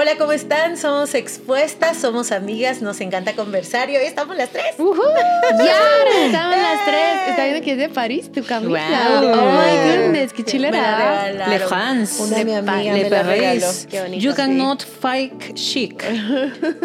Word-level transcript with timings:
Hola, 0.00 0.12
¿cómo 0.16 0.30
están? 0.30 0.76
Somos 0.76 1.12
expuestas, 1.16 1.96
somos 1.96 2.30
amigas, 2.30 2.80
nos 2.82 3.00
encanta 3.00 3.32
conversar 3.32 3.90
y 3.90 3.96
hoy 3.96 4.04
estamos 4.04 4.36
las 4.36 4.50
tres. 4.50 4.76
Uh 4.78 4.94
-huh. 4.94 5.58
¡Ya! 5.58 6.24
Estamos 6.24 6.56
las 6.56 6.84
tres. 6.84 7.30
Está 7.30 7.44
viendo 7.46 7.64
que 7.64 7.72
es 7.72 7.78
de 7.78 7.88
París 7.88 8.30
tu 8.30 8.44
camisa. 8.44 9.20
Wow. 9.20 9.32
Oh 9.32 9.50
my 9.50 9.76
goodness, 9.90 10.32
qué 10.32 10.44
Me 10.44 10.48
chilera. 10.48 11.32
Le 11.48 11.58
France. 11.58 12.22
Una 12.22 12.36
de 12.36 12.44
mi 12.44 12.54
amiga 12.54 12.94
Le 12.94 13.02
me 13.02 13.10
la 13.10 13.22
regaló. 13.24 13.60
Paris. 13.60 13.88
Qué 13.90 14.00
bonito, 14.02 14.22
You 14.22 14.30
sí. 14.30 14.36
cannot 14.36 14.84
fake 14.84 15.54
chic, 15.54 16.04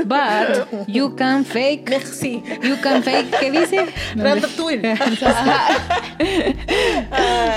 but 0.05 0.87
you 0.87 1.15
can 1.15 1.45
fake. 1.45 1.87
Merci. 1.91 2.41
You 2.63 2.77
can 2.81 3.03
fake. 3.03 3.29
¿Qué 3.39 3.51
dice? 3.51 3.85
Ratatouille. 4.15 4.97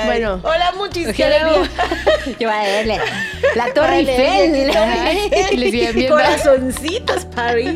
Bueno. 0.06 0.40
Hola, 0.42 0.72
alegría. 0.76 1.66
Yo 2.38 2.50
a 2.50 2.62
verle. 2.62 3.00
La 3.54 3.72
Torre 3.72 3.98
Eiffel. 4.00 4.70
Y 5.52 5.56
les 5.56 5.70
siguen 5.70 5.94
viendo. 5.94 6.16
Corazoncitos, 6.16 7.24
París. 7.26 7.68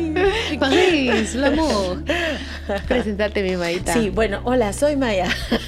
París, 0.59 1.35
l'amour. 1.35 2.03
Preséntate, 2.87 3.43
mi 3.43 3.57
maita. 3.57 3.93
Sí, 3.93 4.09
bueno, 4.09 4.41
hola, 4.43 4.71
soy 4.73 4.95
Maya. 4.95 5.27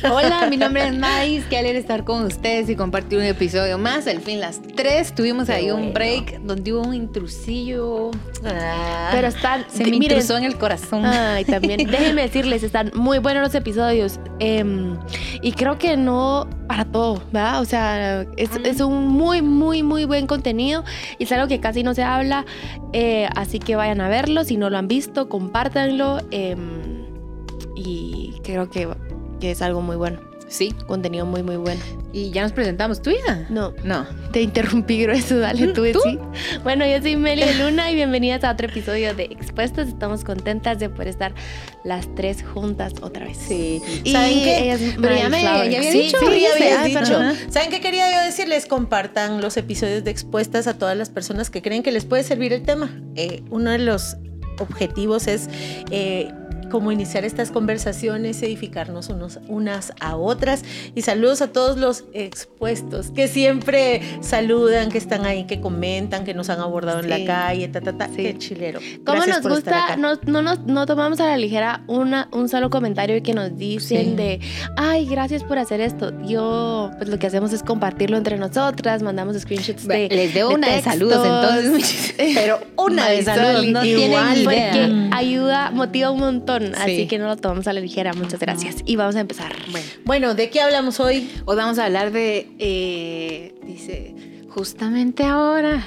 Hola, 0.10 0.48
mi 0.50 0.58
nombre 0.58 0.88
es 0.88 0.94
Mais. 0.98 1.44
Qué 1.46 1.58
alegre 1.58 1.80
estar 1.80 2.04
con 2.04 2.24
ustedes 2.24 2.70
y 2.70 2.76
compartir 2.76 3.18
un 3.20 3.26
episodio 3.26 3.78
más. 3.78 4.08
Al 4.08 4.20
fin, 4.22 4.40
las 4.40 4.62
tres. 4.76 5.14
Tuvimos 5.14 5.48
Qué 5.48 5.54
ahí 5.54 5.72
bueno. 5.72 5.88
un 5.88 5.94
break 5.94 6.40
donde 6.42 6.74
hubo 6.74 6.82
un 6.88 6.94
intrusillo. 6.94 8.12
Ah, 8.46 9.10
Pero 9.12 9.28
están. 9.28 9.66
Se 9.70 9.84
me 9.84 9.92
miren, 9.92 10.04
intrusó 10.18 10.38
en 10.38 10.44
el 10.46 10.58
corazón. 10.58 11.06
Ay, 11.06 11.46
también. 11.46 11.78
Déjenme 11.92 12.24
decirles, 12.24 12.64
están 12.64 12.92
muy 12.94 13.20
buenos 13.20 13.44
los 13.44 13.56
episodios. 13.56 14.20
em, 14.40 14.98
y 15.42 15.52
creo 15.54 15.78
que 15.78 15.98
no 15.98 16.48
para 16.68 16.86
todo, 16.86 17.22
¿verdad? 17.32 17.62
O 17.62 17.66
sea, 17.66 18.22
es, 18.38 18.50
es 18.64 18.80
un 18.82 19.08
muy, 19.08 19.42
muy, 19.42 19.84
muy 19.84 20.06
buen 20.06 20.28
contenido. 20.28 20.84
Y 21.18 21.24
es 21.26 21.32
algo 21.32 21.48
que 21.48 21.60
casi 21.60 21.84
no 21.84 21.94
se 21.94 22.04
habla. 22.04 22.46
eh, 22.94 23.28
así 23.36 23.60
que 23.60 23.76
vayan 23.76 24.02
a 24.02 24.10
verlo. 24.10 24.44
Si 24.44 24.58
no 24.58 24.70
lo 24.70 24.78
han 24.78 24.88
visto, 24.88 25.28
compártanlo. 25.30 26.20
em, 26.32 26.93
y 27.76 28.34
creo 28.44 28.70
que, 28.70 28.88
que 29.40 29.52
es 29.52 29.62
algo 29.62 29.82
muy 29.82 29.96
bueno. 29.96 30.20
Sí. 30.50 30.72
Contenido 30.86 31.26
muy, 31.26 31.42
muy 31.42 31.56
bueno. 31.56 31.82
Y 32.12 32.30
ya 32.30 32.44
nos 32.44 32.52
presentamos. 32.52 33.02
¿Tu 33.02 33.10
hija? 33.10 33.48
No, 33.50 33.74
No. 33.84 34.06
te 34.32 34.42
interrumpí 34.44 35.02
grueso, 35.02 35.40
dale 35.40 35.68
tú, 35.70 35.84
¿Tú? 35.92 36.00
sí. 36.04 36.20
Bueno, 36.64 36.86
yo 36.86 37.02
soy 37.02 37.16
Meli 37.16 37.44
Luna 37.58 37.90
y 37.90 37.96
bienvenidas 37.96 38.44
a 38.44 38.52
otro 38.52 38.68
episodio 38.68 39.16
de 39.16 39.24
Expuestas. 39.24 39.88
Estamos 39.88 40.24
contentas 40.24 40.78
de 40.78 40.90
poder 40.90 41.08
estar 41.08 41.34
las 41.84 42.14
tres 42.14 42.44
juntas 42.44 42.94
otra 43.02 43.26
vez. 43.26 43.38
Sí. 43.38 43.82
Y 44.04 44.12
¿Saben 44.12 44.44
qué? 44.44 44.60
ella 44.64 44.74
es 44.76 44.96
Pero 45.02 45.16
ya 45.16 45.30
me- 45.30 45.42
ya 45.42 45.60
había 45.62 45.82
Sí, 45.92 46.02
dicho, 46.02 46.18
sí, 46.20 46.42
ya 46.62 46.82
ay, 46.84 46.90
dicho. 46.94 47.20
¿Saben 47.50 47.72
qué 47.72 47.80
quería 47.82 48.12
yo 48.14 48.24
decirles? 48.24 48.68
Compartan 48.68 49.42
los 49.42 49.58
episodios 49.58 50.04
de 50.04 50.12
Expuestas 50.12 50.68
a 50.68 50.78
todas 50.78 50.96
las 50.96 51.10
personas 51.10 51.50
que 51.50 51.64
creen 51.64 51.82
que 51.82 51.92
les 51.92 52.06
puede 52.06 52.22
servir 52.22 52.54
el 52.54 52.62
tema. 52.62 52.92
Eh, 53.16 53.42
uno 53.50 53.72
de 53.72 53.80
los 53.80 54.18
objetivos 54.60 55.26
es 55.26 55.50
eh, 55.90 56.32
como 56.74 56.92
iniciar 56.92 57.24
estas 57.24 57.52
conversaciones, 57.52 58.42
edificarnos 58.42 59.10
unos, 59.10 59.38
unas 59.48 59.94
a 60.00 60.16
otras. 60.16 60.64
Y 60.96 61.04
saludos 61.04 61.44
a 61.44 61.52
todos 61.52 61.78
los 61.78 62.04
expuestos 62.14 63.12
que 63.12 63.28
siempre 63.28 64.02
saludan, 64.22 64.90
que 64.90 64.98
están 64.98 65.24
ahí, 65.26 65.46
que 65.46 65.62
comentan, 65.62 66.24
que 66.26 66.34
nos 66.34 66.50
han 66.50 66.60
abordado 66.62 67.00
en 67.00 67.10
la 67.12 67.24
calle, 67.26 67.68
ta, 67.68 67.80
ta, 67.80 67.94
ta. 67.94 68.08
Sí. 68.08 68.24
Qué 68.24 68.38
chilero. 68.40 68.80
¿Cómo 69.06 69.18
Gracias 69.22 69.44
nos 69.44 69.54
gusta? 69.54 69.96
No, 69.98 70.16
no, 70.26 70.42
nos- 70.42 70.62
no 70.66 70.88
tomamos 70.88 71.20
a 71.20 71.28
la 71.28 71.38
ligera 71.38 71.84
una, 71.86 72.28
un 72.32 72.50
solo 72.50 72.72
comentario 72.72 73.22
que 73.22 73.34
nos 73.36 73.56
dicen 73.56 74.06
Sí. 74.12 74.16
de, 74.16 74.40
ay, 74.76 75.06
gracias 75.06 75.44
por 75.44 75.60
hacer 75.60 75.80
esto. 75.80 76.12
Yo, 76.24 76.90
pues 76.98 77.08
lo 77.08 77.20
que 77.20 77.28
hacemos 77.28 77.54
es 77.54 77.62
compartirlo 77.62 78.18
entre 78.18 78.38
nosotras, 78.38 79.04
mandamos 79.04 79.38
screenshots 79.40 79.88
de. 79.88 80.10
Les 80.10 80.34
debo 80.34 80.50
de 80.50 80.56
una 80.56 80.70
de 80.76 80.82
saludos 80.82 81.24
entonces. 81.24 82.16
Pero 82.34 82.60
una 82.78 83.10
de 83.10 83.22
saludos. 83.24 83.66
No 83.68 83.86
igual, 83.86 84.34
tienen 84.34 84.44
Porque 84.44 84.58
idea. 84.58 85.10
ayuda, 85.12 85.70
motiva 85.72 86.10
un 86.10 86.20
montón. 86.20 86.63
Así 86.76 86.96
Sí. 86.98 87.08
que 87.08 87.18
no 87.20 87.28
lo 87.28 87.38
tomamos 87.38 87.68
a 87.68 87.74
la 87.74 87.80
ligera. 87.82 88.14
Muchas 88.14 88.40
gracias. 88.40 88.78
Y 88.86 88.96
vamos 88.96 89.16
a 89.16 89.20
empezar. 89.20 89.54
Bueno, 89.72 89.88
Bueno, 90.06 90.36
¿de 90.36 90.50
qué 90.50 90.62
hablamos 90.62 91.00
hoy? 91.00 91.30
hoy 91.46 91.56
vamos 91.56 91.78
a 91.80 91.86
hablar 91.86 92.12
de. 92.12 92.48
eh, 92.60 93.56
dice, 93.66 94.16
justamente 94.50 95.24
ahora. 95.24 95.84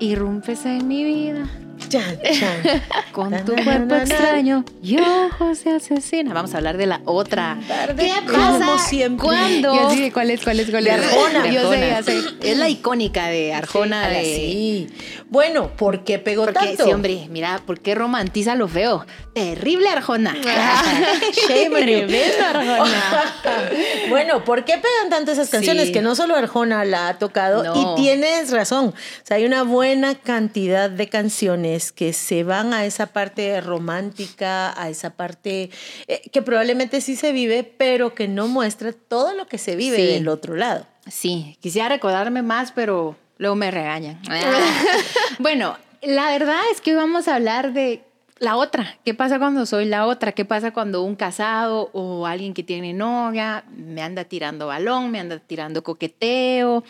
Irrumpes 0.00 0.64
en 0.64 0.86
mi 0.86 1.02
vida 1.04 1.48
Chan, 1.88 2.18
chan. 2.38 2.82
con 3.12 3.44
tu 3.44 3.54
cuerpo 3.64 3.94
extraño 3.94 4.64
y 4.82 4.98
ojos 5.00 5.64
de 5.64 5.76
asesina. 5.76 6.34
Vamos 6.34 6.54
a 6.54 6.58
hablar 6.58 6.76
de 6.76 6.86
la 6.86 7.00
otra. 7.04 7.58
Tarde, 7.66 8.12
¿Qué 8.26 8.30
como 8.32 8.58
pasa 8.58 8.78
siempre. 8.88 9.24
cuando? 9.26 9.74
Yo 9.74 9.88
así 9.88 10.10
cuál 10.10 10.30
es, 10.30 10.42
cuál 10.42 10.60
es, 10.60 10.70
cuál 10.70 10.84
De. 10.84 10.90
Arjona. 10.92 11.42
De 11.42 11.52
Yo 11.52 11.70
sé. 11.70 11.98
Es 12.42 12.56
la 12.58 12.68
icónica 12.68 13.26
de 13.28 13.54
Arjona. 13.54 14.08
De, 14.08 14.24
sí. 14.24 14.88
Bueno, 15.30 15.68
¿por 15.76 16.04
qué 16.04 16.18
pegó 16.18 16.44
Porque, 16.44 16.58
tanto? 16.68 16.84
sí, 16.84 16.92
hombre, 16.92 17.26
mira, 17.30 17.60
¿por 17.66 17.80
qué 17.80 17.94
romantiza 17.94 18.54
lo 18.54 18.68
feo? 18.68 19.04
Terrible 19.34 19.88
Arjona. 19.90 20.34
Tremendo, 21.46 22.44
Arjona. 22.44 23.34
bueno, 24.08 24.44
¿por 24.44 24.64
qué 24.64 24.74
pegan 24.74 25.10
tanto 25.10 25.32
esas 25.32 25.48
canciones? 25.50 25.86
Sí. 25.88 25.92
Que 25.92 26.02
no 26.02 26.14
solo 26.14 26.34
Arjona 26.36 26.84
la 26.84 27.08
ha 27.08 27.18
tocado 27.18 27.62
No. 27.62 27.96
y 27.96 28.00
tienes 28.02 28.50
razón. 28.50 28.86
O 28.88 28.94
sea, 29.26 29.36
hay 29.36 29.44
una 29.44 29.62
buena 29.62 30.14
cantidad 30.14 30.90
de 30.90 31.08
canciones 31.08 31.77
que 31.92 32.12
se 32.12 32.44
van 32.44 32.72
a 32.74 32.84
esa 32.84 33.06
parte 33.06 33.60
romántica, 33.60 34.80
a 34.80 34.88
esa 34.88 35.10
parte 35.10 35.70
eh, 36.06 36.22
que 36.32 36.42
probablemente 36.42 37.00
sí 37.00 37.16
se 37.16 37.32
vive, 37.32 37.62
pero 37.64 38.14
que 38.14 38.28
no 38.28 38.48
muestra 38.48 38.92
todo 38.92 39.34
lo 39.34 39.46
que 39.46 39.58
se 39.58 39.76
vive 39.76 39.96
Sí. 39.96 40.06
del 40.06 40.28
otro 40.28 40.56
lado. 40.56 40.86
Sí, 41.06 41.56
quisiera 41.60 41.88
recordarme 41.88 42.42
más, 42.42 42.72
pero 42.72 43.16
luego 43.38 43.56
me 43.56 43.70
regañan. 43.70 44.20
bueno, 45.38 45.76
la 46.02 46.30
verdad 46.30 46.60
es 46.72 46.80
que 46.80 46.90
hoy 46.92 46.96
vamos 46.96 47.28
a 47.28 47.36
hablar 47.36 47.72
de 47.72 48.02
la 48.38 48.56
otra. 48.56 48.98
¿Qué 49.04 49.14
pasa 49.14 49.38
cuando 49.38 49.66
soy 49.66 49.86
la 49.86 50.06
otra? 50.06 50.32
¿Qué 50.32 50.44
pasa 50.44 50.70
cuando 50.72 51.02
un 51.02 51.16
casado 51.16 51.90
o 51.92 52.26
alguien 52.26 52.54
que 52.54 52.62
tiene 52.62 52.92
novia 52.92 53.64
me 53.76 54.02
anda 54.02 54.24
tirando 54.24 54.66
balón, 54.68 55.10
me 55.10 55.18
anda 55.18 55.38
tirando 55.40 55.82
coqueteo, 55.82 56.84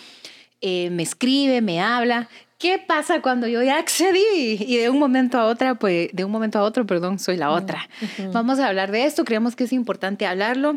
eh, 0.61 0.91
me 0.91 1.03
escribe, 1.03 1.63
me 1.63 1.81
habla? 1.81 2.29
¿Qué 2.59 2.79
pasa 2.79 3.23
cuando 3.23 3.47
yo 3.47 3.63
ya 3.63 3.79
accedí 3.79 4.21
y 4.61 4.77
de 4.79 4.91
un 4.91 4.99
momento 4.99 5.39
a 5.39 5.47
otra, 5.47 5.77
pues 5.77 6.11
de 6.13 6.25
un 6.25 6.33
momento 6.33 6.59
a 6.59 6.63
otro, 6.63 6.85
perdón, 6.87 7.19
soy 7.21 7.37
la 7.37 7.51
otra? 7.51 7.89
Vamos 8.33 8.59
a 8.59 8.67
hablar 8.67 8.91
de 8.91 9.05
esto. 9.05 9.25
Creemos 9.25 9.55
que 9.55 9.65
es 9.65 9.73
importante 9.73 10.27
hablarlo. 10.27 10.77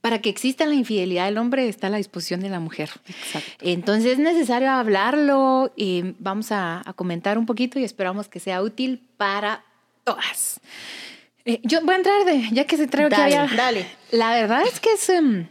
Para 0.00 0.20
que 0.20 0.28
exista 0.28 0.64
la 0.66 0.74
infidelidad 0.74 1.24
del 1.24 1.38
hombre 1.38 1.68
está 1.68 1.88
a 1.88 1.90
la 1.90 1.96
disposición 1.96 2.38
de 2.40 2.48
la 2.50 2.60
mujer. 2.60 2.90
Entonces 3.60 4.12
es 4.12 4.18
necesario 4.18 4.70
hablarlo 4.70 5.72
y 5.74 6.14
vamos 6.20 6.52
a, 6.52 6.82
a 6.88 6.92
comentar 6.92 7.38
un 7.38 7.46
poquito 7.46 7.80
y 7.80 7.84
esperamos 7.84 8.28
que 8.28 8.38
sea 8.38 8.62
útil 8.62 9.00
para 9.16 9.64
todas. 10.04 10.60
Eh, 11.44 11.60
yo 11.64 11.80
voy 11.82 11.94
a 11.94 11.96
entrar 11.96 12.24
de, 12.24 12.48
ya 12.52 12.64
que 12.66 12.76
se 12.76 12.86
trae 12.86 13.08
que 13.08 13.16
Dale, 13.16 13.36
había. 13.36 13.56
dale. 13.56 13.86
La 14.12 14.30
verdad 14.30 14.62
es 14.70 14.78
que 14.78 14.92
es 14.92 15.08
em, 15.08 15.48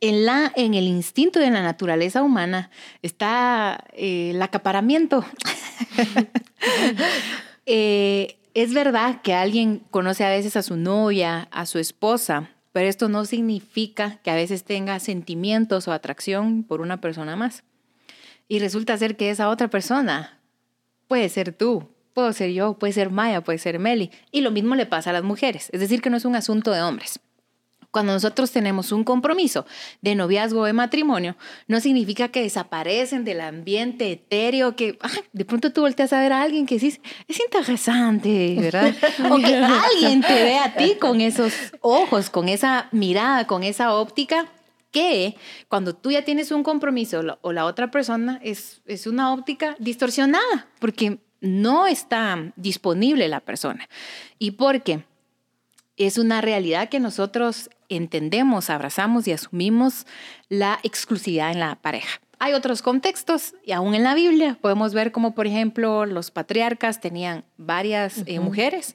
en, 0.00 0.26
la, 0.26 0.52
en 0.56 0.74
el 0.74 0.84
instinto 0.84 1.38
de 1.38 1.50
la 1.50 1.62
naturaleza 1.62 2.22
humana 2.22 2.70
está 3.02 3.84
eh, 3.92 4.30
el 4.30 4.42
acaparamiento. 4.42 5.24
Eh, 7.72 8.40
es 8.54 8.74
verdad 8.74 9.22
que 9.22 9.32
alguien 9.32 9.82
conoce 9.92 10.24
a 10.24 10.30
veces 10.30 10.56
a 10.56 10.62
su 10.62 10.76
novia, 10.76 11.46
a 11.52 11.66
su 11.66 11.78
esposa, 11.78 12.50
pero 12.72 12.88
esto 12.88 13.08
no 13.08 13.24
significa 13.26 14.18
que 14.24 14.30
a 14.32 14.34
veces 14.34 14.64
tenga 14.64 14.98
sentimientos 14.98 15.86
o 15.86 15.92
atracción 15.92 16.64
por 16.64 16.80
una 16.80 17.00
persona 17.00 17.36
más. 17.36 17.62
Y 18.48 18.58
resulta 18.58 18.98
ser 18.98 19.16
que 19.16 19.30
esa 19.30 19.48
otra 19.48 19.68
persona 19.68 20.40
puede 21.06 21.28
ser 21.28 21.52
tú, 21.52 21.88
puedo 22.12 22.32
ser 22.32 22.50
yo, 22.50 22.74
puede 22.74 22.92
ser 22.92 23.10
Maya, 23.10 23.42
puede 23.42 23.58
ser 23.58 23.78
Meli. 23.78 24.10
Y 24.32 24.40
lo 24.40 24.50
mismo 24.50 24.74
le 24.74 24.86
pasa 24.86 25.10
a 25.10 25.12
las 25.12 25.22
mujeres. 25.22 25.68
Es 25.72 25.78
decir, 25.78 26.02
que 26.02 26.10
no 26.10 26.16
es 26.16 26.24
un 26.24 26.34
asunto 26.34 26.72
de 26.72 26.82
hombres. 26.82 27.20
Cuando 27.90 28.12
nosotros 28.12 28.52
tenemos 28.52 28.92
un 28.92 29.02
compromiso 29.02 29.66
de 30.00 30.14
noviazgo 30.14 30.60
o 30.60 30.64
de 30.64 30.72
matrimonio, 30.72 31.36
no 31.66 31.80
significa 31.80 32.28
que 32.28 32.42
desaparecen 32.42 33.24
del 33.24 33.40
ambiente 33.40 34.12
etéreo, 34.12 34.76
que 34.76 34.96
ay, 35.00 35.24
de 35.32 35.44
pronto 35.44 35.72
tú 35.72 35.80
volteas 35.80 36.12
a 36.12 36.20
ver 36.20 36.32
a 36.32 36.42
alguien 36.42 36.66
que 36.66 36.76
dices, 36.78 37.00
es 37.26 37.40
interesante, 37.40 38.56
¿verdad? 38.60 38.94
O 39.30 39.38
que 39.38 39.56
alguien 39.56 40.20
te 40.22 40.34
ve 40.34 40.58
a 40.58 40.74
ti 40.76 40.96
con 41.00 41.20
esos 41.20 41.52
ojos, 41.80 42.30
con 42.30 42.48
esa 42.48 42.88
mirada, 42.92 43.46
con 43.46 43.64
esa 43.64 43.94
óptica, 43.94 44.46
que 44.90 45.36
cuando 45.68 45.94
tú 45.94 46.10
ya 46.10 46.24
tienes 46.24 46.50
un 46.50 46.62
compromiso 46.62 47.22
o 47.40 47.52
la 47.52 47.64
otra 47.64 47.90
persona 47.90 48.40
es, 48.42 48.82
es 48.86 49.06
una 49.06 49.32
óptica 49.32 49.76
distorsionada, 49.78 50.68
porque 50.78 51.18
no 51.40 51.86
está 51.86 52.52
disponible 52.56 53.28
la 53.28 53.40
persona. 53.40 53.88
Y 54.38 54.52
porque 54.52 55.04
es 56.06 56.18
una 56.18 56.40
realidad 56.40 56.88
que 56.88 57.00
nosotros 57.00 57.70
entendemos, 57.88 58.70
abrazamos 58.70 59.28
y 59.28 59.32
asumimos 59.32 60.06
la 60.48 60.78
exclusividad 60.82 61.50
en 61.50 61.60
la 61.60 61.76
pareja. 61.76 62.20
Hay 62.38 62.54
otros 62.54 62.80
contextos 62.80 63.54
y 63.66 63.72
aún 63.72 63.94
en 63.94 64.02
la 64.02 64.14
Biblia 64.14 64.56
podemos 64.60 64.94
ver 64.94 65.12
como, 65.12 65.34
por 65.34 65.46
ejemplo, 65.46 66.06
los 66.06 66.30
patriarcas 66.30 67.00
tenían 67.00 67.44
varias 67.58 68.18
uh 68.18 68.20
-huh. 68.20 68.24
eh, 68.28 68.40
mujeres 68.40 68.94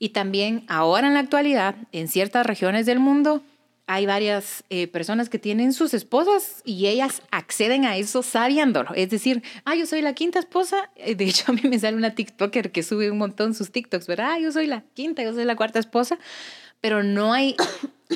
y 0.00 0.08
también 0.08 0.64
ahora 0.66 1.06
en 1.06 1.14
la 1.14 1.20
actualidad, 1.20 1.76
en 1.92 2.08
ciertas 2.08 2.44
regiones 2.46 2.86
del 2.86 2.98
mundo, 2.98 3.42
hay 3.92 4.06
varias 4.06 4.62
eh, 4.70 4.86
personas 4.86 5.28
que 5.28 5.40
tienen 5.40 5.72
sus 5.72 5.94
esposas 5.94 6.62
y 6.64 6.86
ellas 6.86 7.22
acceden 7.32 7.84
a 7.84 7.96
eso 7.96 8.22
sabiéndolo. 8.22 8.94
Es 8.94 9.10
decir, 9.10 9.42
ah, 9.64 9.74
yo 9.74 9.84
soy 9.84 10.00
la 10.00 10.14
quinta 10.14 10.38
esposa. 10.38 10.90
Eh, 10.94 11.16
De 11.16 11.24
hecho, 11.24 11.46
a 11.48 11.52
mí 11.52 11.62
me 11.64 11.76
sale 11.76 11.96
una 11.96 12.14
TikToker 12.14 12.70
que 12.70 12.84
sube 12.84 13.10
un 13.10 13.18
montón 13.18 13.52
sus 13.52 13.72
TikToks, 13.72 14.06
¿verdad? 14.06 14.34
Ah, 14.34 14.38
yo 14.38 14.52
soy 14.52 14.68
la 14.68 14.84
quinta, 14.94 15.24
yo 15.24 15.32
soy 15.34 15.44
la 15.44 15.56
cuarta 15.56 15.80
esposa. 15.80 16.20
Pero 16.80 17.02
no 17.02 17.32
hay 17.32 17.56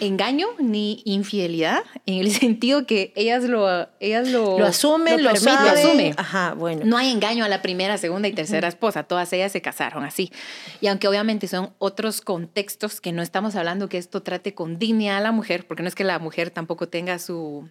engaño 0.00 0.48
ni 0.58 1.02
infidelidad 1.04 1.82
en 2.06 2.20
el 2.20 2.30
sentido 2.32 2.86
que 2.86 3.12
ellas 3.16 3.44
lo, 3.44 3.88
ellas 4.00 4.28
lo, 4.28 4.58
Lo 4.58 4.66
asumen, 4.66 5.22
lo, 5.22 5.30
permiten, 5.30 5.54
saben. 5.54 5.72
lo 5.72 5.88
asumen. 5.88 6.14
Ajá, 6.16 6.54
bueno. 6.54 6.82
No 6.84 6.96
hay 6.96 7.10
engaño 7.10 7.44
a 7.44 7.48
la 7.48 7.62
primera, 7.62 7.98
segunda 7.98 8.28
y 8.28 8.32
tercera 8.32 8.68
esposa. 8.68 9.04
Todas 9.04 9.32
ellas 9.32 9.52
se 9.52 9.62
casaron 9.62 10.04
así. 10.04 10.32
Y 10.80 10.88
aunque 10.88 11.08
obviamente 11.08 11.46
son 11.48 11.72
otros 11.78 12.20
contextos 12.20 13.00
que 13.00 13.12
no 13.12 13.22
estamos 13.22 13.56
hablando 13.56 13.88
que 13.88 13.98
esto 13.98 14.22
trate 14.22 14.54
con 14.54 14.78
dignidad 14.78 15.18
a 15.18 15.20
la 15.20 15.32
mujer, 15.32 15.66
porque 15.66 15.82
no 15.82 15.88
es 15.88 15.94
que 15.94 16.04
la 16.04 16.18
mujer 16.18 16.50
tampoco 16.50 16.88
tenga 16.88 17.18
su 17.18 17.68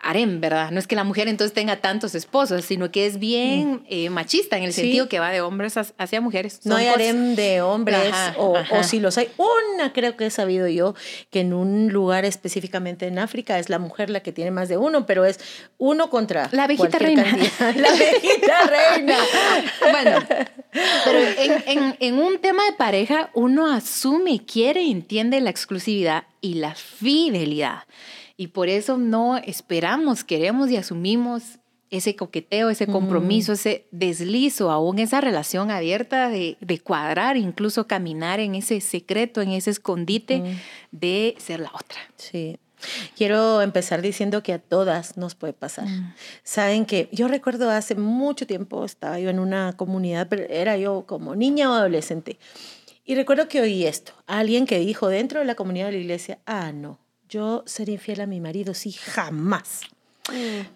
harem, 0.00 0.40
¿verdad? 0.40 0.70
No 0.70 0.78
es 0.78 0.86
que 0.86 0.94
la 0.94 1.02
mujer 1.04 1.26
entonces 1.26 1.52
tenga 1.52 1.76
tantos 1.80 2.14
esposos, 2.14 2.64
sino 2.64 2.90
que 2.92 3.06
es 3.06 3.18
bien 3.18 3.82
eh, 3.88 4.10
machista 4.10 4.56
en 4.56 4.62
el 4.62 4.72
Sí. 4.72 4.82
sentido 4.82 5.08
que 5.08 5.18
va 5.18 5.30
de 5.30 5.40
hombres 5.40 5.74
hacia- 5.76 6.20
mujeres. 6.20 6.60
No 6.64 6.76
hay 6.76 6.86
cosas- 6.86 7.00
harem 7.00 7.34
de 7.34 7.62
hombres, 7.62 7.98
Ajá, 8.12 8.34
o, 8.38 8.56
ajá. 8.56 8.78
o 8.78 8.82
si 8.84 9.00
los 9.00 9.18
hay. 9.18 9.28
Una 9.36 9.92
creo 9.92 10.16
que 10.16 10.26
he 10.26 10.30
sabido 10.30 10.68
yo 10.68 10.94
que 11.30 11.40
en 11.40 11.52
un 11.52 11.88
lugar 11.92 12.24
específicamente 12.24 13.06
en 13.08 13.18
África 13.18 13.58
es 13.58 13.68
la 13.70 13.78
mujer 13.78 14.08
la 14.10 14.20
que 14.20 14.30
tiene 14.32 14.50
más 14.52 14.68
de 14.68 14.76
uno, 14.76 15.04
pero 15.04 15.24
es 15.24 15.40
uno 15.78 16.10
contra 16.10 16.48
La 16.52 16.64
abejita 16.64 16.98
reina. 16.98 17.24
cantidad. 17.24 17.74
La 17.76 17.88
abejita 17.88 18.62
reina. 18.66 19.16
Bueno, 19.90 20.26
pero 21.04 21.18
en, 21.18 21.62
en- 21.66 21.96
en 21.98 22.18
un 22.18 22.38
tema 22.38 22.64
de 22.64 22.72
pareja, 22.72 23.30
uno 23.34 23.72
asume, 23.72 24.44
quiere, 24.44 24.82
entiende 24.90 25.40
la 25.40 25.50
exclusividad 25.50 26.24
y 26.40 26.54
la 26.54 26.74
fidelidad. 26.74 27.82
Y 28.40 28.46
por 28.46 28.68
eso 28.68 28.96
no 28.96 29.36
esperamos, 29.36 30.22
queremos 30.22 30.70
y 30.70 30.76
asumimos 30.76 31.58
ese 31.90 32.14
coqueteo, 32.14 32.70
ese 32.70 32.86
compromiso, 32.86 33.52
ese 33.52 33.88
deslizo, 33.90 34.70
aún 34.70 35.00
esa 35.00 35.20
relación 35.20 35.72
abierta 35.72 36.28
de, 36.28 36.56
de 36.60 36.78
cuadrar, 36.78 37.36
incluso 37.36 37.88
caminar 37.88 38.38
en 38.38 38.54
ese 38.54 38.80
secreto, 38.80 39.40
en 39.40 39.50
ese 39.50 39.70
escondite 39.70 40.42
de 40.92 41.34
ser 41.38 41.58
la 41.58 41.70
otra. 41.74 41.98
Sí. 42.16 42.58
Quiero 43.16 43.60
empezar 43.60 44.02
diciendo 44.02 44.44
que 44.44 44.52
a 44.52 44.60
todas 44.60 45.16
nos 45.16 45.34
puede 45.34 45.52
pasar. 45.52 45.88
Mm. 45.88 46.14
Saben 46.44 46.86
que 46.86 47.08
yo 47.10 47.26
recuerdo 47.26 47.68
hace 47.70 47.96
mucho 47.96 48.46
tiempo 48.46 48.84
estaba 48.84 49.18
yo 49.18 49.30
en 49.30 49.40
una 49.40 49.72
comunidad, 49.76 50.28
pero 50.28 50.44
era 50.44 50.76
yo 50.76 51.06
como 51.06 51.34
niña 51.34 51.72
o 51.72 51.74
adolescente. 51.74 52.38
Y 53.04 53.16
recuerdo 53.16 53.48
que 53.48 53.60
oí 53.62 53.84
esto, 53.84 54.12
alguien 54.28 54.64
que 54.64 54.78
dijo 54.78 55.08
dentro 55.08 55.40
de 55.40 55.46
la 55.46 55.56
comunidad 55.56 55.86
de 55.86 55.92
la 55.92 55.98
iglesia, 55.98 56.38
ah, 56.46 56.70
no, 56.72 57.00
yo 57.28 57.62
sería 57.66 57.94
infiel 57.94 58.20
a 58.20 58.26
mi 58.26 58.40
marido, 58.40 58.74
sí, 58.74 58.92
jamás. 58.92 59.82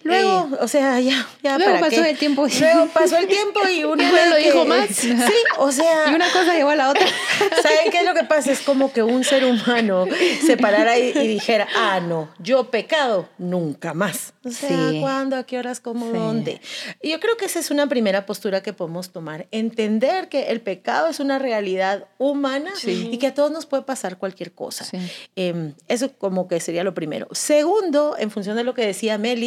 Luego, 0.03 0.49
o 0.61 0.69
sea, 0.69 1.01
ya, 1.01 1.27
ya 1.43 1.59
Luego 1.59 1.73
¿para 1.75 1.89
pasó 1.91 2.03
qué? 2.03 2.11
el 2.11 2.19
tiempo. 2.19 2.47
Luego 2.61 2.87
pasó 2.89 3.17
el 3.19 3.27
tiempo 3.29 3.61
y 3.69 3.85
uno 3.85 4.03
Y 4.03 4.07
no 4.07 4.13
ve 4.13 4.27
lo 4.31 4.37
que- 4.37 4.43
dijo 4.43 4.65
más. 4.65 4.89
Sí, 4.93 5.13
o 5.59 5.71
sea, 5.73 6.11
Y 6.11 6.15
una 6.15 6.29
cosa 6.31 6.55
llevó 6.55 6.71
a 6.71 6.77
la 6.77 6.91
otra. 6.91 7.07
¿Saben 7.63 7.91
qué 7.91 7.99
es 8.01 8.05
lo 8.07 8.15
que 8.15 8.25
pasa? 8.25 8.51
Es 8.53 8.61
como 8.61 8.93
que 8.93 9.03
un 9.03 9.25
ser 9.25 9.45
humano 9.45 10.07
se 10.45 10.57
parara 10.57 10.99
y, 10.99 11.09
y 11.17 11.27
dijera, 11.29 11.67
ah, 11.77 12.01
no, 12.01 12.29
yo 12.39 12.71
pecado, 12.71 13.29
nunca 13.39 13.95
más. 13.95 14.33
O 14.45 14.51
sea, 14.51 14.91
Sí. 14.91 14.99
¿cuándo? 15.01 15.37
¿A 15.37 15.45
qué 15.45 15.59
horas? 15.59 15.81
¿Cómo? 15.81 16.07
Sí. 16.11 16.19
¿Dónde? 16.19 16.61
Y 17.01 17.11
yo 17.11 17.21
creo 17.21 17.37
que 17.37 17.45
esa 17.45 17.59
es 17.61 17.71
una 17.71 17.87
primera 17.89 18.27
postura 18.27 18.63
que 18.63 18.73
podemos 18.73 19.11
tomar. 19.11 19.47
Entender 19.51 20.29
que 20.29 20.51
el 20.51 20.61
pecado 20.61 21.09
es 21.09 21.21
una 21.21 21.39
realidad 21.39 22.07
humana 22.19 22.71
Sí. 22.77 23.09
y 23.13 23.19
que 23.19 23.29
a 23.29 23.35
todos 23.35 23.51
nos 23.53 23.67
puede 23.67 23.83
pasar 23.85 24.19
cualquier 24.19 24.53
cosa. 24.53 24.85
Sí. 24.85 24.99
Eh, 25.37 25.73
eso 25.89 26.13
como 26.19 26.49
que 26.49 26.59
sería 26.61 26.85
lo 26.85 26.95
primero. 26.95 27.29
Segundo, 27.33 28.17
en 28.19 28.31
función 28.31 28.57
de 28.57 28.65
lo 28.65 28.75
que 28.75 28.87
decía 28.87 29.19
Meli, 29.19 29.42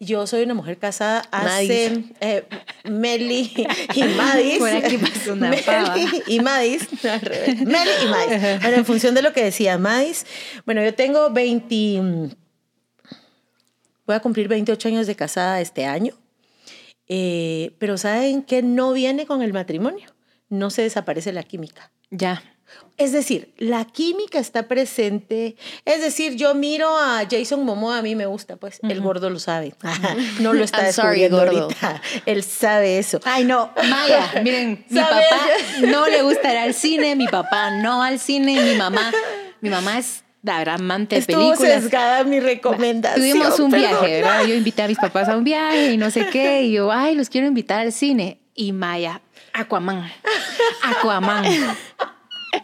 yo 0.00 0.26
soy 0.26 0.42
una 0.42 0.54
mujer 0.54 0.78
casada 0.78 1.22
hace... 1.30 2.04
Eh, 2.20 2.44
Meli 2.84 3.52
y 3.94 4.02
Madis. 4.04 4.58
Por 4.58 4.70
aquí 4.70 4.98
pasó 4.98 5.32
una 5.32 5.50
Meli 5.50 5.62
pava. 5.62 5.96
y 6.26 6.40
Madis. 6.40 6.88
al 7.04 7.20
revés. 7.20 7.60
Meli 7.60 7.90
y 8.04 8.08
Madis. 8.08 8.60
Bueno, 8.62 8.76
en 8.76 8.84
función 8.84 9.14
de 9.14 9.22
lo 9.22 9.32
que 9.32 9.44
decía 9.44 9.78
Madis, 9.78 10.26
bueno, 10.64 10.82
yo 10.82 10.94
tengo 10.94 11.30
20... 11.30 12.34
Voy 14.06 14.14
a 14.14 14.20
cumplir 14.20 14.48
28 14.48 14.88
años 14.88 15.06
de 15.06 15.16
casada 15.16 15.60
este 15.60 15.84
año. 15.84 16.14
Eh, 17.08 17.74
pero 17.78 17.98
¿saben 17.98 18.42
qué 18.42 18.62
no 18.62 18.92
viene 18.92 19.26
con 19.26 19.42
el 19.42 19.52
matrimonio? 19.52 20.08
No 20.48 20.70
se 20.70 20.82
desaparece 20.82 21.32
la 21.32 21.42
química. 21.42 21.90
Ya. 22.10 22.42
Es 22.96 23.12
decir, 23.12 23.52
la 23.58 23.84
química 23.84 24.38
está 24.38 24.68
presente. 24.68 25.56
Es 25.84 26.00
decir, 26.00 26.34
yo 26.36 26.54
miro 26.54 26.96
a 26.98 27.22
Jason 27.30 27.64
Momoa, 27.64 27.98
a 27.98 28.02
mí 28.02 28.14
me 28.14 28.26
gusta, 28.26 28.56
pues 28.56 28.78
el 28.82 29.00
gordo 29.00 29.28
lo 29.30 29.38
sabe. 29.38 29.74
No 30.40 30.52
lo 30.54 30.64
está 30.64 30.84
I'm 30.84 30.92
sorry, 30.92 31.20
descubriendo 31.20 31.36
gordo. 31.38 31.62
ahorita. 31.64 32.02
Él 32.26 32.42
sabe 32.42 32.98
eso. 32.98 33.20
Ay, 33.24 33.44
no, 33.44 33.70
Maya, 33.88 34.30
miren, 34.42 34.84
mi 34.88 34.98
¿Sabes? 34.98 35.26
papá 35.30 35.46
no 35.86 36.06
le 36.08 36.22
gusta 36.22 36.52
ir 36.52 36.58
al 36.58 36.74
cine, 36.74 37.16
mi 37.16 37.28
papá 37.28 37.70
no 37.70 38.02
al 38.02 38.18
cine, 38.18 38.60
mi 38.62 38.76
mamá, 38.76 39.12
mi 39.60 39.68
mamá 39.68 39.98
es 39.98 40.22
la 40.42 40.60
amante 40.74 41.16
de 41.16 41.20
Estuvo 41.20 41.38
películas. 41.50 41.82
sesgada 41.82 42.24
mi 42.24 42.40
recomendación. 42.40 43.20
Tuvimos 43.20 43.58
un 43.58 43.70
viaje. 43.72 44.22
¿verdad? 44.22 44.44
Yo 44.46 44.54
invité 44.54 44.82
a 44.82 44.88
mis 44.88 44.98
papás 44.98 45.28
a 45.28 45.36
un 45.36 45.44
viaje 45.44 45.92
y 45.92 45.96
no 45.96 46.10
sé 46.10 46.28
qué, 46.30 46.62
y 46.62 46.72
yo, 46.72 46.92
ay, 46.92 47.14
los 47.16 47.28
quiero 47.28 47.46
invitar 47.46 47.80
al 47.80 47.92
cine. 47.92 48.40
Y 48.54 48.72
Maya, 48.72 49.20
Aquaman, 49.52 50.10
Aquaman. 50.82 51.44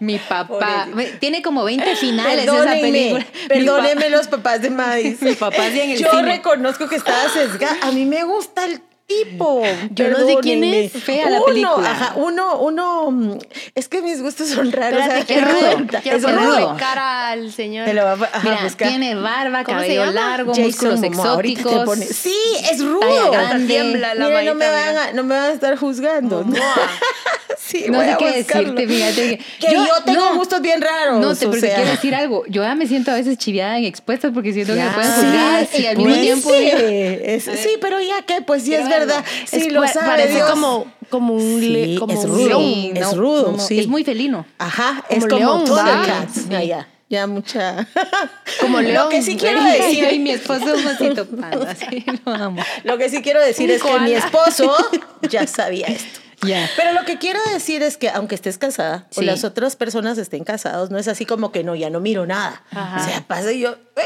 Mi 0.00 0.18
papá, 0.28 0.88
tiene 1.20 1.42
como 1.42 1.64
20 1.64 1.96
finales 1.96 2.44
esa 2.44 2.52
Perdónenme, 2.52 2.80
película. 2.92 3.26
perdónenme 3.48 4.10
los 4.10 4.28
papás 4.28 4.62
de 4.62 4.70
Madis. 4.70 5.20
Mi 5.22 5.34
papá 5.34 5.68
sí 5.70 5.80
en 5.80 5.90
el 5.90 5.98
Yo 5.98 6.10
cine. 6.10 6.22
reconozco 6.22 6.88
que 6.88 6.96
estaba 6.96 7.28
sesgada. 7.28 7.76
A 7.82 7.92
mí 7.92 8.04
me 8.06 8.24
gusta 8.24 8.64
el 8.64 8.80
tipo. 9.06 9.62
Yo 9.90 10.08
no 10.08 10.26
sé 10.26 10.36
quién 10.42 10.62
es. 10.64 10.92
Fea 10.92 11.28
la 11.30 11.36
uno, 11.38 11.46
película. 11.46 11.90
Ajá, 11.90 12.12
uno, 12.16 12.58
uno. 12.60 13.10
mm, 13.10 13.38
Es 13.74 13.88
que 13.88 14.02
mis 14.02 14.22
gustos 14.22 14.48
son 14.48 14.72
raros. 14.72 15.00
Espérate, 15.00 15.34
o 15.34 15.40
sea, 15.40 15.48
rudo, 15.48 15.92
es 16.04 16.22
rudo. 16.22 16.76
cara 16.78 17.28
al 17.28 17.52
señor. 17.52 17.84
Te 17.86 17.94
lo 17.94 18.04
va 18.04 18.12
a 18.12 18.40
Mira, 18.42 18.60
buscar. 18.64 18.88
tiene 18.88 19.14
barba, 19.14 19.64
¿Cómo 19.64 19.80
se 19.80 19.86
cabello 19.94 20.10
largo, 20.12 20.52
Jason 20.52 20.64
músculos 20.66 21.00
Momoa, 21.00 21.42
te 21.42 21.48
exóticos. 21.48 21.84
pone- 21.84 22.06
Sí, 22.06 22.36
es 22.70 22.84
rudo. 22.84 23.30
Tiembla 23.66 24.14
la 24.14 24.24
no 24.44 24.54
me, 24.54 24.68
van 24.68 24.96
a, 24.96 25.12
no 25.12 25.22
me 25.24 25.34
van 25.34 25.50
a 25.50 25.52
estar 25.52 25.76
juzgando. 25.76 26.44
sí, 27.58 27.84
No 27.88 27.98
voy 27.98 28.06
sé 28.06 28.12
a 28.12 28.16
qué 28.16 28.32
buscarlo. 28.38 28.72
decirte, 28.72 28.94
fíjate. 28.94 29.38
Que 29.60 29.72
yo, 29.74 29.84
tengo 30.04 30.20
no, 30.30 30.36
gustos 30.36 30.60
bien 30.60 30.80
raros. 30.80 31.20
No, 31.20 31.34
te, 31.34 31.46
pero 31.48 31.60
te 31.60 31.68
quiero 31.74 31.90
decir 31.90 32.14
algo. 32.14 32.44
Yo 32.48 32.62
ya 32.62 32.74
me 32.74 32.86
siento 32.86 33.10
a 33.10 33.14
veces 33.14 33.38
chiviada 33.38 33.78
en 33.78 33.84
expuestas 33.84 34.30
porque 34.34 34.52
siento 34.52 34.74
que 34.74 34.80
me 34.82 34.90
pueden 34.90 35.10
Sí, 35.12 35.20
juzgar 35.20 35.68
y 35.80 35.86
al 35.86 35.96
mismo 35.96 36.14
tiempo. 36.14 36.50
sí, 36.50 37.40
sí, 37.56 37.68
pero 37.80 38.00
ya 38.00 38.22
que, 38.22 38.42
pues 38.42 38.62
sí 38.64 38.74
es. 38.74 38.82
Verdad. 38.98 39.24
Sí, 39.46 39.56
Es 39.56 39.72
lo 39.72 39.82
Parece 39.82 40.34
Dios. 40.34 40.50
como, 40.50 40.86
como 41.10 41.34
un, 41.34 41.60
le- 41.72 41.84
Sí, 41.84 41.96
como 41.98 42.12
es 42.20 42.28
rudo. 42.28 42.48
león. 42.48 42.62
Sí, 42.62 42.92
es 42.94 43.16
rudo, 43.16 43.58
sí. 43.58 43.78
Es 43.80 43.86
muy 43.88 44.04
felino. 44.04 44.46
Ajá, 44.58 45.02
Como 45.08 45.18
es 45.20 45.26
como 45.26 45.38
león, 45.38 45.64
Thundercats. 45.64 46.46
¿va? 46.46 46.50
Ya, 46.50 46.60
Sí. 46.60 46.66
ya, 46.68 46.88
ya 47.08 47.26
mucha. 47.26 47.86
Como 48.60 48.80
Lo 48.80 48.88
león. 48.88 49.08
que 49.10 49.22
sí 49.22 49.36
quiero 49.36 49.62
decir, 49.62 50.04
Ay, 50.06 50.18
mi 50.18 50.30
esposo 50.30 50.74
es 50.74 51.00
un 51.00 51.14
panda, 51.40 51.74
sí, 51.74 52.04
lo 52.24 52.32
amo. 52.32 52.62
lo 52.84 52.96
que 52.98 53.08
sí 53.10 53.20
quiero 53.22 53.40
decir 53.40 53.70
es 53.70 53.82
que 53.82 53.98
mi 54.00 54.12
esposo 54.12 54.74
ya 55.30 55.46
sabía 55.46 55.86
esto. 55.88 56.20
Ya. 56.44 56.68
Pero 56.76 56.92
lo 56.92 57.04
que 57.04 57.18
quiero 57.18 57.38
decir 57.52 57.82
es 57.84 57.96
que 57.96 58.08
aunque 58.10 58.34
estés 58.34 58.58
casada 58.58 59.06
o 59.16 59.20
Sí. 59.20 59.24
las 59.24 59.44
otras 59.44 59.76
personas 59.76 60.18
estén 60.18 60.42
casados, 60.42 60.90
no 60.90 60.98
es 60.98 61.06
así 61.06 61.24
como 61.24 61.52
que 61.52 61.62
no, 61.62 61.76
ya 61.76 61.88
no 61.88 62.00
miro 62.00 62.26
nada. 62.26 62.64
Ajá. 62.72 63.00
O 63.00 63.04
sea, 63.08 63.20
pasa 63.28 63.52
y 63.52 63.60
yo, 63.60 63.76
"Uy, 63.96 64.02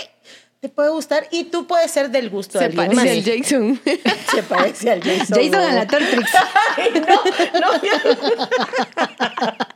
te 0.67 0.75
puede 0.75 0.91
gustar 0.91 1.29
y 1.31 1.45
tú 1.45 1.67
puedes 1.67 1.91
ser 1.93 2.11
del 2.11 2.29
gusto 2.29 2.59
de 2.59 2.65
Se 2.65 2.65
alguien 2.81 2.97
parece 2.97 3.17
más. 3.17 3.27
al 3.29 3.39
Jason. 3.43 3.81
Se 4.35 4.43
parece 4.43 4.91
al 4.91 5.01
Jason. 5.03 5.39
Jason 5.39 5.55
a 5.55 5.73
la 5.73 5.87
Tortrix. 5.87 6.31
Ay, 6.77 6.91
no, 6.95 7.61
no. 7.61 7.71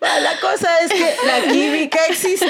La 0.00 0.38
cosa 0.40 0.68
es 0.80 0.92
que 0.92 1.14
la 1.26 1.50
química 1.50 1.98
existe. 2.10 2.46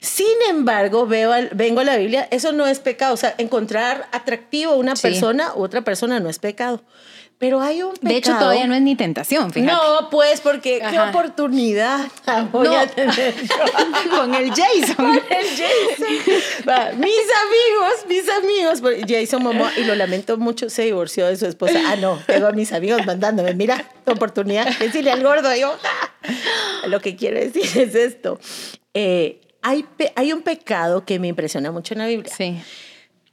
Sin 0.00 0.26
embargo, 0.48 1.06
veo 1.06 1.32
al- 1.32 1.50
vengo 1.54 1.80
a 1.80 1.84
la 1.84 1.96
Biblia, 1.96 2.26
eso 2.32 2.52
no 2.52 2.66
es 2.66 2.80
pecado. 2.80 3.14
O 3.14 3.16
sea, 3.16 3.34
encontrar 3.38 4.08
atractivo 4.12 4.72
a 4.72 4.76
una 4.76 4.96
Sí. 4.96 5.02
persona 5.02 5.52
u 5.54 5.62
otra 5.62 5.82
persona 5.82 6.18
no 6.20 6.28
es 6.28 6.38
pecado. 6.40 6.82
Pero 7.38 7.60
hay 7.60 7.82
un 7.82 7.92
pecado. 7.94 8.08
De 8.08 8.16
hecho, 8.16 8.32
todavía 8.38 8.66
no 8.66 8.74
es 8.74 8.80
ni 8.80 8.94
tentación, 8.96 9.52
fíjate. 9.52 9.72
No, 9.72 10.08
pues, 10.08 10.40
porque 10.40 10.80
qué 10.88 11.00
oportunidad 11.00 12.06
voy 12.52 12.68
No. 12.68 12.78
a 12.78 12.86
tener 12.86 13.34
yo. 13.34 14.10
Con 14.16 14.34
el 14.34 14.50
Jason. 14.50 14.94
Con 14.94 15.14
el 15.14 15.46
Jason. 15.46 16.16
Va, 16.68 16.92
mis 16.92 17.10
amigos, 17.44 18.06
mis 18.08 18.28
amigos, 18.30 18.80
pues, 18.80 19.04
Jason 19.08 19.42
Momoa, 19.42 19.72
y 19.76 19.84
lo 19.84 19.94
lamento 19.94 20.38
mucho, 20.38 20.70
se 20.70 20.82
divorció 20.82 21.26
de 21.26 21.36
su 21.36 21.46
esposa. 21.46 21.78
Ah, 21.86 21.96
no, 21.96 22.18
tengo 22.26 22.46
a 22.46 22.52
mis 22.52 22.72
amigos 22.72 23.04
mandándome, 23.04 23.52
mira, 23.54 23.84
tu 24.06 24.12
oportunidad, 24.12 24.66
decirle 24.78 25.10
al 25.10 25.22
gordo, 25.22 25.54
yo, 25.56 25.74
ah. 25.84 26.86
lo 26.86 27.00
que 27.00 27.16
quiero 27.16 27.38
decir 27.38 27.64
es 27.64 27.94
esto. 27.94 28.38
Eh, 28.94 29.40
hay, 29.60 29.84
hay 30.14 30.32
un 30.32 30.42
pecado 30.42 31.04
que 31.04 31.18
me 31.18 31.28
impresiona 31.28 31.72
mucho 31.72 31.94
en 31.94 31.98
la 31.98 32.06
Biblia. 32.06 32.32
Sí. 32.34 32.62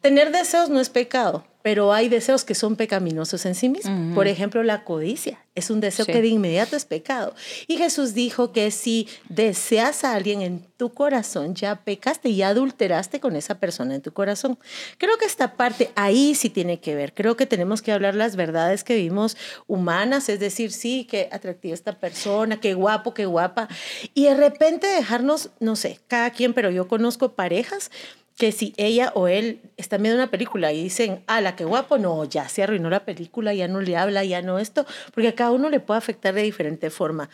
Tener 0.02 0.32
deseos 0.32 0.70
no 0.70 0.80
es 0.80 0.90
pecado, 0.90 1.46
pero 1.62 1.94
hay 1.94 2.10
deseos 2.10 2.44
que 2.44 2.56
son 2.56 2.76
pecaminosos 2.76 3.46
en 3.46 3.56
sí 3.56 3.70
mismos. 3.70 4.16
Por 4.16 4.28
ejemplo, 4.28 4.64
la 4.64 4.84
codicia 4.84 5.40
es 5.54 5.70
un 5.70 5.82
deseo 5.82 6.06
que 6.06 6.22
de 6.22 6.30
inmediato 6.30 6.76
es 6.76 6.86
pecado. 6.86 7.36
Y 7.68 7.78
Jesús 7.78 8.14
dijo 8.14 8.52
que 8.54 8.72
si 8.72 9.08
deseas 9.28 10.04
a 10.04 10.14
alguien 10.14 10.42
en 10.42 10.66
tu 10.78 10.94
corazón, 10.94 11.56
ya 11.56 11.76
pecaste 11.84 12.30
y 12.30 12.42
adulteraste 12.42 13.20
con 13.20 13.36
esa 13.36 13.60
persona 13.60 13.96
en 13.96 14.02
tu 14.02 14.14
corazón. 14.14 14.58
Creo 14.98 15.18
que 15.18 15.26
esta 15.26 15.56
parte 15.58 15.92
ahí 15.96 16.36
sí 16.36 16.50
tiene 16.50 16.80
que 16.80 16.96
ver. 16.96 17.14
Creo 17.14 17.36
que 17.36 17.46
tenemos 17.46 17.82
que 17.82 17.92
hablar 17.92 18.16
las 18.16 18.36
verdades 18.38 18.84
que 18.84 18.96
vimos 18.96 19.36
humanas, 19.68 20.30
es 20.30 20.40
decir, 20.40 20.72
sí, 20.72 21.06
qué 21.10 21.28
atractiva 21.32 21.74
esta 21.74 21.94
persona, 22.00 22.60
qué 22.60 22.74
guapo, 22.74 23.14
qué 23.14 23.26
guapa. 23.26 23.68
Y 24.14 24.26
de 24.26 24.36
repente 24.36 24.88
dejarnos, 24.88 25.50
no 25.60 25.76
sé, 25.76 26.00
cada 26.08 26.32
quien, 26.32 26.54
pero 26.54 26.72
yo 26.72 26.88
conozco 26.88 27.34
parejas 27.34 27.92
que 28.38 28.52
si 28.52 28.74
ella 28.78 29.12
o 29.16 29.28
él 29.28 29.62
están 29.78 30.02
viendo 30.02 30.22
una 30.22 30.32
película 30.32 30.72
y 30.74 30.84
dicen, 30.84 31.24
ah, 31.28 31.42
la 31.42 31.56
que 31.56 31.66
guapo, 31.66 31.98
no, 31.98 32.24
ya 32.26 32.50
se 32.50 32.64
arruinó 32.64 32.90
la 32.90 33.06
película, 33.06 33.54
ya 33.54 33.68
no 33.68 33.82
le 33.82 33.98
habla, 33.98 34.24
ya 34.24 34.42
no 34.42 34.60
esto, 34.60 34.86
porque 35.14 35.30
a 35.30 35.36
cada 35.36 35.52
uno 35.52 35.70
le 35.70 35.80
puede 35.80 35.98
afectar 35.98 36.34
de 36.34 36.42
diferente 36.42 36.90
forma. 36.90 37.30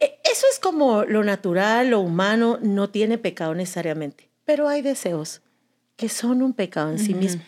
E, 0.00 0.18
eso 0.24 0.46
es 0.50 0.58
como 0.58 1.04
lo 1.04 1.22
natural, 1.22 1.90
lo 1.90 2.00
humano, 2.00 2.58
no 2.62 2.88
tiene 2.88 3.18
pecado 3.18 3.54
necesariamente, 3.54 4.30
pero 4.44 4.68
hay 4.68 4.82
deseos 4.82 5.42
que 5.96 6.08
son 6.08 6.42
un 6.42 6.54
pecado 6.54 6.90
en 6.90 6.98
sí 6.98 7.14
mismo. 7.14 7.42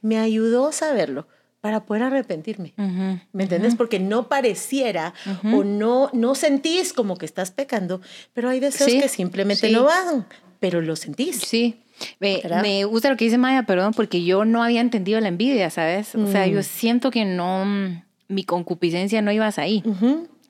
Me 0.00 0.18
ayudó 0.18 0.70
saberlo 0.70 1.26
para 1.60 1.84
poder 1.84 2.04
arrepentirme. 2.04 2.72
¿Me 3.32 3.42
entiendes? 3.42 3.74
Porque 3.74 3.98
no 3.98 4.28
pareciera 4.28 5.12
o 5.52 5.64
no, 5.64 6.08
no 6.12 6.34
sentís 6.34 6.92
como 6.92 7.16
que 7.16 7.26
estás 7.26 7.50
pecando, 7.50 8.00
pero 8.32 8.48
hay 8.48 8.60
deseos 8.60 8.90
que 8.90 9.08
simplemente 9.08 9.70
no 9.70 9.84
van, 9.84 10.26
pero 10.60 10.80
lo 10.80 10.94
sentís. 10.94 11.40
Sí. 11.40 11.82
Me, 12.20 12.84
gusta 12.84 13.10
lo 13.10 13.16
que 13.16 13.24
dice 13.24 13.38
Maya, 13.38 13.64
perdón, 13.64 13.92
porque 13.94 14.24
yo 14.24 14.44
no 14.44 14.62
había 14.62 14.80
entendido 14.80 15.20
la 15.20 15.28
envidia, 15.28 15.70
¿sabes? 15.70 16.14
O 16.14 16.26
sea, 16.26 16.46
yo 16.46 16.60
mm. 16.60 16.64
siento 16.64 17.10
que 17.10 17.24
no, 17.24 17.64
mi 18.28 18.44
concupiscencia 18.44 19.22
no 19.22 19.32
ibas 19.32 19.58
ahí. 19.58 19.82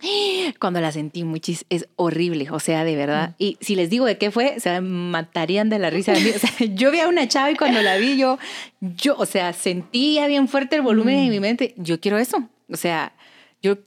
Cuando 0.58 0.80
la 0.80 0.92
sentí 0.92 1.24
muchis, 1.24 1.64
es 1.70 1.88
horrible, 1.96 2.48
o 2.50 2.60
sea, 2.60 2.84
de 2.84 2.96
verdad. 2.96 3.30
Mm. 3.30 3.34
Y 3.38 3.58
si 3.60 3.74
les 3.74 3.90
digo 3.90 4.06
de 4.06 4.18
qué 4.18 4.30
fue, 4.30 4.60
se 4.60 4.80
matarían 4.80 5.68
de 5.70 5.78
la 5.78 5.90
risa 5.90 6.12
de 6.12 6.20
mí. 6.20 6.30
O 6.30 6.38
sea, 6.38 6.50
yo 6.74 6.90
vi 6.90 7.00
a 7.00 7.08
una 7.08 7.26
chava 7.28 7.50
y 7.50 7.56
cuando 7.56 7.82
la 7.82 7.96
vi, 7.96 8.16
yo, 8.16 8.38
yo, 8.80 9.16
o 9.16 9.26
sea, 9.26 9.52
sentía 9.52 10.26
bien 10.26 10.48
fuerte 10.48 10.76
el 10.76 10.82
volumen 10.82 11.18
en 11.18 11.30
mi 11.30 11.38
mm. 11.38 11.42
mente. 11.42 11.74
Yo 11.76 12.00
quiero 12.00 12.18
eso. 12.18 12.48
O 12.70 12.76
sea, 12.76 13.12
yo 13.62 13.78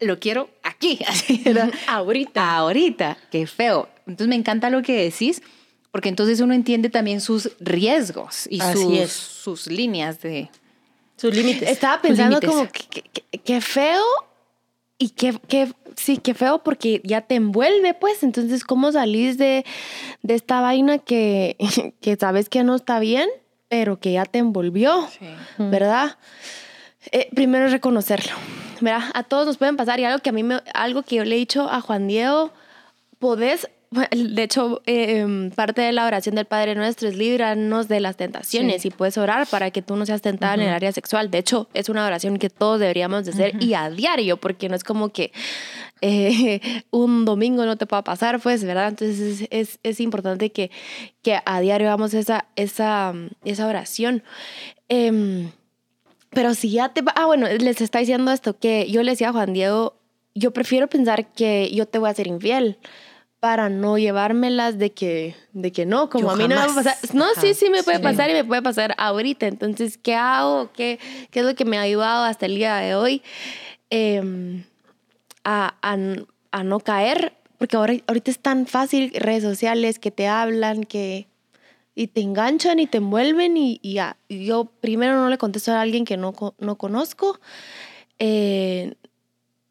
lo 0.00 0.18
quiero 0.20 0.50
aquí, 0.62 0.98
así, 1.08 1.42
¿verdad? 1.44 1.72
Ahorita. 1.86 2.56
Ahorita, 2.56 3.18
qué 3.30 3.46
feo. 3.46 3.88
Entonces 4.06 4.28
me 4.28 4.36
encanta 4.36 4.70
lo 4.70 4.82
que 4.82 5.04
decís 5.04 5.42
porque 5.90 6.08
entonces 6.08 6.40
uno 6.40 6.54
entiende 6.54 6.90
también 6.90 7.20
sus 7.20 7.50
riesgos 7.60 8.46
y 8.50 8.60
sus, 8.60 9.10
sus, 9.10 9.66
líneas 9.66 10.20
de... 10.20 10.50
Sus 11.16 11.34
límites. 11.34 11.68
Estaba 11.68 12.00
pensando 12.00 12.40
como 12.40 12.68
que, 13.44 13.60
feo 13.60 14.04
y 14.98 15.10
que, 15.10 15.72
sí, 15.96 16.18
qué 16.18 16.34
feo 16.34 16.62
porque 16.62 17.00
ya 17.04 17.22
te 17.22 17.34
envuelve, 17.34 17.94
pues. 17.94 18.22
Entonces, 18.22 18.62
¿cómo 18.64 18.92
salís 18.92 19.38
de, 19.38 19.64
de 20.22 20.34
esta 20.34 20.60
vaina 20.60 20.98
que, 20.98 21.56
que 22.00 22.16
sabes 22.16 22.48
que 22.48 22.62
no 22.62 22.76
está 22.76 23.00
bien, 23.00 23.28
pero 23.68 23.98
que 23.98 24.12
ya 24.12 24.24
te 24.24 24.38
envolvió, 24.38 25.08
¿verdad? 25.58 26.18
Eh, 27.10 27.28
primero 27.34 27.68
reconocerlo, 27.68 28.32
¿verdad? 28.80 29.10
A 29.14 29.22
todos 29.22 29.46
nos 29.46 29.56
pueden 29.56 29.76
pasar 29.76 29.98
y 30.00 30.04
algo 30.04 30.20
que 30.20 30.30
a 30.30 30.32
mí 30.32 30.42
me, 30.42 30.62
algo 30.74 31.02
que 31.02 31.16
yo 31.16 31.24
le 31.24 31.34
he 31.34 31.38
dicho 31.38 31.68
a 31.70 31.80
Juan 31.80 32.06
Diego, 32.06 32.52
podés 33.18 33.68
de 33.90 34.42
hecho, 34.42 34.82
em, 34.84 35.50
parte 35.50 35.80
de 35.80 35.92
la 35.92 36.06
oración 36.06 36.34
del 36.34 36.44
Padre 36.44 36.74
Nuestro 36.74 37.08
es 37.08 37.16
líbranos 37.16 37.88
de 37.88 38.00
las 38.00 38.16
tentaciones 38.16 38.84
y 38.84 38.90
puedes 38.90 39.16
orar 39.16 39.46
para 39.46 39.70
que 39.70 39.80
tú 39.80 39.96
no 39.96 40.04
seas 40.04 40.20
tentada 40.20 40.54
en 40.54 40.60
el 40.60 40.68
área 40.68 40.92
sexual. 40.92 41.30
De 41.30 41.38
hecho, 41.38 41.68
es 41.72 41.88
una 41.88 42.06
oración 42.06 42.38
que 42.38 42.50
todos 42.50 42.80
deberíamos 42.80 43.24
de 43.24 43.30
hacer 43.30 43.62
y 43.62 43.72
a 43.72 43.88
diario, 43.88 44.36
porque 44.36 44.68
no 44.68 44.76
es 44.76 44.84
como 44.84 45.08
que 45.08 45.32
eh, 46.02 46.60
un 46.90 47.24
domingo 47.24 47.64
no 47.64 47.76
te 47.76 47.86
pueda 47.86 48.04
pasar, 48.04 48.40
pues, 48.40 48.62
¿verdad? 48.62 48.88
Entonces 48.88 49.48
es, 49.50 49.78
es, 49.82 50.00
importante 50.00 50.52
que, 50.52 50.70
que, 51.22 51.40
a 51.42 51.60
diario 51.60 51.88
hagamos 51.88 52.12
esa, 52.12 52.44
esa, 52.56 53.14
esa 53.44 53.66
oración. 53.66 54.22
Em, 54.90 55.50
pero 56.30 56.54
si 56.54 56.70
ya 56.70 56.90
te... 56.90 57.02
Ah, 57.14 57.24
bueno, 57.24 57.48
les 57.48 57.80
está 57.80 58.00
diciendo 58.00 58.30
esto, 58.32 58.58
que 58.58 58.90
yo 58.90 59.02
le 59.02 59.12
decía 59.12 59.30
a 59.30 59.32
Juan 59.32 59.54
Diego, 59.54 59.94
yo 60.34 60.52
prefiero 60.52 60.88
pensar 60.88 61.32
que 61.32 61.70
yo 61.72 61.86
te 61.86 61.98
voy 61.98 62.10
a 62.10 62.14
ser 62.14 62.26
infiel 62.26 62.76
para 63.40 63.68
no 63.68 63.98
llevármelas 63.98 64.78
de 64.78 64.90
que, 64.90 65.36
de 65.52 65.70
que 65.70 65.86
no, 65.86 66.10
como 66.10 66.30
a 66.30 66.36
mí 66.36 66.42
no 66.42 66.48
me 66.48 66.54
va 66.56 66.64
a 66.64 66.74
pasar. 66.74 66.96
No, 67.12 67.26
sí, 67.40 67.54
sí 67.54 67.70
me 67.70 67.82
puede 67.82 68.00
pasar 68.00 68.30
y 68.30 68.32
me 68.32 68.44
puede 68.44 68.62
pasar 68.62 68.94
ahorita. 68.98 69.46
Entonces, 69.46 69.96
¿qué 69.96 70.14
hago? 70.14 70.70
¿Qué, 70.72 70.98
qué 71.30 71.40
es 71.40 71.46
lo 71.46 71.54
que 71.54 71.64
me 71.64 71.78
ha 71.78 71.82
ayudado 71.82 72.24
hasta 72.24 72.46
el 72.46 72.56
día 72.56 72.76
de 72.76 72.96
hoy 72.96 73.22
em, 73.90 74.64
a, 75.44 75.74
a, 75.80 76.64
no 76.64 76.80
caer? 76.80 77.34
Porque 77.58 77.76
ahora, 77.76 77.94
ahorita 78.06 78.30
es 78.30 78.40
tan 78.40 78.66
fácil 78.66 79.12
redes 79.14 79.44
sociales 79.44 79.98
que 79.98 80.10
te 80.10 80.26
hablan, 80.26 80.84
que 80.84 81.28
y 81.94 82.06
te 82.06 82.20
enganchan 82.20 82.78
y 82.78 82.86
te 82.86 82.98
envuelven 82.98 83.56
y, 83.56 83.80
y, 83.82 83.98
yo 84.44 84.66
primero 84.80 85.16
no 85.16 85.28
le 85.28 85.36
contesto 85.36 85.72
a 85.72 85.80
alguien 85.80 86.04
que 86.04 86.16
no, 86.16 86.32
no 86.58 86.78
conozco. 86.78 87.40
Eh, 88.20 88.94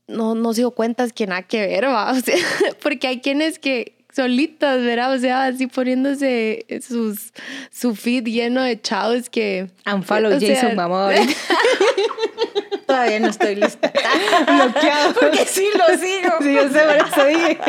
no, 0.08 0.36
no 0.36 0.54
sigo 0.54 0.72
cuentas 0.72 1.14
que 1.14 1.28
nada 1.28 1.44
que 1.44 1.68
ver, 1.68 1.86
¿va? 1.86 2.12
O 2.12 2.16
sea, 2.16 2.36
porque 2.82 3.08
hay 3.08 3.22
quienes 3.22 3.60
que 3.60 3.94
solitas, 4.14 4.82
¿verdad? 4.82 5.14
O 5.14 5.20
sea, 5.20 5.46
así 5.46 5.68
poniéndose 5.68 6.66
sus, 6.82 7.34
su 7.72 7.94
feed 7.96 8.24
lleno 8.26 8.64
de 8.64 8.82
chavos 8.82 9.30
que... 9.30 9.70
Unfollow 9.86 10.40
Jason 10.40 10.76
Mamor. 10.76 11.14
Todavía 12.88 13.20
no 13.20 13.28
estoy 13.28 13.56
lista. 13.56 13.92
Bloqueado. 14.48 15.14
Porque 15.14 15.46
sí 15.46 15.68
lo 15.76 15.98
sigo. 15.98 16.32
Sí, 16.42 16.54
yo 16.54 16.70
sé, 16.70 16.80
por 16.80 16.96
eso 16.96 17.26
dije. 17.28 17.60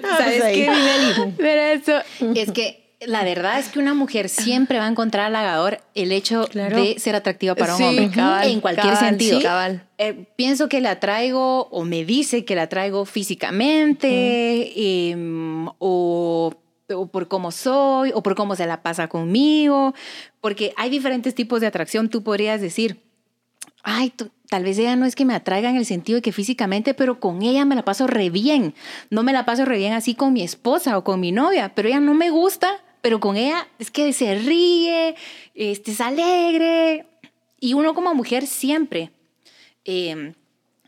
¿Sabes 0.00 0.40
pues 0.40 0.54
qué, 0.54 0.70
Miguel? 0.70 1.34
Pero 1.36 1.60
eso... 1.60 2.32
Es 2.34 2.52
que 2.52 2.85
la 3.00 3.24
verdad 3.24 3.58
es 3.58 3.68
que 3.68 3.78
una 3.78 3.92
mujer 3.92 4.30
siempre 4.30 4.78
va 4.78 4.86
a 4.86 4.88
encontrar 4.88 5.26
halagador 5.26 5.80
el 5.94 6.12
hecho 6.12 6.46
de 6.46 6.96
ser 6.98 7.14
atractiva 7.14 7.54
para 7.54 7.76
un 7.76 7.82
hombre. 7.82 8.10
en 8.44 8.60
cualquier 8.60 8.96
sentido. 8.96 9.40
Eh, 9.98 10.26
pienso 10.36 10.68
que 10.68 10.80
la 10.80 10.98
traigo 10.98 11.68
o 11.68 11.84
me 11.84 12.04
dice 12.04 12.44
que 12.44 12.54
la 12.54 12.68
traigo 12.68 13.04
físicamente 13.04 15.10
em, 15.10 15.68
o, 15.78 16.54
por 17.12 17.28
cómo 17.28 17.50
soy 17.50 18.12
o 18.14 18.22
por 18.22 18.34
cómo 18.34 18.56
se 18.56 18.66
la 18.66 18.82
pasa 18.82 19.08
conmigo. 19.08 19.94
Porque 20.40 20.72
hay 20.76 20.88
diferentes 20.88 21.34
tipos 21.34 21.60
de 21.60 21.66
atracción. 21.66 22.08
Tú 22.08 22.22
podrías 22.22 22.62
decir, 22.62 23.02
ay, 23.82 24.10
tal 24.48 24.64
vez 24.64 24.78
ella 24.78 24.96
no 24.96 25.04
es 25.04 25.14
que 25.14 25.26
me 25.26 25.34
atraiga 25.34 25.68
en 25.68 25.76
el 25.76 25.84
sentido 25.84 26.16
de 26.16 26.22
que 26.22 26.32
físicamente, 26.32 26.94
pero 26.94 27.20
con 27.20 27.42
ella 27.42 27.66
me 27.66 27.74
la 27.74 27.84
paso 27.84 28.06
re 28.06 28.30
bien. 28.30 28.74
No 29.10 29.22
me 29.22 29.34
la 29.34 29.44
paso 29.44 29.66
re 29.66 29.76
bien 29.76 29.92
así 29.92 30.14
con 30.14 30.32
mi 30.32 30.42
esposa 30.42 30.96
o 30.96 31.04
con 31.04 31.20
mi 31.20 31.30
novia, 31.30 31.74
pero 31.74 31.88
ella 31.88 32.00
no 32.00 32.14
me 32.14 32.30
gusta 32.30 32.80
pero 33.06 33.20
con 33.20 33.36
ella 33.36 33.68
es 33.78 33.92
que 33.92 34.12
se 34.12 34.34
ríe, 34.34 35.14
este, 35.54 35.92
es 35.92 36.00
alegre. 36.00 37.06
Y 37.60 37.74
uno 37.74 37.94
como 37.94 38.12
mujer 38.16 38.48
siempre, 38.48 39.12
em, 39.84 40.34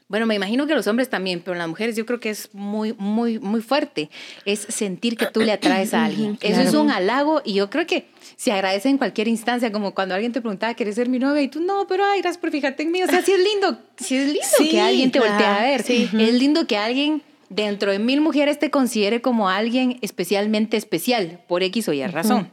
bueno, 0.09 0.27
me 0.27 0.35
imagino 0.35 0.67
que 0.67 0.75
los 0.75 0.89
hombres 0.89 1.09
también, 1.09 1.41
pero 1.45 1.57
las 1.57 1.69
mujeres 1.69 1.95
yo 1.95 2.05
creo 2.07 2.19
que 2.19 2.31
es 2.31 2.53
muy, 2.53 2.93
muy, 2.95 3.39
muy 3.39 3.61
fuerte, 3.61 4.11
es 4.45 4.59
sentir 4.59 5.17
que 5.17 5.27
tú 5.27 5.43
le 5.43 5.53
atraes 5.53 5.95
a 5.95 6.05
alguien. 6.07 6.37
Eso 6.41 6.61
es 6.61 6.75
un 6.75 6.91
halago 6.91 7.41
y 7.45 7.55
yo 7.55 7.71
creo 7.71 7.87
que 7.87 8.09
se 8.35 8.51
agradece 8.51 8.89
en 8.89 8.99
cualquier 8.99 9.29
instancia, 9.29 9.71
como 9.71 9.95
cuando 9.95 10.17
alguien 10.17 10.33
te 10.33 10.41
preguntaba, 10.41 10.75
¿quieres 10.75 10.97
ser 10.97 11.09
mi 11.09 11.21
novia? 11.21 11.43
Y 11.43 11.47
tú, 11.47 11.61
no, 11.61 11.87
pero 11.87 12.05
ay, 12.05 12.21
gracias 12.21 12.41
por 12.41 12.51
fijarte 12.51 12.83
en 12.83 12.91
mí. 12.91 13.01
O 13.01 13.07
sea, 13.07 13.23
sí 13.23 13.31
es 13.31 13.39
lindo, 13.39 13.79
sí 13.97 14.17
es 14.17 14.27
lindo 14.27 14.71
que 14.73 14.81
alguien 14.81 15.13
te 15.13 15.21
voltee 15.21 15.47
a 15.47 15.61
ver. 15.61 15.85
Es 15.89 16.13
lindo 16.13 16.67
que 16.67 16.79
alguien 16.79 17.23
dentro 17.49 17.93
de 17.93 17.99
mil 17.99 18.21
mujeres 18.21 18.59
te 18.59 18.71
considere 18.71 19.21
como 19.21 19.49
alguien 19.49 19.99
especialmente 20.03 20.77
especial, 20.77 21.43
por 21.49 21.63
X 21.63 21.89
o 21.89 21.93
Y 21.93 22.07
razón. 22.07 22.51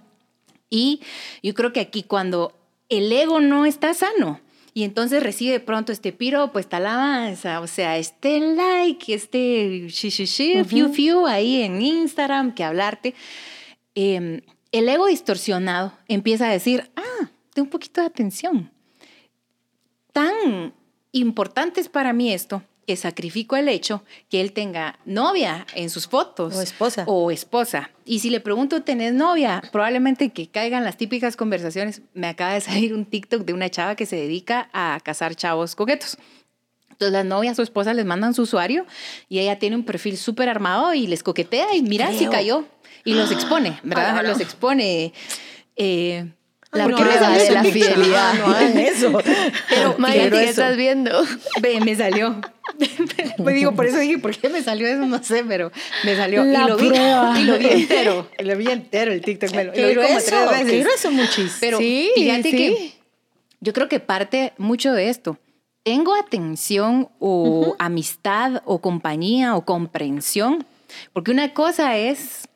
Y 0.69 1.01
yo 1.43 1.53
creo 1.53 1.73
que 1.73 1.79
aquí 1.79 2.03
cuando 2.03 2.53
el 2.89 3.11
ego 3.11 3.39
no 3.39 3.65
está 3.65 3.93
sano, 3.93 4.39
y 4.73 4.83
entonces 4.83 5.23
recibe 5.23 5.53
de 5.53 5.59
pronto 5.61 5.93
este 5.93 6.11
piro, 6.11 6.51
pues 6.51 6.65
esta 6.65 6.77
alabanza, 6.77 7.61
o 7.61 7.67
sea, 7.67 7.97
este 7.97 8.41
like, 8.41 9.13
este 9.13 9.87
shi, 9.87 10.09
shi, 10.09 10.25
shi, 10.25 10.63
fiu, 10.65 10.89
fiu 10.89 11.27
ahí 11.27 11.61
en 11.61 11.81
Instagram, 11.81 12.53
que 12.53 12.65
hablarte. 12.65 13.13
Em, 13.95 14.41
el 14.73 14.89
ego 14.89 15.05
distorsionado 15.05 15.93
empieza 16.09 16.47
a 16.47 16.51
decir, 16.51 16.91
ah, 16.97 17.29
de 17.55 17.61
un 17.61 17.69
poquito 17.69 18.01
de 18.01 18.07
atención. 18.07 18.69
Tan 20.11 20.73
importante 21.13 21.79
es 21.79 21.87
para 21.87 22.11
mí 22.11 22.33
esto 22.33 22.61
que 22.85 22.95
sacrifico 22.95 23.55
el 23.55 23.67
hecho 23.67 24.03
que 24.29 24.41
él 24.41 24.53
tenga 24.53 24.99
novia 25.05 25.65
en 25.73 25.89
sus 25.89 26.07
fotos. 26.07 26.55
O 26.55 26.61
esposa. 26.61 27.03
O 27.07 27.31
esposa. 27.31 27.89
Y 28.05 28.19
si 28.19 28.29
le 28.29 28.39
pregunto, 28.39 28.83
¿tenés 28.83 29.13
novia? 29.13 29.61
Probablemente 29.71 30.29
que 30.29 30.47
caigan 30.47 30.83
las 30.83 30.97
típicas 30.97 31.35
conversaciones. 31.35 32.01
Me 32.13 32.27
acaba 32.27 32.53
de 32.53 32.61
salir 32.61 32.93
un 32.93 33.05
TikTok 33.05 33.43
de 33.43 33.53
una 33.53 33.69
chava 33.69 33.95
que 33.95 34.05
se 34.05 34.15
dedica 34.15 34.69
a 34.73 34.99
cazar 35.03 35.35
chavos 35.35 35.75
coquetos. 35.75 36.17
Entonces 36.91 37.11
las 37.11 37.25
novias 37.25 37.59
o 37.59 37.61
esposas 37.61 37.95
les 37.95 38.05
mandan 38.05 38.33
su 38.33 38.43
usuario 38.43 38.85
y 39.27 39.39
ella 39.39 39.59
tiene 39.59 39.75
un 39.75 39.83
perfil 39.83 40.17
súper 40.17 40.47
armado 40.47 40.93
y 40.93 41.07
les 41.07 41.23
coquetea 41.23 41.75
y 41.75 41.81
mira 41.81 42.13
si 42.13 42.27
cayó. 42.27 42.65
Y 43.03 43.13
los 43.15 43.31
expone, 43.31 43.79
¿verdad? 43.83 44.23
Los 44.25 44.39
expone. 44.39 45.13
Eh, 45.75 46.31
La 46.75 46.87
no 46.87 46.97
prueba 46.97 47.29
de 47.29 47.51
la 47.51 47.63
no, 47.63 47.69
fidelidad. 47.69 48.33
No 48.35 48.47
hagan 48.47 48.77
eso. 48.77 49.17
Pero, 49.69 49.95
Maya, 49.97 50.29
¿qué 50.29 50.43
estás 50.45 50.75
viendo? 50.75 51.23
Ve, 51.61 51.79
me 51.81 51.95
salió. 51.95 52.41
Me 53.37 53.53
digo, 53.53 53.73
por 53.73 53.85
eso 53.85 53.97
dije, 53.99 54.17
¿por 54.17 54.35
qué 54.35 54.49
me 54.49 54.61
salió 54.61 54.87
eso? 54.87 55.05
No 55.05 55.23
sé, 55.23 55.43
pero 55.47 55.71
me 56.03 56.15
salió. 56.15 56.43
La 56.43 56.63
y 56.63 56.67
lo 56.67 56.77
vi, 56.77 56.89
prueba. 56.89 57.39
y 57.39 57.43
lo 57.43 57.57
vi 57.57 57.67
entero. 57.67 58.27
Lo 58.39 58.57
vi 58.57 58.67
entero 58.67 59.11
el 59.13 59.21
TikTok. 59.21 59.53
Me 59.53 59.63
lo, 59.65 59.71
vi 59.71 59.95
como 59.95 60.07
tres 60.07 60.49
veces. 60.49 60.65
qué 60.65 60.79
grueso, 60.81 61.11
muchis. 61.11 61.57
Pero 61.59 61.77
Sí, 61.77 62.11
fíjate 62.15 62.51
sí. 62.51 62.57
que 62.57 62.93
yo 63.61 63.73
creo 63.73 63.87
que 63.87 63.99
parte 63.99 64.53
mucho 64.57 64.91
de 64.93 65.09
esto. 65.09 65.37
Tengo 65.83 66.15
atención 66.15 67.09
o 67.19 67.75
amistad 67.79 68.61
o 68.65 68.81
compañía 68.81 69.55
o 69.55 69.63
comprensión, 69.65 70.65
porque 71.13 71.31
una 71.31 71.53
cosa 71.53 71.95
es 71.95 72.47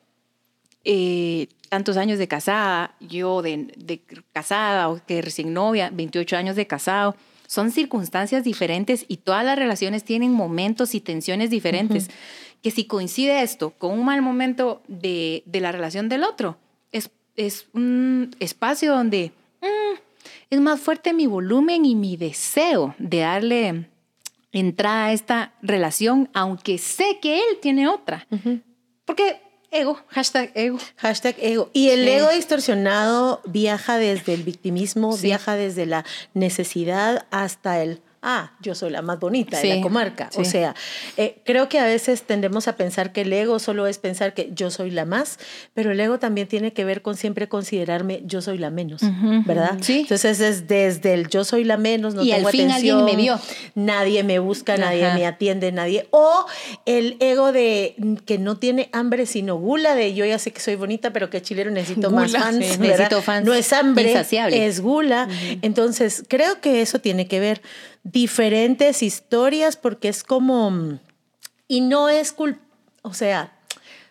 eh, 0.83 1.47
tantos 1.69 1.97
años 1.97 2.19
de 2.19 2.27
casada, 2.27 2.95
yo 2.99 3.41
de, 3.41 3.73
de 3.77 4.01
casada 4.33 4.89
o 4.89 4.99
que 5.05 5.21
recién 5.21 5.53
novia, 5.53 5.89
28 5.93 6.35
años 6.37 6.55
de 6.55 6.67
casado. 6.67 7.15
Son 7.47 7.71
circunstancias 7.71 8.43
diferentes 8.43 9.05
y 9.07 9.17
todas 9.17 9.43
las 9.43 9.57
relaciones 9.57 10.03
tienen 10.03 10.31
momentos 10.31 10.93
y 10.93 11.01
tensiones 11.01 11.49
diferentes. 11.49 12.09
Que 12.61 12.71
si 12.71 12.85
coincide 12.85 13.41
esto 13.41 13.71
con 13.71 13.97
un 13.97 14.05
mal 14.05 14.21
momento 14.21 14.83
de, 14.87 15.43
de 15.45 15.61
la 15.61 15.71
relación 15.71 16.09
del 16.09 16.23
otro, 16.23 16.57
es, 16.91 17.09
es 17.35 17.67
un 17.73 18.35
espacio 18.39 18.93
donde 18.93 19.31
mm, 19.61 19.99
es 20.49 20.59
más 20.59 20.79
fuerte 20.79 21.13
mi 21.13 21.25
volumen 21.25 21.85
y 21.85 21.95
mi 21.95 22.17
deseo 22.17 22.95
de 22.99 23.19
darle 23.19 23.85
entrada 24.51 25.05
a 25.05 25.13
esta 25.13 25.53
relación, 25.61 26.29
aunque 26.33 26.77
sé 26.77 27.19
que 27.21 27.37
él 27.37 27.57
tiene 27.61 27.87
otra. 27.87 28.27
Porque 29.05 29.41
ego, 29.71 29.99
hashtag 30.07 30.51
ego. 30.55 30.77
Hashtag 30.97 31.35
ego. 31.39 31.69
Y 31.73 31.89
el 31.89 32.03
Sí. 32.05 32.09
ego 32.09 32.29
distorsionado 32.29 33.41
viaja 33.45 33.97
desde 33.97 34.33
el 34.33 34.43
victimismo, 34.43 35.15
Sí. 35.15 35.23
viaja 35.23 35.55
desde 35.55 35.85
la 35.85 36.05
necesidad 36.33 37.25
hasta 37.31 37.81
el, 37.81 38.01
ah, 38.21 38.51
yo 38.61 38.75
soy 38.75 38.89
la 38.89 39.01
más 39.01 39.19
bonita 39.19 39.59
de 39.59 39.75
la 39.75 39.81
comarca. 39.81 40.29
O 40.35 40.43
sea, 40.43 40.75
eh, 41.17 41.41
creo 41.45 41.69
que 41.69 41.79
a 41.79 41.85
veces 41.85 42.23
tendemos 42.23 42.67
a 42.67 42.75
pensar 42.75 43.11
que 43.13 43.21
el 43.21 43.31
ego 43.33 43.59
solo 43.59 43.87
es 43.87 43.97
pensar 43.97 44.33
que 44.33 44.49
yo 44.53 44.71
soy 44.71 44.91
la 44.91 45.05
más, 45.05 45.39
pero 45.73 45.91
el 45.91 45.99
ego 45.99 46.19
también 46.19 46.47
tiene 46.47 46.73
que 46.73 46.83
ver 46.85 47.01
con 47.01 47.15
siempre 47.15 47.47
considerarme 47.47 48.21
yo 48.25 48.41
soy 48.41 48.57
la 48.57 48.69
menos, 48.69 49.01
¿verdad? 49.45 49.77
sí. 49.81 50.01
Entonces 50.01 50.39
es 50.39 50.67
desde 50.67 51.13
el 51.13 51.29
yo 51.29 51.43
soy 51.43 51.63
la 51.63 51.77
menos, 51.77 52.13
no 52.15 52.23
Y 52.23 52.31
tengo 52.31 52.47
al 52.47 52.51
fin 52.51 52.71
alguien 52.71 52.95
atención, 52.97 53.05
me 53.05 53.15
vio. 53.15 53.39
nadie 53.75 54.23
me 54.23 54.39
busca, 54.39 54.75
nadie 54.77 55.05
Ajá. 55.05 55.15
me 55.17 55.25
atiende, 55.25 55.71
nadie. 55.71 56.07
O 56.11 56.45
el 56.85 57.15
ego 57.19 57.51
de 57.51 57.95
que 58.25 58.37
no 58.37 58.57
tiene 58.57 58.89
hambre 58.91 59.25
sino 59.25 59.55
gula, 59.57 59.95
de 59.95 60.13
yo 60.13 60.25
ya 60.25 60.39
sé 60.39 60.51
que 60.51 60.59
soy 60.59 60.75
bonita, 60.75 61.11
pero 61.13 61.29
que 61.29 61.41
chilero 61.41 61.71
necesito 61.71 62.11
más 62.11 62.31
fans. 62.31 62.79
necesito 62.79 63.21
fans. 63.21 63.45
No 63.45 63.53
es 63.53 63.71
hambre, 63.73 64.09
Insaciable. 64.09 64.65
es 64.65 64.81
gula. 64.81 65.27
Entonces, 65.61 66.23
creo 66.27 66.59
que 66.61 66.81
eso 66.81 66.99
tiene 66.99 67.27
que 67.27 67.39
ver 67.39 67.61
diferentes 68.03 69.03
historias 69.03 69.75
porque 69.77 70.09
es 70.09 70.23
como, 70.23 70.99
y 71.67 71.81
no 71.81 72.09
es 72.09 72.31
culpa, 72.31 72.61
o 73.01 73.13
sea, 73.13 73.57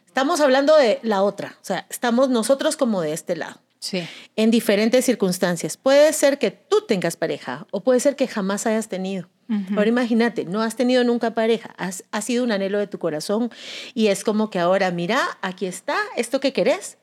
estamos 0.06 0.40
hablando 0.40 0.76
de 0.76 0.98
la 1.02 1.22
otra, 1.22 1.56
o 1.60 1.64
sea, 1.64 1.86
estamos 1.90 2.28
nosotros 2.28 2.76
como 2.76 3.00
de 3.00 3.12
este 3.12 3.36
lado 3.36 3.60
Sí. 3.80 4.02
en 4.34 4.50
diferentes 4.50 5.04
circunstancias. 5.04 5.76
Puede 5.76 6.12
ser 6.12 6.38
que 6.40 6.50
tú 6.50 6.84
tengas 6.88 7.16
pareja 7.16 7.66
o 7.70 7.80
puede 7.84 8.00
ser 8.00 8.16
que 8.16 8.26
jamás 8.26 8.66
hayas 8.66 8.88
tenido. 8.88 9.28
Ahora 9.76 9.88
imagínate, 9.88 10.44
no 10.44 10.60
has 10.60 10.76
tenido 10.76 11.04
nunca 11.04 11.30
pareja, 11.30 11.74
has, 11.78 12.04
ha 12.10 12.20
sido 12.20 12.44
un 12.44 12.52
anhelo 12.52 12.78
de 12.78 12.86
tu 12.86 12.98
corazón 12.98 13.50
y 13.94 14.08
es 14.08 14.22
como 14.22 14.50
que 14.50 14.58
ahora, 14.58 14.90
mira, 14.90 15.20
aquí 15.40 15.64
está, 15.64 15.96
esto 16.16 16.38
que 16.38 16.52
querés, 16.52 16.98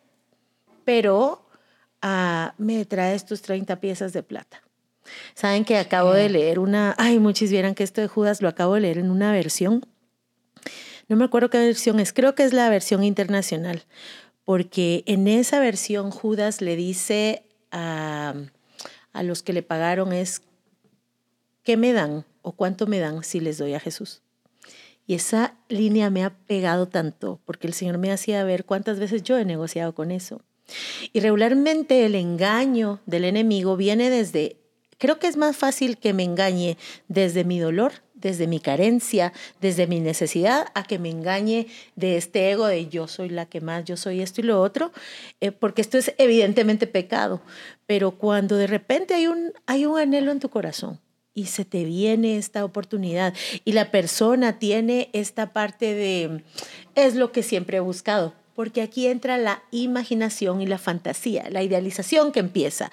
pero 0.84 1.48
ah, 2.04 2.54
me 2.60 2.86
traes 2.86 3.25
tus 3.25 3.42
30 3.42 3.77
piezas 3.80 4.13
de 4.13 4.22
plata. 4.22 4.62
Saben 5.33 5.65
que 5.65 5.77
acabo 5.77 6.13
de 6.13 6.29
leer 6.29 6.59
una, 6.59 6.95
ay, 6.97 7.19
muchos 7.19 7.50
vieran 7.50 7.75
que 7.75 7.83
esto 7.83 8.01
de 8.01 8.07
Judas 8.07 8.41
lo 8.41 8.50
acabo 8.50 8.75
de 8.75 8.81
leer 8.81 8.97
en 8.97 9.12
una 9.12 9.31
versión. 9.31 9.85
No 11.07 11.15
me 11.15 11.25
acuerdo 11.25 11.50
qué 11.50 11.59
versión 11.59 12.00
es, 12.00 12.13
creo 12.13 12.35
que 12.35 12.43
es 12.43 12.53
la 12.53 12.69
versión 12.69 13.03
internacional, 13.03 13.83
porque 14.43 15.03
en 15.05 15.27
esa 15.27 15.59
versión 15.59 16.12
Judas 16.12 16.62
le 16.62 16.75
dice 16.75 17.43
a, 17.71 18.33
a 19.13 19.24
los 19.24 19.43
que 19.43 19.53
le 19.53 19.62
pagaron 19.62 20.13
es, 20.13 20.41
¿qué 21.63 21.77
me 21.77 21.93
dan 21.93 22.25
o 22.41 22.53
cuánto 22.53 22.88
me 22.88 23.00
dan 23.00 23.24
si 23.24 23.39
les 23.39 23.57
doy 23.57 23.74
a 23.74 23.79
Jesús? 23.79 24.21
Y 25.07 25.13
esa 25.13 25.53
línea 25.70 26.09
me 26.09 26.24
ha 26.24 26.31
pegado 26.31 26.87
tanto, 26.87 27.39
porque 27.46 27.68
el 27.68 27.74
Señor 27.74 28.00
me 28.00 28.11
hacía 28.11 28.44
ver 28.44 28.65
cuántas 28.65 29.00
veces 29.00 29.22
yo 29.22 29.37
he 29.37 29.46
negociado 29.46 29.94
con 29.94 30.09
eso. 30.09 30.41
Y 31.13 31.20
regularmente 31.20 32.05
el 32.05 32.15
engaño 32.15 33.00
del 33.05 33.25
enemigo 33.25 33.77
viene 33.77 34.09
desde, 34.09 34.57
creo 34.98 35.20
que 35.20 35.27
es 35.27 35.38
más 35.38 35.55
fácil 35.55 35.98
que 35.98 36.14
me 36.14 36.24
engañe 36.24 36.77
desde 37.08 37.44
mi 37.44 37.60
dolor, 37.60 37.94
desde 38.14 38.48
mi 38.48 38.60
carencia, 38.60 39.34
desde 39.62 39.88
mi 39.88 40.00
necesidad, 40.00 40.68
a 40.74 40.84
que 40.84 41.00
me 41.00 41.10
engañe 41.10 41.68
de 41.96 42.18
este 42.18 42.51
ego 42.51 42.66
de 42.66 42.88
yo 42.88 43.08
soy 43.08 43.29
la 43.29 43.46
que 43.46 43.62
más, 43.62 43.86
yo 43.86 43.98
soy 43.98 44.22
esto 44.22 44.42
y 44.42 44.46
lo 44.46 44.62
otro, 44.62 44.92
eh, 45.42 45.51
porque 45.51 45.81
esto 45.81 45.98
es 45.98 46.14
evidentemente 46.18 46.88
pecado. 46.88 47.42
Pero 47.86 48.12
cuando 48.12 48.58
de 48.58 48.68
repente 48.68 49.14
hay 49.14 49.27
un, 49.27 49.53
hay 49.66 49.86
un 49.86 50.00
anhelo 50.00 50.31
en 50.31 50.40
tu 50.40 50.50
corazón, 50.50 51.00
y 51.36 51.48
se 51.48 51.66
te 51.66 51.84
viene 51.84 52.38
esta 52.38 52.64
oportunidad 52.64 53.34
y 53.66 53.74
la 53.74 53.92
persona 53.92 54.58
tiene 54.58 55.10
esta 55.12 55.51
parte 55.51 55.94
de 55.94 56.44
es 56.96 57.16
lo 57.16 57.34
que 57.34 57.44
siempre 57.44 57.77
he 57.77 57.81
buscado, 57.81 58.34
porque 58.55 58.81
aquí 58.81 59.07
entra 59.07 59.37
la 59.37 59.63
imaginación 59.72 60.61
y 60.61 60.65
la 60.65 60.77
fantasía, 60.77 61.48
la 61.50 61.61
idealización 61.61 62.31
que 62.31 62.39
empieza. 62.39 62.91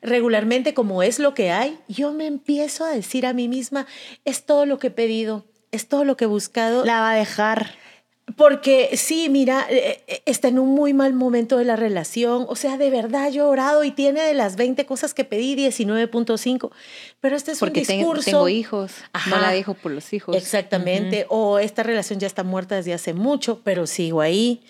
Regularmente 0.00 0.74
como 0.74 1.02
es 1.02 1.18
lo 1.18 1.34
que 1.34 1.50
hay, 1.50 1.78
yo 1.88 2.12
me 2.12 2.26
empiezo 2.26 2.84
a 2.84 2.90
decir 2.90 3.26
a 3.26 3.32
mí 3.32 3.48
misma, 3.48 3.86
es 4.24 4.44
todo 4.44 4.66
lo 4.66 4.78
que 4.78 4.88
he 4.88 4.90
pedido, 4.90 5.44
es 5.70 5.88
todo 5.88 6.04
lo 6.04 6.16
que 6.16 6.24
he 6.24 6.28
buscado. 6.28 6.84
La 6.84 7.00
va 7.00 7.12
a 7.12 7.16
dejar. 7.16 7.74
Porque 8.36 8.96
sí, 8.96 9.28
mira, 9.28 9.66
eh, 9.68 10.02
eh, 10.06 10.22
está 10.26 10.48
en 10.48 10.58
un 10.58 10.68
muy 10.70 10.94
mal 10.94 11.12
momento 11.12 11.58
de 11.58 11.64
la 11.64 11.76
relación. 11.76 12.46
O 12.48 12.54
sea, 12.56 12.78
de 12.78 12.88
verdad 12.88 13.30
yo 13.30 13.44
he 13.44 13.48
orado 13.48 13.84
y 13.84 13.90
tiene 13.90 14.22
de 14.22 14.32
las 14.32 14.56
20 14.56 14.86
cosas 14.86 15.12
que 15.12 15.24
pedí 15.24 15.54
19.5. 15.56 16.70
Pero 17.20 17.36
este 17.36 17.50
es 17.52 17.58
Porque 17.58 17.80
un 17.80 17.86
tengo, 17.86 18.00
discurso. 18.14 18.30
tengo 18.30 18.48
hijos. 18.48 18.92
No 19.02 19.08
Ajá. 19.12 19.40
la 19.40 19.50
dejo 19.50 19.74
por 19.74 19.92
los 19.92 20.12
hijos. 20.12 20.36
Exactamente. 20.36 21.26
O 21.28 21.58
esta 21.58 21.82
relación 21.82 22.20
ya 22.20 22.26
está 22.28 22.44
muerta 22.44 22.76
desde 22.76 22.94
hace 22.94 23.12
mucho, 23.12 23.60
pero 23.64 23.86
sigo 23.86 24.20
ahí. 24.20 24.62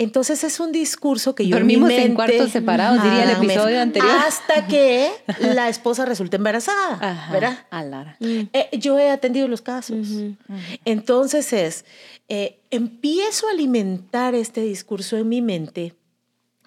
Entonces 0.00 0.42
es 0.44 0.58
un 0.60 0.72
discurso 0.72 1.34
que 1.34 1.46
yo 1.46 1.56
Dormimos 1.56 1.90
en, 1.90 1.96
mi 1.96 2.02
en 2.02 2.08
mente, 2.08 2.16
cuartos 2.16 2.50
separados, 2.50 3.02
diría 3.02 3.30
el 3.32 3.38
me- 3.38 3.52
episodio 3.52 3.80
anterior. 3.80 4.10
Hasta 4.26 4.66
que 4.66 5.10
la 5.54 5.68
esposa 5.68 6.06
resulta 6.06 6.36
embarazada, 6.36 6.98
Ajá, 7.00 7.32
¿verdad? 7.32 7.58
a 7.70 7.84
Lara. 7.84 8.16
Eh, 8.20 8.70
yo 8.78 8.98
he 8.98 9.10
atendido 9.10 9.46
los 9.46 9.60
casos. 9.62 10.08
Entonces 10.84 11.52
es, 11.52 11.84
eh, 12.28 12.58
empiezo 12.70 13.46
a 13.48 13.50
alimentar 13.50 14.34
este 14.34 14.62
discurso 14.62 15.16
en 15.16 15.28
mi 15.28 15.42
mente 15.42 15.94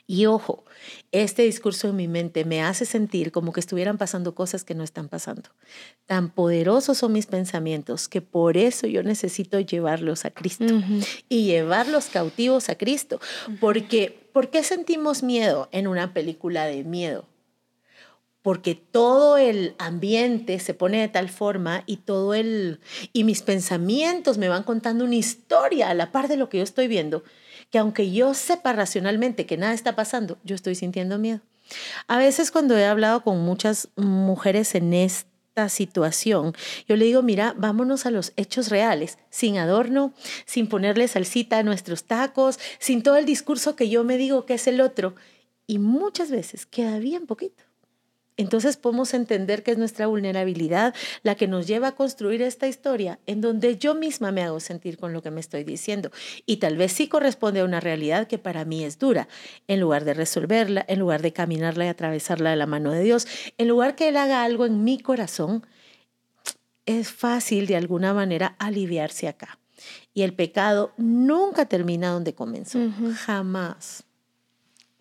y 0.06 0.26
ojo, 0.26 0.66
este 1.12 1.44
discurso 1.44 1.88
en 1.88 1.96
mi 1.96 2.10
mente 2.10 2.44
me 2.44 2.62
hace 2.62 2.86
sentir 2.86 3.32
como 3.32 3.54
que 3.54 3.62
estuvieran 3.62 3.98
pasando 3.98 4.36
cosas 4.36 4.66
que 4.66 4.76
no 4.76 4.84
están 4.84 5.08
pasando. 5.08 5.50
Tan 6.06 6.30
poderosos 6.30 6.98
son 6.98 7.13
mis 7.13 7.26
pensamientos 7.26 8.10
que 8.10 8.22
por 8.22 8.58
eso 8.58 8.86
yo 8.86 9.02
necesito 9.02 9.60
llevarlos 9.62 10.26
a 10.26 10.32
Cristo 10.32 10.82
y 11.30 11.46
llevarlos 11.46 12.08
cautivos 12.08 12.68
a 12.68 12.76
Cristo. 12.76 13.22
Porque, 13.62 14.28
¿por 14.34 14.50
qué 14.50 14.63
sentimos 14.63 15.24
miedo 15.24 15.70
en 15.72 15.88
una 15.88 16.13
película 16.13 16.66
de 16.66 16.84
miedo? 16.84 17.26
porque 18.44 18.76
todo 18.76 19.38
el 19.38 19.74
ambiente 19.80 20.60
se 20.60 20.74
pone 20.74 21.00
de 21.00 21.08
tal 21.08 21.30
forma 21.30 21.84
y 21.86 21.98
todo 21.98 22.34
el 22.34 22.82
y 23.13 23.24
mis 23.24 23.42
pensamientos 23.42 24.38
me 24.38 24.50
van 24.50 24.63
contando 24.63 25.06
una 25.06 25.16
historia 25.16 25.89
a 25.89 25.94
la 25.94 26.12
par 26.12 26.28
de 26.28 26.36
lo 26.36 26.50
que 26.50 26.58
yo 26.58 26.63
estoy 26.63 26.89
viendo, 26.89 27.24
que 27.74 27.80
aunque 27.80 28.12
yo 28.12 28.36
sepa 28.36 28.72
racionalmente 28.72 29.48
que 29.48 29.58
nada 29.58 29.74
está 29.74 29.96
pasando, 29.96 30.38
yo 30.44 30.54
estoy 30.54 30.76
sintiendo 30.76 31.18
miedo. 31.18 31.40
A 32.08 32.20
veces 32.20 32.52
cuando 32.52 32.78
he 32.78 32.86
hablado 32.86 33.24
con 33.24 33.40
muchas 33.40 33.90
mujeres 33.96 34.76
en 34.76 34.94
esta 34.94 35.70
situación, 35.70 36.54
yo 36.88 36.96
le 36.96 37.06
digo, 37.06 37.24
mira, 37.24 37.56
vámonos 37.58 38.06
a 38.06 38.12
los 38.12 38.32
hechos 38.36 38.70
reales, 38.70 39.18
sin 39.32 39.58
adorno, 39.58 40.14
sin 40.46 40.68
ponerle 40.68 41.08
salsita 41.08 41.58
a 41.58 41.64
nuestros 41.64 42.04
tacos, 42.04 42.60
sin 42.78 43.02
todo 43.02 43.16
el 43.16 43.26
discurso 43.26 43.76
que 43.76 43.90
yo 43.90 44.04
me 44.04 44.18
digo 44.18 44.46
que 44.46 44.54
es 44.54 44.68
el 44.68 44.80
otro. 44.80 45.16
Y 45.66 45.80
muchas 45.80 46.30
veces 46.30 46.68
queda 46.68 47.00
bien 47.00 47.26
poquito. 47.26 47.62
Entonces 48.36 48.78
podemos 48.78 49.13
entender 49.13 49.63
que 49.63 49.72
es 49.72 49.78
nuestra 49.78 50.08
vulnerabilidad 50.08 50.96
la 51.22 51.36
que 51.36 51.48
nos 51.48 51.67
lleva 51.67 51.89
a 51.89 51.96
construir 51.96 52.41
esta 52.41 52.67
historia 52.67 53.19
en 53.28 53.41
donde 53.41 53.78
yo 53.78 53.93
misma 53.93 54.32
me 54.32 54.41
hago 54.41 54.60
sentir 54.60 54.98
con 54.98 55.13
lo 55.13 55.22
que 55.22 55.32
me 55.32 55.39
estoy 55.39 55.63
diciendo. 55.63 56.12
Y 56.46 56.58
tal 56.58 56.78
vez 56.78 56.93
sí 56.93 57.08
corresponde 57.08 57.60
a 57.60 57.65
una 57.65 57.80
realidad 57.80 58.28
que 58.28 58.39
para 58.39 58.65
mí 58.65 58.84
es 58.84 58.98
dura, 58.98 59.28
en 59.67 59.80
lugar 59.80 60.04
de 60.04 60.13
resolverla, 60.13 60.84
en 60.88 61.00
lugar 61.00 61.22
de 61.22 61.34
caminarla 61.34 61.86
y 61.86 61.89
atravesarla 61.89 62.50
de 62.50 62.56
la 62.56 62.65
mano 62.65 62.91
de 62.91 63.04
Dios, 63.04 63.28
en 63.58 63.67
lugar 63.67 63.96
que 63.96 64.10
Él 64.10 64.17
haga 64.17 64.43
algo 64.43 64.65
en 64.65 64.84
mi 64.84 65.00
corazón, 65.00 65.65
es 66.86 67.10
fácil 67.10 67.67
de 67.67 67.76
alguna 67.76 68.13
manera 68.13 68.56
aliviarse 68.60 69.28
acá. 69.28 69.60
Y 70.13 70.24
el 70.24 70.34
pecado 70.34 70.93
nunca 70.98 71.65
termina 71.65 72.10
donde 72.10 72.34
comenzó, 72.34 72.80
jamás 73.15 74.06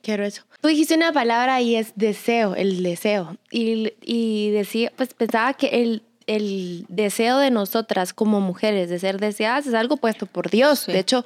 Quiero 0.03 0.25
eso. 0.25 0.43
Tú 0.61 0.69
dijiste 0.69 0.95
una 0.95 1.12
palabra 1.12 1.61
y 1.61 1.77
es 1.77 1.93
deseo, 1.95 2.55
el 2.55 2.83
deseo. 2.83 3.37
Y, 3.51 3.93
y 4.03 4.51
decía, 4.51 4.93
pues 4.97 5.15
pensaba 5.15 5.55
que 5.55 5.83
el, 5.83 6.03
el 6.27 6.87
deseo 6.88 7.38
de 7.38 7.51
nosotras 7.51 8.12
como 8.12 8.41
mujeres 8.41 8.91
de 8.91 8.99
ser 8.99 9.19
deseadas 9.21 9.67
es 9.67 9.75
algo 9.75 9.97
puesto 9.97 10.27
por 10.27 10.51
Dios. 10.51 10.87
De 10.87 10.99
hecho, 10.99 11.25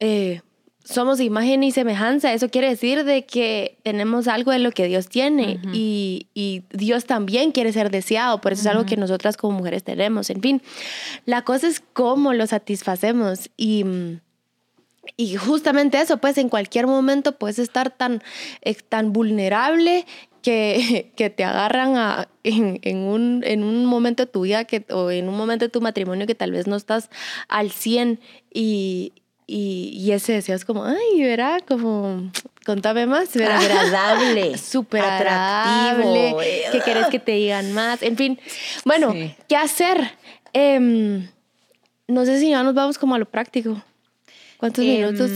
eh, 0.00 0.42
somos 0.84 1.20
imagen 1.20 1.62
y 1.62 1.72
semejanza. 1.72 2.34
Eso 2.34 2.50
quiere 2.50 2.68
decir 2.68 3.04
de 3.04 3.24
que 3.24 3.78
tenemos 3.82 4.28
algo 4.28 4.52
de 4.52 4.58
lo 4.58 4.70
que 4.70 4.86
Dios 4.86 5.08
tiene 5.08 5.58
y, 5.72 6.28
y, 6.34 6.64
Dios 6.70 7.06
también 7.06 7.52
quiere 7.52 7.72
ser 7.72 7.90
deseado. 7.90 8.40
Por 8.40 8.52
eso 8.52 8.62
es 8.62 8.66
algo 8.66 8.84
que 8.84 8.98
nosotras 8.98 9.38
como 9.38 9.56
mujeres 9.56 9.82
tenemos. 9.82 10.28
En 10.28 10.42
fin, 10.42 10.62
la 11.24 11.42
cosa 11.42 11.68
es 11.68 11.82
cómo 11.94 12.34
lo 12.34 12.46
satisfacemos 12.46 13.50
y 13.56 13.84
mm, 13.84 14.20
y 15.16 15.36
justamente 15.36 16.00
eso, 16.00 16.18
pues 16.18 16.38
en 16.38 16.48
cualquier 16.48 16.86
momento 16.86 17.32
puedes 17.38 17.58
estar 17.58 17.90
tan, 17.90 18.22
eh, 18.62 18.74
tan 18.74 19.12
vulnerable 19.12 20.06
que, 20.42 21.12
que 21.16 21.30
te 21.30 21.44
agarran 21.44 21.96
a, 21.96 22.28
en, 22.42 22.78
en, 22.82 22.98
un, 22.98 23.42
en 23.44 23.64
un 23.64 23.86
momento 23.86 24.26
de 24.26 24.32
tu 24.32 24.42
vida 24.42 24.64
que, 24.64 24.84
o 24.90 25.10
en 25.10 25.28
un 25.28 25.36
momento 25.36 25.64
de 25.64 25.68
tu 25.68 25.80
matrimonio 25.80 26.26
que 26.26 26.34
tal 26.34 26.52
vez 26.52 26.66
no 26.66 26.76
estás 26.76 27.10
al 27.48 27.70
100 27.70 28.20
y, 28.52 29.12
y, 29.46 29.90
y 29.94 30.12
ese 30.12 30.34
deseo 30.34 30.56
es 30.56 30.64
como, 30.64 30.84
ay, 30.84 31.22
verá, 31.22 31.60
como, 31.66 32.30
contame 32.64 33.06
más, 33.06 33.32
verá. 33.34 33.58
Agradable. 33.58 34.58
Súper 34.58 35.02
atractivo. 35.02 36.38
¿Qué 36.72 36.80
quieres 36.84 37.06
que 37.08 37.18
te 37.18 37.32
digan 37.32 37.72
más? 37.72 38.02
En 38.02 38.16
fin, 38.16 38.38
bueno, 38.84 39.12
sí. 39.12 39.34
¿qué 39.48 39.56
hacer? 39.56 40.12
Eh, 40.52 41.28
no 42.06 42.24
sé 42.24 42.38
si 42.38 42.50
ya 42.50 42.62
nos 42.62 42.74
vamos 42.74 42.98
como 42.98 43.14
a 43.14 43.18
lo 43.18 43.26
práctico. 43.26 43.82
¿Cuántos 44.58 44.84
eh, 44.84 44.88
minutos? 44.88 45.30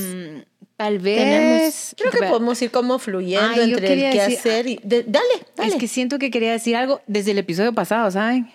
Tal 0.79 1.01
vez. 1.01 1.19
Tenemos? 1.19 1.95
Creo 1.99 2.13
que 2.13 2.23
podemos 2.29 2.63
ir 2.63 2.71
como 2.71 3.01
fluyendo 3.01 3.61
entre 3.61 3.93
el 3.95 4.13
qué 4.13 4.21
decir, 4.21 4.39
hacer 4.39 4.67
y. 4.69 4.81
De, 4.85 5.03
dale, 5.03 5.27
dale. 5.57 5.71
Es 5.71 5.75
que 5.75 5.89
siento 5.89 6.21
que 6.21 6.31
quería 6.31 6.53
decir 6.53 6.77
algo 6.77 7.01
desde 7.09 7.33
el 7.33 7.39
episodio 7.39 7.73
pasado, 7.73 8.09
¿saben? 8.13 8.49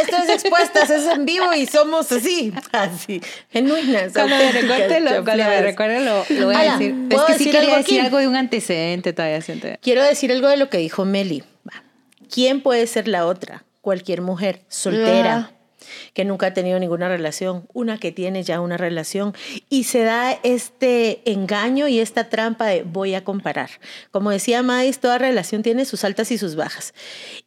Esto 0.00 0.16
es 0.16 0.28
expuestas, 0.30 0.88
es 0.88 1.06
en 1.06 1.26
vivo 1.26 1.52
y 1.54 1.66
somos 1.66 2.10
así, 2.10 2.52
así, 2.72 3.20
genuinas. 3.50 4.12
Cuando 4.12 4.36
me 4.36 4.52
recuerde 4.52 5.00
lo, 5.00 5.24
cuando 5.24 5.44
me 5.44 5.62
recuerde 5.62 6.00
lo, 6.00 6.24
lo 6.30 6.46
voy 6.46 6.56
a 6.56 6.72
decir. 6.72 6.94
Es 7.10 7.20
que 7.22 7.34
sí 7.34 7.44
quería 7.44 7.60
algo 7.60 7.76
decir 7.76 8.00
algo 8.00 8.18
de 8.18 8.28
un 8.28 8.36
antecedente 8.36 9.12
todavía. 9.12 9.40
Siento. 9.42 9.68
Quiero 9.82 10.02
decir 10.02 10.32
algo 10.32 10.48
de 10.48 10.56
lo 10.56 10.70
que 10.70 10.78
dijo 10.78 11.04
Meli. 11.04 11.44
¿Quién 12.32 12.62
puede 12.62 12.86
ser 12.86 13.06
la 13.06 13.26
otra? 13.26 13.64
Cualquier 13.82 14.22
mujer 14.22 14.62
soltera. 14.68 15.50
Ah 15.52 15.61
que 16.14 16.24
nunca 16.24 16.48
ha 16.48 16.54
tenido 16.54 16.78
ninguna 16.78 17.08
relación, 17.08 17.66
una 17.72 17.98
que 17.98 18.12
tiene 18.12 18.42
ya 18.42 18.60
una 18.60 18.76
relación 18.76 19.34
y 19.68 19.84
se 19.84 20.02
da 20.02 20.38
este 20.42 21.22
engaño 21.30 21.88
y 21.88 22.00
esta 22.00 22.28
trampa 22.28 22.66
de 22.66 22.82
voy 22.82 23.14
a 23.14 23.24
comparar. 23.24 23.70
Como 24.10 24.30
decía 24.30 24.62
Mais, 24.62 24.98
toda 24.98 25.18
relación 25.18 25.62
tiene 25.62 25.84
sus 25.84 26.04
altas 26.04 26.30
y 26.30 26.38
sus 26.38 26.56
bajas. 26.56 26.94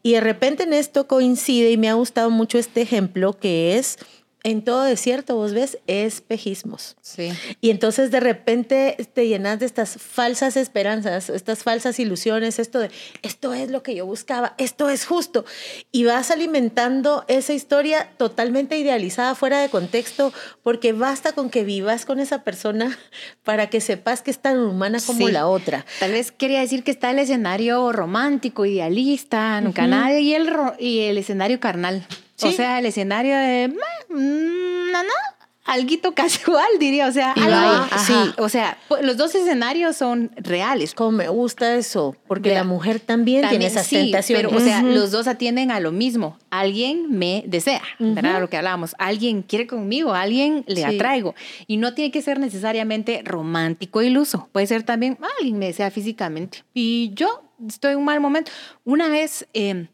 Y 0.04 0.14
de 0.14 0.22
repente 0.22 0.64
en 0.64 0.74
esto 0.74 1.08
coincide 1.08 1.72
y 1.72 1.78
me 1.78 1.90
ha 1.90 1.94
gustado 1.94 2.30
mucho 2.30 2.58
este 2.58 2.82
ejemplo 2.82 3.34
que 3.34 3.78
es 3.78 3.98
en 4.46 4.62
todo 4.62 4.84
desierto, 4.84 5.36
vos 5.36 5.54
ves, 5.54 5.80
espejismos. 5.88 6.98
Sí. 7.02 7.32
Y 7.62 7.72
entonces 7.72 8.12
de 8.12 8.20
repente 8.20 8.96
te 9.12 9.28
llenas 9.28 9.60
de 9.60 9.66
estas 9.66 9.98
falsas 9.98 10.56
esperanzas, 10.56 11.32
estas 11.32 11.64
falsas 11.64 12.00
ilusiones, 12.00 12.60
esto 12.60 12.78
de, 12.78 12.92
esto 13.24 13.56
es 13.56 13.72
lo 13.72 13.82
que 13.82 13.96
yo 13.96 14.06
buscaba, 14.06 14.54
esto 14.60 14.88
es 14.88 15.08
justo. 15.08 15.46
Y 15.92 16.04
vas 16.04 16.30
alimentando 16.30 17.26
esa 17.28 17.54
historia 17.54 18.12
totalmente 18.18 18.78
idealizada, 18.78 19.34
fuera 19.34 19.60
de 19.60 19.70
contexto, 19.70 20.32
porque 20.62 20.94
basta 20.94 21.32
con 21.32 21.50
que 21.50 21.64
vivas 21.64 22.06
con 22.06 22.20
esa 22.20 22.44
persona 22.44 23.00
para 23.44 23.72
que 23.72 23.82
sepas 23.82 24.22
que 24.22 24.30
es 24.30 24.38
tan 24.38 24.60
humana 24.60 25.00
como 25.04 25.26
sí. 25.26 25.34
la 25.34 25.48
otra. 25.48 25.88
Tal 26.00 26.12
vez 26.12 26.32
quería 26.32 26.60
decir 26.60 26.84
que 26.84 26.92
está 26.92 27.10
el 27.10 27.18
escenario 27.18 27.92
romántico, 27.92 28.64
idealista, 28.68 29.60
nunca 29.60 29.82
uh 29.82 29.86
-huh. 29.86 29.90
nadie, 29.90 30.22
y 30.22 30.36
el, 30.36 30.54
y 30.78 31.00
el 31.00 31.18
escenario 31.18 31.60
carnal. 31.60 32.06
¿Sí? 32.36 32.48
O 32.48 32.52
sea, 32.52 32.80
el 32.80 32.86
escenario 32.86 33.38
de 33.38 33.70
mm, 34.10 34.92
no, 34.92 35.04
no, 35.04 35.36
alguito 35.66 36.12
casual, 36.16 36.68
diría. 36.80 37.08
O 37.08 37.12
sea, 37.12 37.34
algo, 37.34 37.86
sí. 38.06 38.14
O 38.38 38.48
sea, 38.48 38.78
los 39.02 39.18
dos 39.18 39.36
escenarios 39.36 39.98
son 39.98 40.32
reales. 40.38 40.94
Como 40.94 41.12
me 41.12 41.28
gusta 41.28 41.76
eso, 41.76 42.16
porque 42.28 42.50
de, 42.50 42.56
la 42.56 42.64
mujer 42.64 43.00
también, 43.00 43.42
también, 43.42 43.60
tiene 43.60 43.66
esas 43.66 43.88
sí, 43.88 43.96
tentaciones. 43.96 44.46
Pero, 44.46 44.58
o 44.58 44.62
sea, 44.62 44.82
uh 44.82 44.86
-huh. 44.86 44.94
los 44.94 45.12
dos 45.12 45.28
atienden 45.28 45.72
a 45.72 45.80
lo 45.80 45.92
mismo. 45.92 46.38
Alguien 46.50 47.08
me 47.10 47.44
desea, 47.48 47.82
uh 48.00 48.04
-huh. 48.04 48.16
¿verdad? 48.16 48.40
Lo 48.40 48.50
que 48.50 48.58
hablábamos. 48.58 48.96
Alguien 49.00 49.42
quiere 49.42 49.68
conmigo, 49.68 50.14
alguien 50.14 50.64
le 50.68 50.78
sí. 50.78 50.84
atraigo. 50.84 51.36
Y 51.68 51.78
no 51.78 51.94
tiene 51.94 52.12
que 52.12 52.22
ser 52.22 52.40
necesariamente 52.40 53.22
romántico 53.26 54.02
e 54.02 54.08
iluso. 54.08 54.48
Puede 54.52 54.68
ser 54.68 54.84
también, 54.84 55.18
alguien 55.40 55.60
me 55.60 55.66
desea 55.66 55.92
físicamente. 55.92 56.64
Y 56.74 57.12
yo 57.16 57.44
estoy 57.68 57.94
en 57.94 57.98
un 57.98 58.06
mal 58.06 58.22
momento. 58.22 58.52
Una 58.86 59.10
vez... 59.10 59.48
Eh, 59.54 59.88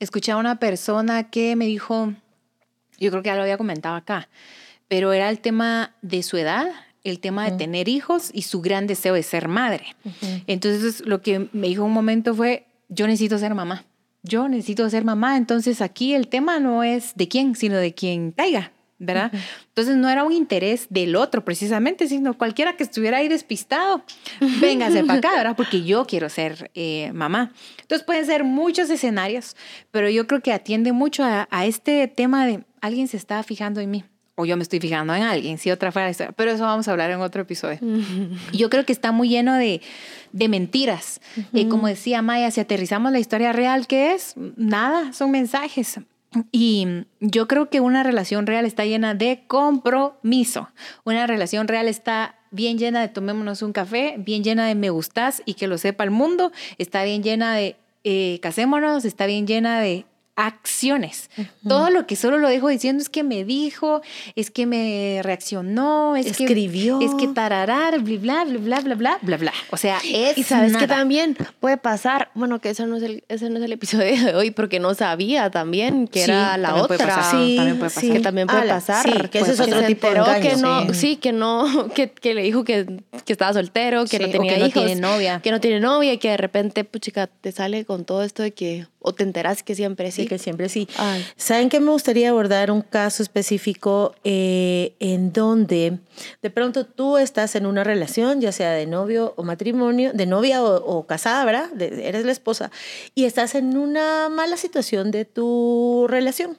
escuché 0.00 0.32
a 0.32 0.36
una 0.36 0.58
persona 0.58 1.30
que 1.30 1.56
me 1.56 1.66
dijo, 1.66 2.12
yo 2.98 3.10
creo 3.10 3.22
que 3.22 3.28
ya 3.28 3.36
lo 3.36 3.42
había 3.42 3.58
comentado 3.58 3.96
acá, 3.96 4.28
pero 4.88 5.12
era 5.12 5.28
el 5.28 5.40
tema 5.40 5.94
de 6.02 6.22
su 6.22 6.36
edad, 6.36 6.66
el 7.04 7.20
tema 7.20 7.44
de 7.44 7.50
uh 7.50 7.54
-huh. 7.54 7.58
tener 7.58 7.88
hijos 7.88 8.30
y 8.32 8.42
su 8.42 8.60
gran 8.60 8.86
deseo 8.86 9.14
de 9.14 9.22
ser 9.22 9.48
madre. 9.48 9.96
Uh 10.04 10.08
-huh. 10.08 10.44
Entonces 10.46 11.06
lo 11.06 11.22
que 11.22 11.48
me 11.52 11.68
dijo 11.68 11.84
un 11.84 11.92
momento 11.92 12.34
fue, 12.34 12.66
yo 12.88 13.06
necesito 13.06 13.38
ser 13.38 13.54
mamá, 13.54 13.84
yo 14.22 14.48
necesito 14.48 14.88
ser 14.90 15.04
mamá, 15.04 15.36
entonces 15.36 15.80
aquí 15.80 16.14
el 16.14 16.28
tema 16.28 16.58
no 16.60 16.82
es 16.82 17.12
de 17.14 17.28
quién, 17.28 17.54
sino 17.54 17.76
de 17.76 17.94
quien 17.94 18.32
caiga, 18.32 18.72
¿verdad? 18.98 19.30
Uh 19.32 19.36
-huh. 19.36 19.40
Entonces 19.68 19.96
no 19.96 20.08
era 20.08 20.24
un 20.24 20.32
interés 20.32 20.86
del 20.90 21.16
otro 21.16 21.44
precisamente, 21.44 22.08
sino 22.08 22.36
cualquiera 22.36 22.76
que 22.76 22.82
estuviera 22.82 23.18
ahí 23.18 23.28
despistado, 23.28 24.02
véngase 24.60 25.04
para 25.04 25.18
acá, 25.18 25.30
¿verdad? 25.36 25.56
Porque 25.56 25.84
yo 25.84 26.04
quiero 26.06 26.28
ser 26.28 26.70
eh, 26.74 27.10
mamá. 27.12 27.52
Entonces 27.80 28.04
pueden 28.04 28.26
ser 28.26 28.44
muchos 28.44 28.90
escenarios, 28.90 29.56
pero 29.90 30.10
yo 30.10 30.26
creo 30.26 30.40
que 30.40 30.52
atiende 30.52 30.92
mucho 30.92 31.24
a, 31.24 31.48
a, 31.50 31.66
este 31.66 32.08
tema 32.08 32.46
de 32.46 32.64
alguien 32.80 33.08
se 33.08 33.16
está 33.16 33.42
fijando 33.42 33.80
en 33.80 33.90
mí. 33.90 34.04
O 34.40 34.44
yo 34.46 34.56
me 34.56 34.62
estoy 34.62 34.78
fijando 34.78 35.12
en 35.16 35.22
alguien, 35.22 35.58
si 35.58 35.68
otra 35.72 35.90
fuera 35.90 36.06
la 36.06 36.12
historia. 36.12 36.32
Pero 36.32 36.52
eso 36.52 36.62
vamos 36.62 36.86
a 36.86 36.92
hablar 36.92 37.10
en 37.10 37.20
otro 37.20 37.42
episodio. 37.42 37.78
Yo 38.52 38.70
creo 38.70 38.86
que 38.86 38.92
está 38.92 39.10
muy 39.10 39.28
lleno 39.28 39.54
de, 39.54 39.80
de 40.32 40.48
mentiras. 40.48 41.20
Uh 41.36 41.40
-huh. 41.40 41.60
eh, 41.60 41.68
como 41.68 41.88
decía 41.88 42.22
Maya, 42.22 42.48
si 42.52 42.60
aterrizamos 42.60 43.10
la 43.10 43.18
historia 43.18 43.52
real, 43.52 43.88
¿qué 43.88 44.14
es? 44.14 44.34
Nada, 44.56 45.12
son 45.12 45.32
mensajes. 45.32 45.98
Y 46.52 46.86
yo 47.20 47.48
creo 47.48 47.70
que 47.70 47.80
una 47.80 48.02
relación 48.02 48.46
real 48.46 48.66
está 48.66 48.84
llena 48.84 49.14
de 49.14 49.44
compromiso. 49.46 50.68
Una 51.04 51.26
relación 51.26 51.68
real 51.68 51.88
está 51.88 52.36
bien 52.50 52.78
llena 52.78 53.00
de 53.00 53.08
tomémonos 53.08 53.62
un 53.62 53.72
café, 53.72 54.16
bien 54.18 54.44
llena 54.44 54.66
de 54.66 54.74
me 54.74 54.90
gustas 54.90 55.42
y 55.44 55.54
que 55.54 55.66
lo 55.66 55.78
sepa 55.78 56.04
el 56.04 56.10
mundo, 56.10 56.52
está 56.78 57.04
bien 57.04 57.22
llena 57.22 57.54
de 57.54 57.76
eh, 58.04 58.38
casémonos, 58.42 59.04
está 59.04 59.26
bien 59.26 59.46
llena 59.46 59.80
de 59.80 60.06
acciones. 60.38 61.30
Uh 61.36 61.42
-huh. 61.42 61.68
Todo 61.68 61.90
lo 61.90 62.06
que 62.06 62.14
solo 62.14 62.38
lo 62.38 62.48
dejo 62.48 62.68
diciendo 62.68 63.02
es 63.02 63.08
que 63.08 63.24
me 63.24 63.44
dijo, 63.44 64.02
es 64.36 64.52
que 64.52 64.66
me 64.66 65.20
reaccionó, 65.24 66.14
es 66.14 66.26
escribió, 66.26 67.00
que, 67.00 67.06
es 67.06 67.14
que 67.16 67.26
tararar, 67.26 67.98
bla, 68.00 68.44
bla, 68.44 68.44
bla, 68.44 68.80
bla, 68.80 68.94
bla, 68.94 69.18
bla, 69.20 69.36
bla. 69.36 69.52
O 69.70 69.76
sea, 69.76 69.98
es 70.04 70.38
Y 70.38 70.44
sabes 70.44 70.72
nada. 70.72 70.86
que 70.86 70.88
también 70.88 71.36
puede 71.58 71.76
pasar, 71.76 72.30
bueno, 72.34 72.60
que 72.60 72.70
ese 72.70 72.86
no, 72.86 72.96
es 72.96 73.02
el, 73.02 73.24
ese 73.28 73.50
no 73.50 73.58
es 73.58 73.64
el 73.64 73.72
episodio 73.72 74.24
de 74.24 74.34
hoy, 74.36 74.52
porque 74.52 74.78
no 74.78 74.94
sabía 74.94 75.50
también 75.50 76.06
que 76.06 76.24
sí, 76.24 76.30
era 76.30 76.56
la 76.56 76.76
otra. 76.76 76.98
Pasar, 76.98 77.40
sí, 77.40 77.56
también 77.56 77.76
puede 77.76 77.88
pasar. 77.88 78.02
Sí. 78.02 78.12
Que 78.12 78.20
también 78.20 78.46
puede 78.46 78.62
Ala, 78.62 78.74
pasar. 78.74 79.30
Que 79.30 79.38
ese 79.40 79.52
es 79.52 79.60
otro 79.60 79.82
tipo 79.82 80.06
de 80.08 80.18
engaño, 80.18 80.40
que 80.40 80.56
no, 80.56 80.94
sí. 80.94 81.16
que 81.16 81.32
no, 81.32 81.88
que, 81.94 82.12
que, 82.12 82.34
le 82.34 82.42
dijo 82.42 82.62
que, 82.62 82.86
que 83.24 83.32
estaba 83.32 83.52
soltero, 83.52 84.04
que 84.04 84.20
no 84.20 84.30
tenía 84.30 84.54
que 84.54 84.66
hijos, 84.66 84.74
no 84.76 84.86
tiene 84.86 85.00
novia. 85.00 85.40
que 85.42 85.50
no 85.50 85.60
tiene 85.60 85.80
novia 85.80 86.12
y 86.12 86.18
que 86.18 86.30
de 86.30 86.36
repente, 86.36 86.84
puchica, 86.84 87.26
te 87.26 87.50
sale 87.50 87.84
con 87.84 88.04
todo 88.04 88.22
esto 88.22 88.44
de 88.44 88.52
que 88.52 88.86
o 89.00 89.12
te 89.12 89.22
enteras 89.22 89.62
que 89.62 89.74
siempre 89.74 90.10
sí. 90.10 90.22
sí 90.22 90.28
que 90.28 90.38
siempre 90.38 90.68
sí. 90.68 90.88
Ay. 90.96 91.24
¿Saben 91.36 91.68
que 91.68 91.80
me 91.80 91.90
gustaría 91.90 92.30
abordar 92.30 92.70
un 92.70 92.82
caso 92.82 93.22
específico 93.22 94.14
eh, 94.24 94.94
en 94.98 95.32
donde 95.32 95.98
de 96.42 96.50
pronto 96.50 96.84
tú 96.84 97.16
estás 97.18 97.54
en 97.54 97.66
una 97.66 97.84
relación, 97.84 98.40
ya 98.40 98.52
sea 98.52 98.72
de 98.72 98.86
novio 98.86 99.34
o 99.36 99.44
matrimonio, 99.44 100.12
de 100.12 100.26
novia 100.26 100.62
o, 100.62 100.76
o 100.76 101.06
casada, 101.06 101.44
¿verdad? 101.44 101.70
De, 101.70 102.08
eres 102.08 102.24
la 102.24 102.32
esposa, 102.32 102.70
y 103.14 103.24
estás 103.24 103.54
en 103.54 103.76
una 103.76 104.28
mala 104.28 104.56
situación 104.56 105.10
de 105.10 105.24
tu 105.24 106.06
relación. 106.08 106.58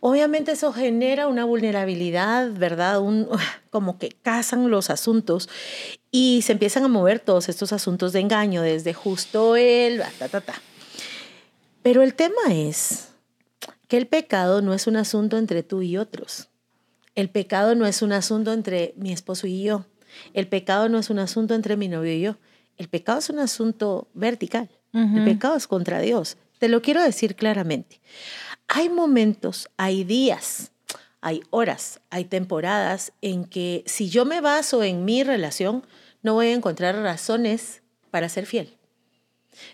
Obviamente 0.00 0.52
eso 0.52 0.72
genera 0.72 1.26
una 1.26 1.44
vulnerabilidad, 1.44 2.50
¿verdad? 2.52 3.00
Un, 3.00 3.28
como 3.70 3.98
que 3.98 4.10
casan 4.10 4.70
los 4.70 4.90
asuntos 4.90 5.48
y 6.10 6.42
se 6.42 6.52
empiezan 6.52 6.84
a 6.84 6.88
mover 6.88 7.20
todos 7.20 7.48
estos 7.48 7.72
asuntos 7.72 8.12
de 8.12 8.20
engaño, 8.20 8.62
desde 8.62 8.94
justo 8.94 9.56
él, 9.56 10.02
ta, 10.18 10.28
ta, 10.28 10.40
ta. 10.40 10.54
Pero 11.88 12.02
el 12.02 12.12
tema 12.12 12.52
es 12.52 13.08
que 13.88 13.96
el 13.96 14.06
pecado 14.06 14.60
no 14.60 14.74
es 14.74 14.86
un 14.86 14.96
asunto 14.96 15.38
entre 15.38 15.62
tú 15.62 15.80
y 15.80 15.96
otros. 15.96 16.50
El 17.14 17.30
pecado 17.30 17.74
no 17.74 17.86
es 17.86 18.02
un 18.02 18.12
asunto 18.12 18.52
entre 18.52 18.92
mi 18.98 19.10
esposo 19.10 19.46
y 19.46 19.62
yo. 19.62 19.86
El 20.34 20.48
pecado 20.48 20.90
no 20.90 20.98
es 20.98 21.08
un 21.08 21.18
asunto 21.18 21.54
entre 21.54 21.78
mi 21.78 21.88
novio 21.88 22.12
y 22.12 22.20
yo. 22.20 22.36
El 22.76 22.88
pecado 22.88 23.20
es 23.20 23.30
un 23.30 23.38
asunto 23.38 24.06
vertical. 24.12 24.68
Uh 24.92 24.98
-huh. 24.98 25.18
El 25.20 25.24
pecado 25.24 25.56
es 25.56 25.66
contra 25.66 25.98
Dios. 26.00 26.36
Te 26.58 26.68
lo 26.68 26.82
quiero 26.82 27.02
decir 27.02 27.34
claramente. 27.34 28.02
Hay 28.66 28.90
momentos, 28.90 29.70
hay 29.78 30.04
días, 30.04 30.72
hay 31.22 31.40
horas, 31.48 32.00
hay 32.10 32.26
temporadas 32.26 33.12
en 33.22 33.46
que 33.46 33.82
si 33.86 34.10
yo 34.10 34.26
me 34.26 34.42
baso 34.42 34.82
en 34.82 35.06
mi 35.06 35.24
relación, 35.24 35.86
no 36.22 36.34
voy 36.34 36.48
a 36.48 36.52
encontrar 36.52 36.96
razones 36.96 37.80
para 38.10 38.28
ser 38.28 38.44
fiel. 38.44 38.77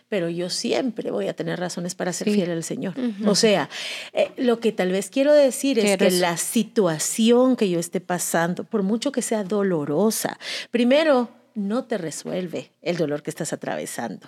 Pero 0.08 0.28
yo 0.28 0.50
siempre 0.50 1.10
voy 1.10 1.28
a 1.28 1.34
tener 1.34 1.58
razones 1.58 1.94
para 1.94 2.12
ser 2.12 2.30
fiel 2.30 2.50
al 2.50 2.64
Señor. 2.64 2.94
O 3.26 3.34
sea, 3.34 3.68
eh, 4.12 4.30
lo 4.36 4.60
que 4.60 4.72
tal 4.72 4.90
vez 4.90 5.10
quiero 5.10 5.32
decir 5.32 5.78
es 5.78 5.96
que 5.96 6.10
la 6.10 6.36
situación 6.36 7.56
que 7.56 7.68
yo 7.68 7.78
esté 7.78 8.00
pasando, 8.00 8.64
por 8.64 8.82
mucho 8.82 9.12
que 9.12 9.22
sea 9.22 9.44
dolorosa, 9.44 10.38
primero, 10.70 11.30
no 11.54 11.84
te 11.84 11.98
resuelve 11.98 12.72
el 12.82 12.96
dolor 12.96 13.22
que 13.22 13.30
estás 13.30 13.52
atravesando. 13.52 14.26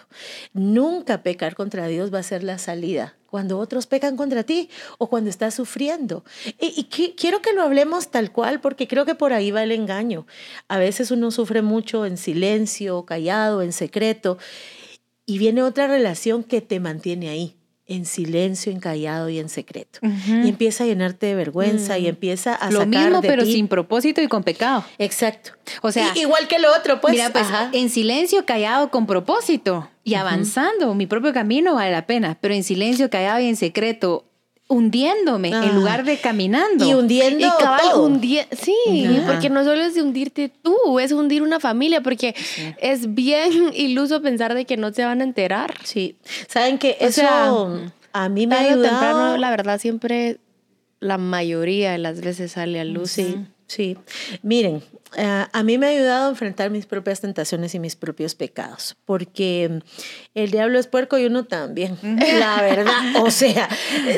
Nunca 0.53 1.23
pecar 1.23 1.57
contra 1.57 1.89
Dios 1.89 2.15
va 2.15 2.21
a 2.21 2.23
ser 2.23 2.45
la 2.45 2.59
salida 2.59 3.17
cuando 3.27 3.59
otros 3.59 3.87
pecan 3.87 4.17
contra 4.17 4.45
ti 4.45 4.71
o 4.99 5.09
cuando 5.09 5.29
estás 5.29 5.55
sufriendo. 5.55 6.25
Y, 6.61 6.85
quiero 6.85 7.43
que 7.43 7.53
lo 7.53 7.63
hablemos 7.63 8.11
tal 8.11 8.33
cual 8.33 8.61
porque 8.61 8.87
creo 8.87 9.05
que 9.05 9.15
por 9.15 9.33
ahí 9.33 9.51
va 9.51 9.63
el 9.63 9.73
engaño. 9.73 10.27
A 10.69 10.79
veces 10.79 11.11
uno 11.11 11.31
sufre 11.31 11.63
mucho 11.63 12.07
en 12.07 12.17
silencio, 12.17 13.05
callado, 13.05 13.61
en 13.61 13.73
secreto, 13.73 14.39
y 15.27 15.39
viene 15.39 15.63
otra 15.63 15.89
relación 15.89 16.45
que 16.45 16.61
te 16.61 16.81
mantiene 16.81 17.29
ahí 17.29 17.57
en 17.89 18.05
silencio, 18.05 18.73
en 18.73 18.81
callado 18.81 19.29
y 19.29 19.39
en 19.39 19.49
secreto. 19.49 20.01
Y 20.03 20.49
empieza 20.49 20.85
a 20.85 20.87
llenarte 20.89 21.27
de 21.27 21.35
vergüenza 21.37 21.99
y 21.99 22.03
mm. 22.03 22.07
empieza 22.07 22.55
a 22.55 22.71
lo 22.71 22.81
sacar 22.81 23.05
mismo, 23.05 23.23
pero 23.23 23.45
sin 23.45 23.69
propósito 23.69 24.21
y 24.21 24.27
con 24.27 24.43
pecado. 24.43 24.85
Exacto. 24.99 25.53
O 25.83 25.93
sea, 25.93 26.13
igual 26.17 26.49
que 26.49 26.59
lo 26.59 26.75
otro, 26.77 27.01
pues. 27.01 27.13
Mira, 27.13 27.31
pues 27.31 27.47
en 27.73 27.89
silencio, 27.89 28.45
callado, 28.45 28.91
con 28.91 29.07
propósito 29.07 29.89
y 30.03 30.15
avanzando, 30.15 30.95
mi 30.95 31.07
propio 31.07 31.33
camino 31.33 31.75
vale 31.75 31.93
la 31.93 32.07
pena, 32.07 32.39
pero 32.41 32.55
en 32.55 32.65
silencio, 32.65 33.09
callado 33.09 33.41
y 33.41 33.47
en 33.47 33.57
secreto, 33.57 34.25
hundiéndome 34.69 35.51
en 35.51 35.75
lugar 35.77 36.05
de 36.05 36.19
caminando. 36.19 36.85
Y 36.85 36.95
hundiendo 36.95 37.47
y 37.47 38.39
sí, 38.53 39.21
porque 39.27 39.49
no 39.49 39.65
solo 39.65 39.83
es 39.83 39.95
de 39.95 40.03
hundirte 40.03 40.51
tú, 40.63 40.99
es 40.99 41.13
hundir 41.13 41.43
una 41.43 41.61
familia, 41.61 42.01
porque 42.01 42.35
es 42.79 43.15
bien 43.15 43.71
iluso 43.75 44.21
pensar 44.23 44.55
de 44.55 44.65
que 44.65 44.77
no 44.77 44.93
se 44.93 45.05
van 45.05 45.21
a 45.21 45.25
enterar. 45.25 45.75
Sí, 45.85 46.17
saben 46.49 46.79
que 46.79 46.97
eso 47.01 47.23
a 48.13 48.29
mí 48.29 48.47
me 48.47 48.57
ha 48.57 48.61
ayudado. 48.61 48.83
temprano, 48.83 49.37
la 49.37 49.51
verdad, 49.51 49.79
siempre 49.79 50.39
la 51.01 51.19
mayoría 51.19 51.93
de 51.93 51.99
las 51.99 52.21
veces 52.21 52.53
sale 52.53 52.81
a 52.81 52.85
luz. 52.85 53.11
Sí, 53.11 53.37
sí. 53.67 53.97
Miren, 54.43 54.83
eh, 55.15 55.47
a 55.51 55.63
mí 55.63 55.79
me 55.79 55.87
ha 55.87 55.91
ayudado 55.91 56.27
a 56.27 56.31
enfrentar 56.31 56.71
mis 56.71 56.87
propias 56.87 57.21
tentaciones 57.21 57.75
y 57.75 57.79
mis 57.79 57.97
propios 57.97 58.35
pecados, 58.35 58.97
porque 59.05 59.81
el 60.35 60.51
diablo 60.51 60.79
es 60.79 60.87
puerco 60.89 61.17
y 61.19 61.27
uno 61.27 61.45
también, 61.45 61.99
la 62.03 62.61
verdad. 62.61 62.93
O 63.27 63.31
sea, 63.31 63.69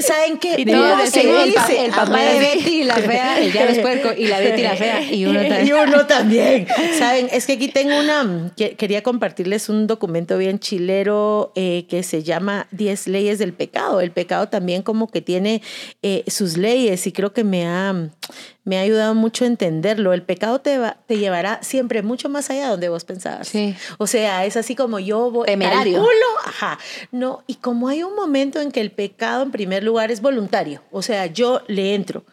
¿saben 0.01 0.39
qué? 0.39 0.55
Y 0.59 0.65
se 1.11 1.27
dice? 1.45 1.85
El, 1.85 1.91
papá 1.93 2.21
de 2.21 2.39
Betty 2.39 2.81
y 2.81 2.85
la 2.85 2.95
fea, 2.97 3.41
el 3.41 3.53
diablo 3.53 3.73
es 3.73 3.79
puerco 3.79 4.13
y 4.17 4.27
la 4.27 4.41
Betty 4.41 4.63
la 4.63 4.77
fea 4.77 5.03
y 5.03 5.25
uno 5.25 5.41
también. 5.49 5.67
Y 5.67 5.73
uno 5.73 6.07
también. 6.07 6.67
¿Saben? 6.99 7.29
Es 7.33 7.47
que 7.47 7.55
aquí 7.55 7.69
tengo 7.69 7.99
una, 7.99 8.53
quería 8.57 9.03
compartirles 9.03 9.69
un 9.69 9.87
documento 9.87 10.37
bien 10.39 10.59
chilero 10.59 11.53
eh, 11.55 11.87
que 11.89 12.03
se 12.03 12.23
llama 12.23 12.67
10 12.73 13.09
leyes 13.09 13.39
del 13.39 13.53
pecado. 13.53 14.01
El 14.01 14.11
pecado 14.11 14.49
también 14.49 14.83
como 14.83 15.09
que 15.09 15.21
tiene 15.21 15.63
eh, 16.03 16.25
sus 16.27 16.57
leyes 16.57 17.07
y 17.07 17.13
creo 17.13 17.33
que 17.33 17.45
me 17.45 17.67
ha 17.67 18.11
me 18.69 18.79
ha 18.79 18.83
ayudado 18.83 19.15
mucho 19.15 19.45
a 19.45 19.47
entenderlo. 19.47 20.13
El 20.13 20.23
pecado 20.23 20.61
te, 20.61 20.78
va, 20.79 20.97
te 21.07 21.19
llevará 21.19 21.63
siempre 21.63 22.03
mucho 22.03 22.29
más 22.29 22.51
allá 22.51 22.65
de 22.65 22.71
donde 22.71 22.89
vos 22.89 23.05
pensabas. 23.05 23.49
Sí. 23.49 23.75
O 23.99 24.07
sea, 24.07 24.45
es 24.45 24.57
así 24.57 24.75
como 24.75 24.99
yo 24.99 25.31
voy 25.31 25.47
Temerario. 25.47 25.99
culo, 25.99 26.27
ajá. 26.45 26.79
No, 27.13 27.43
y 27.47 27.57
como 27.57 27.89
hay 27.89 28.03
un 28.03 28.15
momento 28.15 28.61
en 28.61 28.73
que 28.73 28.81
el 28.81 28.91
pecado 28.91 29.43
en 29.43 29.51
primer 29.51 29.85
lugar 29.85 30.11
es 30.11 30.21
voluntario, 30.21 30.83
o 30.91 31.03
sea, 31.03 31.27
yo 31.27 31.63
le 31.67 31.95
entro, 31.95 32.25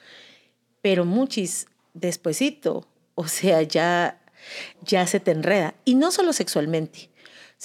pero 0.81 1.05
muchis 1.05 1.67
despuesito, 1.93 2.87
o 3.15 3.27
sea, 3.27 3.61
ya 3.61 4.19
ya 4.81 5.07
se 5.07 5.19
te 5.19 5.31
enreda 5.31 5.73
y 5.85 5.95
no 5.95 6.11
solo 6.11 6.33
sexualmente 6.33 7.09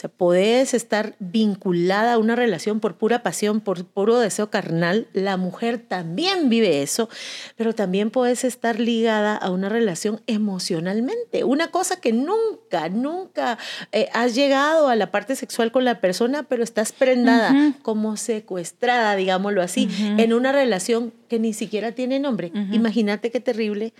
o 0.01 0.05
sea, 0.05 0.09
puedes 0.09 0.73
estar 0.73 1.15
vinculada 1.19 2.15
a 2.15 2.19
una 2.19 2.35
relación 2.35 2.81
por 2.81 2.97
pura 2.97 3.23
pasión, 3.23 3.61
por 3.61 3.85
puro 3.85 4.19
deseo 4.19 4.49
carnal. 4.49 5.09
La 5.13 5.37
mujer 5.37 5.77
también 5.77 6.49
vive 6.49 6.81
eso, 6.81 7.11
pero 7.55 7.75
también 7.75 8.09
puedes 8.11 8.45
estar 8.45 8.81
ligada 8.81 9.37
a 9.37 9.51
una 9.51 9.69
relación 9.69 10.23
emocionalmente. 10.27 11.45
Una 11.45 11.71
cosa 11.71 12.01
que 12.01 12.15
nunca, 12.15 12.89
nunca 12.89 13.59
eh, 13.93 14.09
has 14.15 14.35
llegado 14.35 14.89
a 14.89 14.97
la 14.97 15.11
parte 15.11 15.37
sexual 15.37 15.71
con 15.71 15.85
la 15.85 16.01
persona, 16.01 16.45
pero 16.45 16.65
estás 16.65 16.93
prendada, 16.93 17.75
como 17.83 18.17
secuestrada, 18.17 19.17
digámoslo 19.17 19.61
así, 19.61 19.91
en 20.17 20.33
una 20.33 20.51
relación 20.51 21.13
que 21.29 21.39
ni 21.39 21.53
siquiera 21.53 21.93
tiene 21.93 22.21
nombre. 22.21 22.53
Imagínate 22.73 23.31
qué 23.31 23.41
terrible 23.41 23.93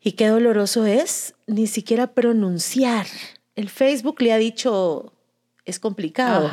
y 0.00 0.12
qué 0.12 0.28
doloroso 0.28 0.86
es 0.86 1.34
ni 1.46 1.66
siquiera 1.66 2.06
pronunciar 2.06 3.04
el 3.54 3.68
Facebook 3.68 4.20
le 4.20 4.32
ha 4.32 4.38
dicho, 4.38 5.12
es 5.64 5.78
complicado. 5.78 6.50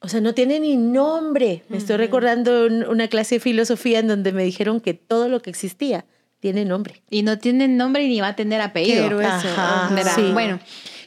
O 0.00 0.08
sea, 0.08 0.20
no 0.20 0.32
tiene 0.32 0.60
ni 0.60 0.76
nombre. 0.76 1.64
Me 1.68 1.76
estoy 1.76 1.96
recordando 1.96 2.66
una 2.66 3.08
clase 3.08 3.36
de 3.36 3.40
filosofía 3.40 3.98
en 3.98 4.08
donde 4.08 4.32
me 4.32 4.44
dijeron 4.44 4.80
que 4.80 4.94
todo 4.94 5.28
lo 5.28 5.42
que 5.42 5.50
existía 5.50 6.04
tiene 6.40 6.64
nombre. 6.64 7.02
Y 7.10 7.22
no 7.22 7.38
tiene 7.38 7.66
nombre 7.66 8.06
ni 8.06 8.20
va 8.20 8.28
a 8.28 8.36
tener 8.36 8.60
apellido. 8.60 9.18
Ajá, 9.20 9.90
Bueno, 10.32 10.60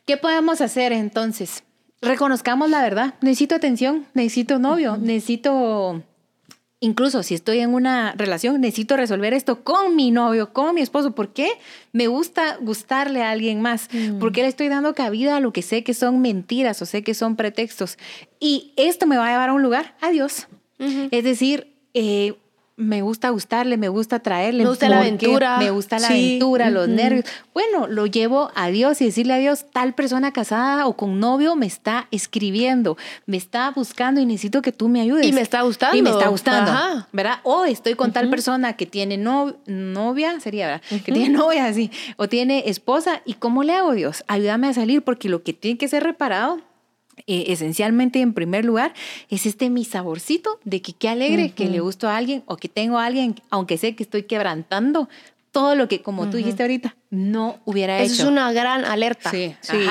¿qué 0.06 0.18
podemos 0.18 0.60
hacer 0.60 0.92
entonces? 0.92 1.64
Reconozcamos 2.02 2.70
la 2.70 2.82
verdad. 2.82 3.14
Necesito 3.22 3.56
atención, 3.56 4.08
necesito 4.14 4.60
novio, 4.60 4.98
necesito 4.98 6.04
Incluso 6.84 7.22
si 7.22 7.36
estoy 7.36 7.60
en 7.60 7.76
una 7.76 8.14
relación, 8.18 8.60
necesito 8.60 8.98
resolver 8.98 9.36
esto 9.36 9.64
con 9.64 9.96
mi 9.96 10.10
novio, 10.10 10.52
con 10.52 10.74
mi 10.74 10.82
esposo. 10.82 11.14
¿Por 11.14 11.32
qué? 11.32 11.52
Me 11.92 12.08
gusta 12.08 12.58
gustarle 12.60 13.22
a 13.22 13.30
alguien 13.30 13.62
más. 13.62 13.88
Mm. 13.94 14.18
¿Por 14.18 14.32
qué 14.32 14.42
le 14.42 14.48
estoy 14.48 14.68
dando 14.68 14.96
cabida 14.96 15.38
a 15.38 15.40
lo 15.40 15.54
que 15.54 15.62
sé 15.62 15.84
que 15.84 15.94
son 15.94 16.22
mentiras 16.22 16.82
o 16.82 16.88
sé 16.88 17.04
que 17.04 17.14
son 17.14 17.36
pretextos? 17.36 18.00
Y 18.40 18.74
esto 18.78 19.06
me 19.06 19.16
va 19.16 19.28
a 19.28 19.32
llevar 19.32 19.50
a 19.50 19.54
un 19.54 19.62
lugar, 19.62 19.96
adiós. 20.02 20.48
Es 21.12 21.24
decir, 21.24 21.76
eh, 21.94 22.34
me 22.82 23.02
gusta 23.02 23.30
gustarle, 23.30 23.78
me 23.78 23.90
gusta 23.90 24.20
traerle. 24.20 24.64
Me 24.64 24.70
gusta 24.70 24.90
la 24.90 25.00
aventura. 25.00 25.58
Me 25.58 25.72
gusta 25.72 26.00
la 26.00 26.08
aventura, 26.08 26.70
los 26.70 26.88
nervios. 26.88 27.26
Bueno, 27.54 27.88
lo 27.88 28.06
llevo 28.06 28.52
a 28.56 28.68
Dios 28.68 29.02
y 29.02 29.06
decirle 29.06 29.34
a 29.34 29.38
Dios, 29.38 29.66
tal 29.72 29.94
persona 29.94 30.34
casada 30.34 30.88
o 30.88 30.98
con 30.98 31.20
novio 31.20 31.56
me 31.56 31.66
está 31.66 32.08
escribiendo, 32.12 32.98
me 33.26 33.38
está 33.38 33.72
buscando 33.72 34.20
y 34.20 34.26
necesito 34.26 34.62
que 34.62 34.72
tú 34.72 34.90
me 34.90 35.02
ayudes. 35.02 35.26
Y 35.26 35.32
me 35.32 35.42
está 35.42 35.62
gustando. 35.62 35.96
Y 35.98 36.02
me 36.02 36.10
está 36.10 36.28
gustando, 36.28 37.06
¿verdad? 37.12 37.40
O 37.44 37.66
estoy 37.66 37.94
con 37.94 38.12
tal 38.12 38.30
persona 38.30 38.74
que 38.74 38.86
tiene 38.86 39.18
novia, 39.18 40.40
sería, 40.40 40.68
¿verdad? 40.68 40.82
Que 41.06 41.12
tiene 41.12 41.30
novia, 41.38 41.66
así, 41.66 41.92
o 42.18 42.28
tiene 42.28 42.64
esposa. 42.68 43.22
¿Y 43.26 43.36
cómo 43.36 43.64
le 43.64 43.74
hago, 43.74 43.94
Dios? 43.94 44.24
Ayúdame 44.28 44.68
a 44.68 44.74
salir 44.74 45.04
porque 45.04 45.30
lo 45.30 45.44
que 45.44 45.54
tiene 45.54 45.78
que 45.78 45.88
ser 45.88 46.04
reparado 46.04 46.60
eh, 47.28 47.46
esencialmente 47.48 48.22
en 48.22 48.34
primer 48.34 48.66
lugar 48.66 48.94
es 49.30 49.46
este 49.46 49.70
mi 49.70 49.86
saborcito 49.86 50.60
de 50.64 50.82
que 50.82 50.94
qué 50.94 51.10
alegre 51.10 51.52
que 51.52 51.66
le 51.66 51.80
gusto 51.80 52.08
a 52.08 52.18
alguien 52.18 52.44
o 52.46 52.58
que 52.58 52.70
tengo 52.70 52.98
a 52.98 53.06
alguien, 53.06 53.36
aunque 53.50 53.78
sé 53.78 53.96
que 53.96 54.04
estoy 54.04 54.24
quebrantando 54.24 55.10
todo 55.52 55.76
lo 55.76 55.88
que, 55.88 56.02
como 56.02 56.30
tú 56.30 56.38
dijiste 56.38 56.64
ahorita, 56.64 56.96
no 57.10 57.60
hubiera 57.66 58.00
hecho. 58.00 58.14
Eso 58.14 58.24
es 58.24 58.30
una 58.30 58.52
gran 58.54 58.86
alerta. 58.86 59.32
Sí, 59.32 59.56
sí. 59.62 59.86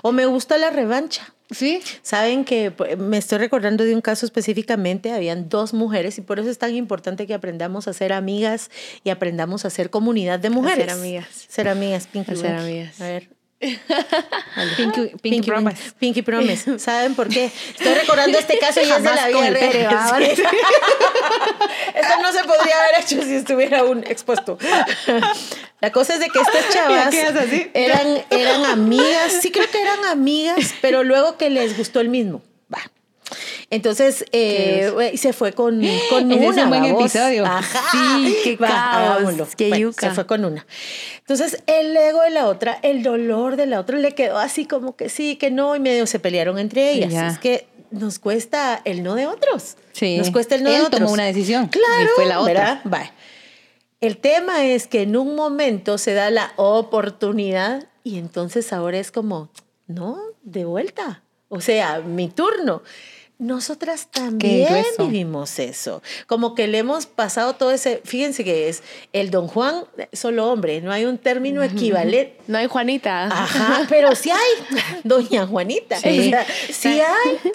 O 0.00 0.12
me 0.12 0.26
gusta 0.26 0.56
la 0.56 0.70
revancha. 0.70 1.34
Sí. 1.50 1.80
Saben 2.00 2.46
que 2.46 2.70
pues, 2.70 2.96
me 2.96 3.18
estoy 3.18 3.36
recordando 3.36 3.84
de 3.84 3.94
un 3.94 4.00
caso 4.00 4.24
específicamente, 4.24 5.12
habían 5.12 5.50
dos 5.50 5.74
mujeres 5.74 6.16
y 6.16 6.22
por 6.22 6.40
eso 6.40 6.48
es 6.48 6.56
tan 6.56 6.74
importante 6.74 7.26
que 7.26 7.34
aprendamos 7.34 7.88
a 7.88 7.92
ser 7.92 8.14
amigas 8.14 8.70
y 9.04 9.10
aprendamos 9.10 9.66
a 9.66 9.70
ser 9.70 9.90
comunidad 9.90 10.38
de 10.38 10.48
mujeres. 10.48 10.86
ser 10.86 10.90
amigas. 10.90 11.26
Ser 11.48 11.68
amigas, 11.68 12.06
Pinky. 12.06 12.36
ser 12.36 12.54
amigas. 12.54 12.98
A 13.00 13.04
ver, 13.04 13.28
Pinky, 14.76 15.12
Pinky, 15.22 15.46
Promise. 15.46 15.92
Pinky 15.98 16.22
Promise. 16.22 16.78
¿Saben 16.80 17.14
por 17.14 17.28
qué? 17.28 17.46
Estoy 17.46 17.94
recordando 17.94 18.38
este 18.38 18.58
caso 18.58 18.80
y 18.80 18.90
es 18.90 19.02
de 19.02 19.14
la 19.14 19.28
vida 19.28 19.50
real. 19.50 20.22
Eso 20.22 20.42
no 22.22 22.32
se 22.32 22.44
podría 22.44 22.80
haber 22.80 23.00
hecho 23.02 23.22
si 23.22 23.34
estuviera 23.34 23.80
aún 23.80 24.04
expuesto. 24.06 24.58
La 25.82 25.90
cosa 25.90 26.14
es 26.14 26.20
de 26.20 26.28
que 26.28 26.38
estas 26.38 26.68
chavas 26.72 27.12
eran, 27.74 28.24
eran 28.30 28.64
amigas, 28.66 29.32
sí 29.42 29.50
creo 29.50 29.68
que 29.68 29.82
eran 29.82 30.04
amigas, 30.04 30.74
pero 30.80 31.02
luego 31.02 31.36
que 31.36 31.50
les 31.50 31.76
gustó 31.76 32.00
el 32.00 32.08
mismo. 32.08 32.40
Va. 33.72 33.76
Entonces 33.76 34.24
eh, 34.32 35.12
se 35.16 35.32
fue 35.32 35.52
con, 35.52 35.82
con 36.10 36.32
una. 36.32 36.34
Es 36.34 36.56
un 36.56 36.68
buen 36.68 36.84
episodio. 36.84 37.44
Ajá. 37.46 37.80
Sí, 37.90 38.36
qué 38.44 38.56
caos. 38.56 39.54
Qué 39.56 39.70
yuca. 39.78 40.08
Se 40.08 40.14
fue 40.14 40.26
con 40.26 40.44
una. 40.44 40.66
Entonces 41.18 41.62
el 41.66 41.96
ego 41.96 42.20
de 42.22 42.30
la 42.30 42.46
otra, 42.46 42.78
el 42.82 43.02
dolor 43.02 43.56
de 43.56 43.66
la 43.66 43.80
otra 43.80 43.98
le 43.98 44.12
quedó 44.12 44.38
así 44.38 44.66
como 44.66 44.96
que 44.96 45.08
sí, 45.08 45.36
que 45.36 45.50
no, 45.50 45.74
y 45.76 45.80
medio 45.80 46.06
se 46.06 46.18
pelearon 46.18 46.58
entre 46.58 46.92
ellas. 46.92 47.34
Es 47.34 47.38
que 47.38 47.66
nos 47.90 48.18
cuesta 48.18 48.80
el 48.84 49.02
no 49.02 49.14
de 49.14 49.26
otros. 49.26 49.76
Sí. 49.92 50.18
Nos 50.18 50.30
cuesta 50.30 50.54
el 50.54 50.64
no 50.64 50.70
de 50.70 50.80
otros. 50.82 51.00
tomó 51.00 51.12
una 51.12 51.24
decisión. 51.24 51.68
Claro. 51.68 52.04
Y 52.04 52.06
fue 52.14 52.26
la 52.26 52.40
otra. 52.40 52.82
Va. 52.92 53.10
El 54.00 54.16
tema 54.16 54.64
es 54.64 54.88
que 54.88 55.02
en 55.02 55.16
un 55.16 55.36
momento 55.36 55.96
se 55.96 56.12
da 56.12 56.30
la 56.30 56.52
oportunidad 56.56 57.86
y 58.02 58.18
entonces 58.18 58.72
ahora 58.72 58.98
es 58.98 59.12
como, 59.12 59.48
no, 59.86 60.18
de 60.42 60.64
vuelta. 60.64 61.22
O 61.48 61.60
sea, 61.60 62.00
mi 62.00 62.28
turno 62.28 62.82
nosotras 63.42 64.06
también 64.06 64.84
vivimos 65.00 65.58
eso. 65.58 66.00
Como 66.28 66.54
que 66.54 66.68
le 66.68 66.78
hemos 66.78 67.06
pasado 67.06 67.54
todo 67.54 67.72
ese. 67.72 68.00
Fíjense 68.04 68.44
que 68.44 68.68
es 68.68 68.84
el 69.12 69.32
don 69.32 69.48
Juan, 69.48 69.84
solo 70.12 70.48
hombre, 70.48 70.80
no 70.80 70.92
hay 70.92 71.06
un 71.06 71.18
término 71.18 71.60
equivalente. 71.64 72.38
No 72.46 72.58
hay 72.58 72.68
Juanita. 72.68 73.24
Ajá, 73.24 73.84
pero 73.88 74.14
sí 74.14 74.30
hay, 74.30 74.76
doña 75.04 75.44
Juanita. 75.44 75.96
Sí. 75.96 76.32
Hay. 76.32 76.44
Sí, 76.72 77.00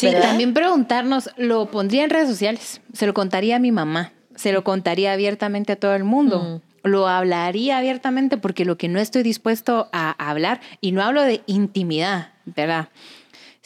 ¿verdad? 0.01 0.21
también 0.23 0.53
preguntarnos, 0.53 1.29
lo 1.37 1.71
pondría 1.71 2.03
en 2.03 2.09
redes 2.09 2.27
sociales, 2.27 2.81
se 2.91 3.07
lo 3.07 3.13
contaría 3.13 3.55
a 3.55 3.59
mi 3.59 3.71
mamá, 3.71 4.11
se 4.35 4.51
lo 4.51 4.65
contaría 4.65 5.13
abiertamente 5.13 5.71
a 5.71 5.75
todo 5.77 5.95
el 5.95 6.03
mundo. 6.03 6.61
Lo 6.83 7.07
hablaría 7.07 7.77
abiertamente 7.77 8.37
porque 8.37 8.65
lo 8.65 8.77
que 8.77 8.89
no 8.89 8.99
estoy 8.99 9.23
dispuesto 9.23 9.87
a 9.93 10.11
hablar, 10.29 10.59
y 10.81 10.91
no 10.91 11.01
hablo 11.01 11.21
de 11.21 11.43
intimidad, 11.45 12.33
¿verdad? 12.45 12.89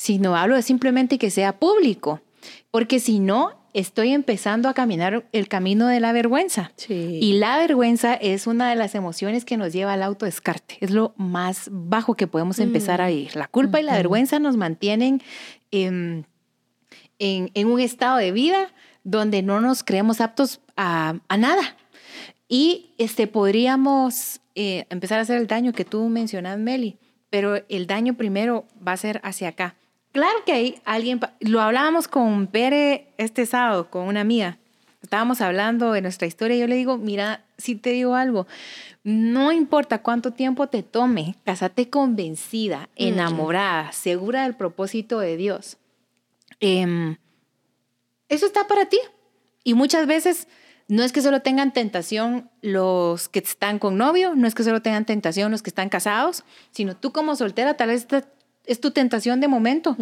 Sino 0.01 0.35
hablo 0.35 0.55
de 0.55 0.63
simplemente 0.63 1.19
que 1.19 1.29
sea 1.29 1.59
público, 1.59 2.21
porque 2.71 2.99
si 2.99 3.19
no, 3.19 3.51
estoy 3.75 4.13
empezando 4.13 4.67
a 4.67 4.73
caminar 4.73 5.27
el 5.31 5.47
camino 5.47 5.85
de 5.85 5.99
la 5.99 6.11
vergüenza. 6.11 6.71
Sí. 6.75 7.19
Y 7.21 7.33
la 7.33 7.59
vergüenza 7.59 8.15
es 8.15 8.47
una 8.47 8.67
de 8.71 8.75
las 8.75 8.95
emociones 8.95 9.45
que 9.45 9.57
nos 9.57 9.73
lleva 9.73 9.93
al 9.93 10.01
autodescarte. 10.01 10.79
Es 10.81 10.89
lo 10.89 11.13
más 11.17 11.69
bajo 11.71 12.15
que 12.15 12.25
podemos 12.25 12.57
empezar 12.57 12.99
a 12.99 13.09
vivir. 13.09 13.35
La 13.35 13.47
culpa 13.47 13.79
y 13.79 13.83
la 13.83 13.93
vergüenza 13.93 14.39
nos 14.39 14.57
mantienen 14.57 15.21
en, 15.69 16.25
en 17.19 17.67
un 17.67 17.79
estado 17.79 18.17
de 18.17 18.31
vida 18.31 18.73
donde 19.03 19.43
no 19.43 19.61
nos 19.61 19.83
creemos 19.83 20.19
aptos 20.19 20.61
a, 20.75 21.19
a 21.27 21.37
nada. 21.37 21.77
Y 22.47 22.95
este, 22.97 23.27
podríamos 23.27 24.41
eh, 24.55 24.87
empezar 24.89 25.19
a 25.19 25.21
hacer 25.21 25.37
el 25.37 25.45
daño 25.45 25.73
que 25.73 25.85
tú 25.85 26.09
mencionas, 26.09 26.57
Meli, 26.57 26.97
pero 27.29 27.63
el 27.69 27.85
daño 27.85 28.15
primero 28.15 28.65
va 28.85 28.93
a 28.93 28.97
ser 28.97 29.21
hacia 29.23 29.49
acá. 29.49 29.75
Claro 30.11 30.43
que 30.45 30.51
hay 30.51 30.81
alguien, 30.83 31.19
lo 31.39 31.61
hablábamos 31.61 32.07
con 32.07 32.47
Pere 32.47 33.07
este 33.17 33.45
sábado, 33.45 33.89
con 33.89 34.07
una 34.07 34.21
amiga. 34.21 34.57
Estábamos 35.01 35.41
hablando 35.41 35.93
de 35.93 36.01
nuestra 36.01 36.27
historia 36.27 36.57
y 36.57 36.59
yo 36.59 36.67
le 36.67 36.75
digo, 36.75 36.97
mira, 36.97 37.43
si 37.57 37.75
te 37.75 37.91
digo 37.91 38.15
algo, 38.15 38.45
no 39.03 39.51
importa 39.51 40.01
cuánto 40.01 40.31
tiempo 40.31 40.67
te 40.67 40.83
tome, 40.83 41.35
casate 41.43 41.89
convencida, 41.89 42.89
enamorada, 42.95 43.91
segura 43.93 44.43
del 44.43 44.55
propósito 44.55 45.19
de 45.19 45.37
Dios. 45.37 45.77
Em, 46.59 47.17
eso 48.29 48.45
está 48.45 48.67
para 48.67 48.85
ti. 48.85 48.99
Y 49.63 49.73
muchas 49.73 50.07
veces 50.07 50.47
no 50.87 51.03
es 51.03 51.11
que 51.11 51.21
solo 51.21 51.41
tengan 51.41 51.73
tentación 51.73 52.49
los 52.61 53.29
que 53.29 53.39
están 53.39 53.79
con 53.79 53.97
novio, 53.97 54.35
no 54.35 54.47
es 54.47 54.55
que 54.55 54.63
solo 54.63 54.81
tengan 54.81 55.05
tentación 55.05 55.51
los 55.51 55.61
que 55.61 55.69
están 55.69 55.89
casados, 55.89 56.43
sino 56.71 56.95
tú 56.95 57.11
como 57.11 57.35
soltera 57.35 57.75
tal 57.75 57.89
vez 57.89 58.07
es 58.71 58.79
tu 58.81 58.91
tentación 58.91 59.39
de 59.41 59.47
momento. 59.47 59.95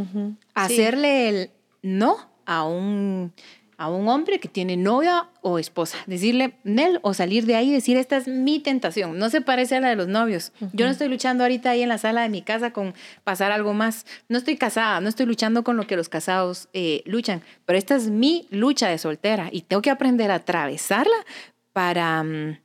Hacerle 0.53 1.29
el 1.29 1.49
no 1.82 2.17
a 2.45 2.65
un, 2.65 3.32
a 3.77 3.89
un 3.89 4.08
hombre 4.08 4.39
que 4.39 4.47
tiene 4.47 4.75
novia 4.77 5.27
o 5.41 5.60
esposa. 5.60 5.97
Decirle 6.08 6.55
Nel 6.63 6.99
o 7.01 7.13
salir 7.13 7.45
de 7.45 7.55
ahí 7.55 7.69
y 7.69 7.73
decir, 7.73 7.97
esta 7.97 8.17
es 8.17 8.27
mi 8.27 8.60
tentación. 8.60 9.17
No 9.17 9.29
se 9.29 9.41
parece 9.41 9.77
a 9.77 9.79
la 9.79 9.89
de 9.89 9.95
los 9.95 10.08
novios. 10.08 10.51
Yo 10.73 10.86
no 10.86 10.91
estoy 10.91 11.08
luchando 11.08 11.43
ahorita 11.43 11.71
ahí 11.71 11.82
en 11.82 11.89
la 11.89 11.97
sala 11.97 12.21
de 12.21 12.29
mi 12.29 12.41
casa 12.41 12.71
con 12.71 12.93
pasar 13.23 13.51
algo 13.51 13.73
más. 13.73 14.05
No 14.27 14.38
estoy 14.38 14.58
casada, 14.58 14.99
no 15.01 15.10
estoy 15.10 15.25
luchando 15.25 15.63
con 15.63 15.77
lo 15.77 15.88
que 15.88 15.95
los 15.95 16.10
casados 16.10 16.69
eh, 16.73 17.01
luchan. 17.05 17.41
Pero 17.65 17.79
esta 17.79 17.95
es 17.95 18.10
mi 18.10 18.47
lucha 18.51 18.89
de 18.89 18.97
soltera 18.97 19.49
y 19.51 19.62
tengo 19.62 19.82
que 19.82 19.89
aprender 19.91 20.32
a 20.32 20.36
atravesarla 20.36 21.25
para... 21.73 22.23
mm, 22.23 22.58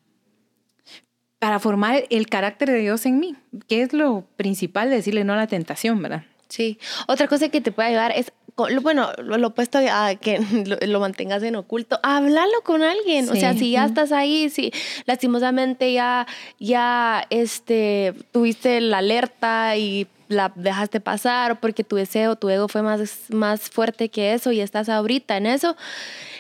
para 1.45 1.59
formar 1.59 2.05
el 2.09 2.27
carácter 2.27 2.71
de 2.71 2.79
Dios 2.79 3.05
en 3.05 3.19
mí, 3.19 3.37
que 3.69 3.83
es 3.83 3.93
lo 3.93 4.25
principal 4.39 4.89
de 4.89 4.97
decirle 4.97 5.25
no 5.25 5.35
a 5.35 5.37
la 5.37 5.47
tentación, 5.47 6.01
¿verdad? 6.01 6.23
Sí. 6.49 6.79
Otra 7.07 7.29
cosa 7.29 7.51
que 7.51 7.61
te 7.61 7.71
puede 7.71 7.91
ayudar 7.91 8.13
es, 8.17 8.33
bueno, 8.81 9.11
lo, 9.19 9.47
opuesto 9.49 9.77
a 9.79 10.15
que 10.15 10.39
lo, 10.67 10.79
lo 10.87 11.01
mantengas 11.01 11.43
en 11.43 11.57
oculto, 11.57 12.01
háblalo 12.03 12.63
con 12.65 12.83
alguien. 12.83 13.29
O 13.29 13.35
sea, 13.35 13.53
Sí. 13.53 13.59
si 13.59 13.71
ya 13.73 13.85
estás 13.85 14.11
ahí, 14.11 14.49
si 14.49 14.73
lastimosamente 15.05 15.93
ya, 15.93 16.27
ya 16.59 17.27
este, 17.29 18.15
tuviste 18.33 18.81
la 18.81 18.99
alerta 18.99 19.77
y 19.77 20.07
la 20.29 20.51
dejaste 20.55 21.01
pasar 21.01 21.61
porque 21.61 21.85
tu 21.85 21.97
deseo, 21.97 22.37
tu 22.37 22.49
ego 22.49 22.69
fue 22.69 22.81
más, 22.81 23.29
más 23.29 23.69
fuerte 23.69 24.09
que 24.09 24.33
eso 24.33 24.51
y 24.51 24.61
estás 24.63 24.89
ahorita 24.89 25.37
en 25.37 25.45
eso. 25.45 25.77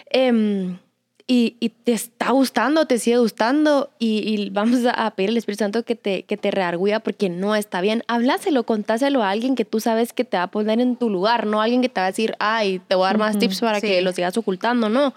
em, 0.08 0.78
y, 1.26 1.56
y 1.58 1.70
te 1.70 1.92
está 1.92 2.32
gustando, 2.32 2.86
te 2.86 2.98
sigue 2.98 3.16
gustando 3.16 3.90
y, 3.98 4.18
y 4.18 4.50
vamos 4.50 4.84
a, 4.84 4.90
a 4.90 5.10
pedir 5.12 5.30
al 5.30 5.38
Espíritu 5.38 5.64
Santo 5.64 5.82
que 5.82 5.94
te, 5.94 6.24
que 6.24 6.36
te 6.36 6.50
reargüía 6.50 7.00
porque 7.00 7.30
no 7.30 7.56
está 7.56 7.80
bien. 7.80 8.02
Habláselo, 8.08 8.64
contáselo 8.64 9.22
a 9.22 9.30
alguien 9.30 9.54
que 9.54 9.64
tú 9.64 9.80
sabes 9.80 10.12
que 10.12 10.24
te 10.24 10.36
va 10.36 10.42
a 10.44 10.50
poner 10.50 10.80
en 10.80 10.96
tu 10.96 11.08
lugar, 11.08 11.46
no 11.46 11.62
alguien 11.62 11.80
que 11.80 11.88
te 11.88 11.98
va 11.98 12.06
a 12.06 12.10
decir, 12.10 12.34
ay, 12.40 12.78
te 12.88 12.94
voy 12.94 13.04
a 13.04 13.06
dar 13.08 13.18
más 13.18 13.38
tips 13.38 13.60
para 13.60 13.80
sí. 13.80 13.86
que 13.86 14.02
lo 14.02 14.12
sigas 14.12 14.36
ocultando, 14.36 14.90
no. 14.90 15.14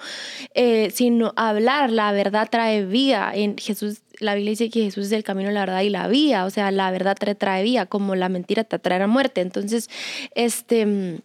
Eh, 0.53 0.91
sino 0.93 1.33
hablar, 1.35 1.91
la 1.91 2.13
verdad 2.13 2.47
trae 2.49 2.85
vida. 2.85 3.31
En 3.35 3.57
Jesús, 3.57 3.99
la 4.19 4.35
Biblia 4.35 4.51
dice 4.51 4.69
que 4.69 4.83
Jesús 4.83 5.07
es 5.07 5.11
el 5.11 5.25
camino, 5.25 5.51
la 5.51 5.59
verdad 5.59 5.81
y 5.81 5.89
la 5.89 6.07
vida. 6.07 6.45
O 6.45 6.49
sea, 6.51 6.71
la 6.71 6.89
verdad 6.89 7.17
trae, 7.19 7.35
trae 7.35 7.63
vida, 7.63 7.85
como 7.85 8.15
la 8.15 8.29
mentira 8.29 8.63
te 8.63 8.79
traerá 8.79 9.07
muerte. 9.07 9.41
Entonces, 9.41 9.89
este, 10.35 10.85
mm, 10.85 11.17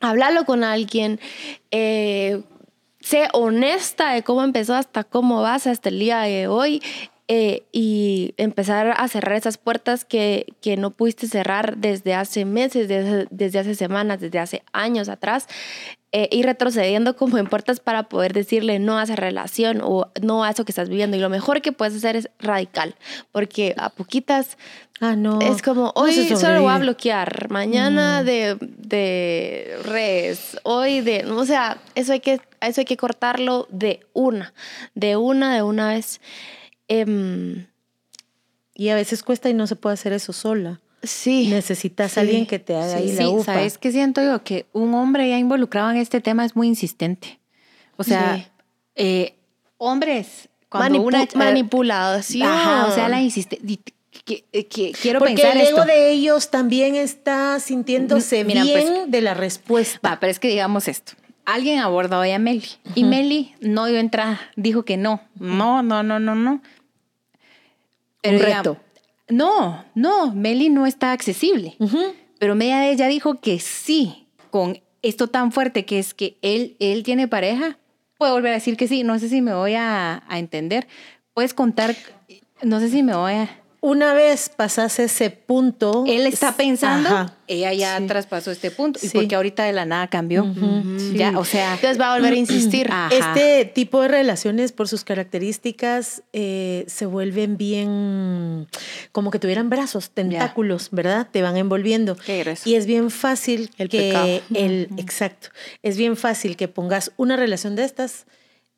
háblalo 0.00 0.44
con 0.44 0.64
alguien. 0.64 1.20
eh, 1.70 2.42
sé 3.04 3.28
honesta 3.32 4.12
de 4.12 4.22
cómo 4.22 4.42
empezó 4.42 4.74
hasta 4.74 5.04
cómo 5.04 5.42
vas 5.42 5.66
hasta 5.66 5.90
el 5.90 5.98
día 5.98 6.20
de 6.20 6.48
hoy 6.48 6.82
eh, 7.28 7.64
y 7.70 8.34
empezar 8.38 8.94
a 8.96 9.08
cerrar 9.08 9.36
esas 9.36 9.58
puertas 9.58 10.04
que, 10.04 10.46
que 10.62 10.76
no 10.76 10.90
pudiste 10.90 11.26
cerrar 11.28 11.76
desde 11.76 12.14
hace 12.14 12.44
meses, 12.46 12.88
desde, 12.88 13.26
desde 13.30 13.58
hace 13.58 13.74
semanas, 13.74 14.20
desde 14.20 14.38
hace 14.38 14.62
años 14.72 15.08
atrás. 15.08 15.46
eh, 16.16 16.28
ir 16.30 16.46
retrocediendo 16.46 17.16
como 17.16 17.38
en 17.38 17.46
puertas 17.48 17.80
para 17.80 18.04
poder 18.04 18.32
decirle 18.34 18.78
no 18.78 18.98
a 18.98 19.02
esa 19.02 19.16
relación 19.16 19.80
o 19.82 20.06
no 20.22 20.44
a 20.44 20.50
eso 20.50 20.64
que 20.64 20.70
estás 20.70 20.88
viviendo. 20.88 21.16
Y 21.16 21.20
lo 21.20 21.28
mejor 21.28 21.60
que 21.60 21.72
puedes 21.72 21.96
hacer 21.96 22.14
es 22.14 22.30
radical, 22.38 22.94
porque 23.32 23.74
a 23.76 23.90
poquitas 23.90 24.56
Ah, 25.00 25.16
no. 25.16 25.40
es 25.40 25.60
como, 25.60 25.86
no 25.86 25.92
hoy 25.96 26.28
solo 26.36 26.62
voy 26.62 26.72
a 26.72 26.78
bloquear, 26.78 27.50
mañana 27.50 28.22
de, 28.22 28.56
de 28.60 29.76
redes, 29.82 30.56
hoy 30.62 31.00
de, 31.00 31.24
o 31.26 31.44
sea, 31.44 31.78
eso 31.96 32.12
hay 32.12 32.20
que, 32.20 32.40
eso 32.68 32.80
hay 32.80 32.84
que 32.84 32.96
cortarlo 32.96 33.66
de 33.70 34.00
una, 34.12 34.52
de 34.94 35.16
una, 35.16 35.54
de 35.54 35.62
una 35.62 35.88
vez. 35.88 36.20
Em, 36.88 37.66
Y 38.76 38.88
a 38.88 38.96
veces 38.96 39.22
cuesta 39.22 39.48
y 39.48 39.54
no 39.54 39.66
se 39.68 39.76
puede 39.76 39.94
hacer 39.94 40.12
eso 40.12 40.32
sola. 40.32 40.80
sí. 41.02 41.48
Necesitas 41.48 42.12
Sí. 42.12 42.18
a 42.18 42.22
alguien 42.22 42.46
que 42.46 42.58
te 42.58 42.74
haga 42.74 42.96
Sí, 42.98 43.02
ahí 43.04 43.08
Sí, 43.10 43.22
la 43.22 43.28
upa. 43.28 43.44
¿sabes 43.44 43.78
qué 43.78 43.92
siento 43.92 44.22
yo? 44.22 44.42
Que 44.42 44.66
un 44.72 44.94
hombre 44.94 45.28
ya 45.28 45.38
involucrado 45.38 45.90
en 45.90 45.98
este 45.98 46.20
tema 46.20 46.44
es 46.44 46.56
muy 46.56 46.66
insistente. 46.66 47.38
O 47.96 48.02
sea, 48.04 48.36
Sí. 48.36 48.46
eh, 48.96 49.34
hombres, 49.78 50.48
cuando 50.68 50.98
Manipu- 50.98 51.06
una... 51.06 51.28
manipulación. 51.34 52.48
Ajá, 52.48 52.86
o 52.86 52.94
sea, 52.94 53.08
la 53.08 53.20
insiste... 53.22 53.58
di- 53.62 53.80
que- 54.24 54.44
que- 54.68 54.92
quiero 55.00 55.18
Porque 55.18 55.34
pensar 55.34 55.56
el 55.56 55.66
ego 55.66 55.78
esto. 55.80 55.84
de 55.84 56.10
ellos 56.10 56.50
también 56.50 56.96
está 56.96 57.60
sintiéndose 57.60 58.42
Mira, 58.44 58.62
bien 58.64 58.88
pues, 58.88 59.10
de 59.10 59.20
la 59.20 59.34
respuesta. 59.34 60.00
Va, 60.04 60.18
pero 60.18 60.30
es 60.30 60.38
que 60.40 60.48
digamos 60.48 60.88
esto. 60.88 61.12
Alguien 61.46 61.80
abordó 61.80 62.20
hoy 62.20 62.30
a 62.30 62.38
Meli 62.38 62.64
y 62.94 63.04
Meli 63.04 63.54
no 63.60 63.86
dio 63.86 63.98
entrada, 63.98 64.40
dijo 64.56 64.84
que 64.84 64.96
no, 64.96 65.20
no, 65.38 65.82
no, 65.82 66.02
no, 66.02 66.18
no, 66.18 66.34
no. 66.34 66.62
Un 68.24 68.36
diga- 68.38 68.58
reto. 68.58 68.78
no, 69.28 69.84
no, 69.94 70.34
Meli 70.34 70.70
no 70.70 70.86
está 70.86 71.12
accesible. 71.12 71.76
Pero 72.38 72.54
media 72.54 72.78
de 72.80 72.90
ella 72.92 73.08
dijo 73.08 73.40
que 73.40 73.58
sí, 73.60 74.26
con 74.50 74.80
esto 75.02 75.28
tan 75.28 75.52
fuerte 75.52 75.84
que 75.84 75.98
es 75.98 76.14
que 76.14 76.38
él, 76.40 76.76
él 76.80 77.02
tiene 77.02 77.28
pareja, 77.28 77.78
puede 78.16 78.32
volver 78.32 78.52
a 78.52 78.54
decir 78.54 78.76
que 78.78 78.88
sí. 78.88 79.02
No 79.04 79.18
sé 79.18 79.28
si 79.28 79.42
me 79.42 79.54
voy 79.54 79.74
a, 79.74 80.22
a 80.26 80.38
entender. 80.38 80.86
Puedes 81.34 81.52
contar, 81.52 81.94
no 82.62 82.80
sé 82.80 82.88
si 82.88 83.02
me 83.02 83.14
voy 83.14 83.32
a... 83.34 83.60
Una 83.86 84.14
vez 84.14 84.48
pasas 84.48 84.98
ese 84.98 85.28
punto. 85.28 86.04
Él 86.08 86.26
está 86.26 86.52
pensando, 86.56 87.06
Ajá. 87.10 87.34
ella 87.46 87.70
ya 87.74 87.98
Sí. 87.98 88.06
traspasó 88.06 88.50
este 88.50 88.70
punto. 88.70 88.98
Y 89.02 89.08
Sí. 89.08 89.10
porque 89.12 89.34
ahorita 89.34 89.64
de 89.64 89.74
la 89.74 89.84
nada 89.84 90.06
cambió. 90.08 90.46
Ya, 91.12 91.28
sí. 91.30 91.36
o 91.36 91.44
sea... 91.44 91.74
Entonces 91.74 92.00
va 92.00 92.12
a 92.12 92.16
volver 92.16 92.32
a 92.32 92.36
insistir. 92.36 92.88
Ajá. 92.90 93.10
Este 93.14 93.66
tipo 93.66 94.00
de 94.00 94.08
relaciones, 94.08 94.72
por 94.72 94.88
sus 94.88 95.04
características, 95.04 96.22
eh, 96.32 96.84
se 96.88 97.04
vuelven 97.04 97.58
bien 97.58 98.68
como 99.12 99.30
que 99.30 99.38
tuvieran 99.38 99.68
brazos, 99.68 100.08
tentáculos, 100.08 100.88
¿verdad? 100.90 101.28
Te 101.30 101.42
van 101.42 101.58
envolviendo. 101.58 102.16
Qué. 102.16 102.54
Y 102.64 102.76
es 102.76 102.86
bien 102.86 103.10
fácil 103.10 103.70
El 103.76 103.90
que 103.90 103.98
pecado. 103.98 104.40
el 104.54 104.88
exacto, 104.96 105.48
es 105.82 105.98
bien 105.98 106.16
fácil 106.16 106.56
que 106.56 106.68
pongas 106.68 107.12
una 107.18 107.36
relación 107.36 107.76
de 107.76 107.84
estas 107.84 108.24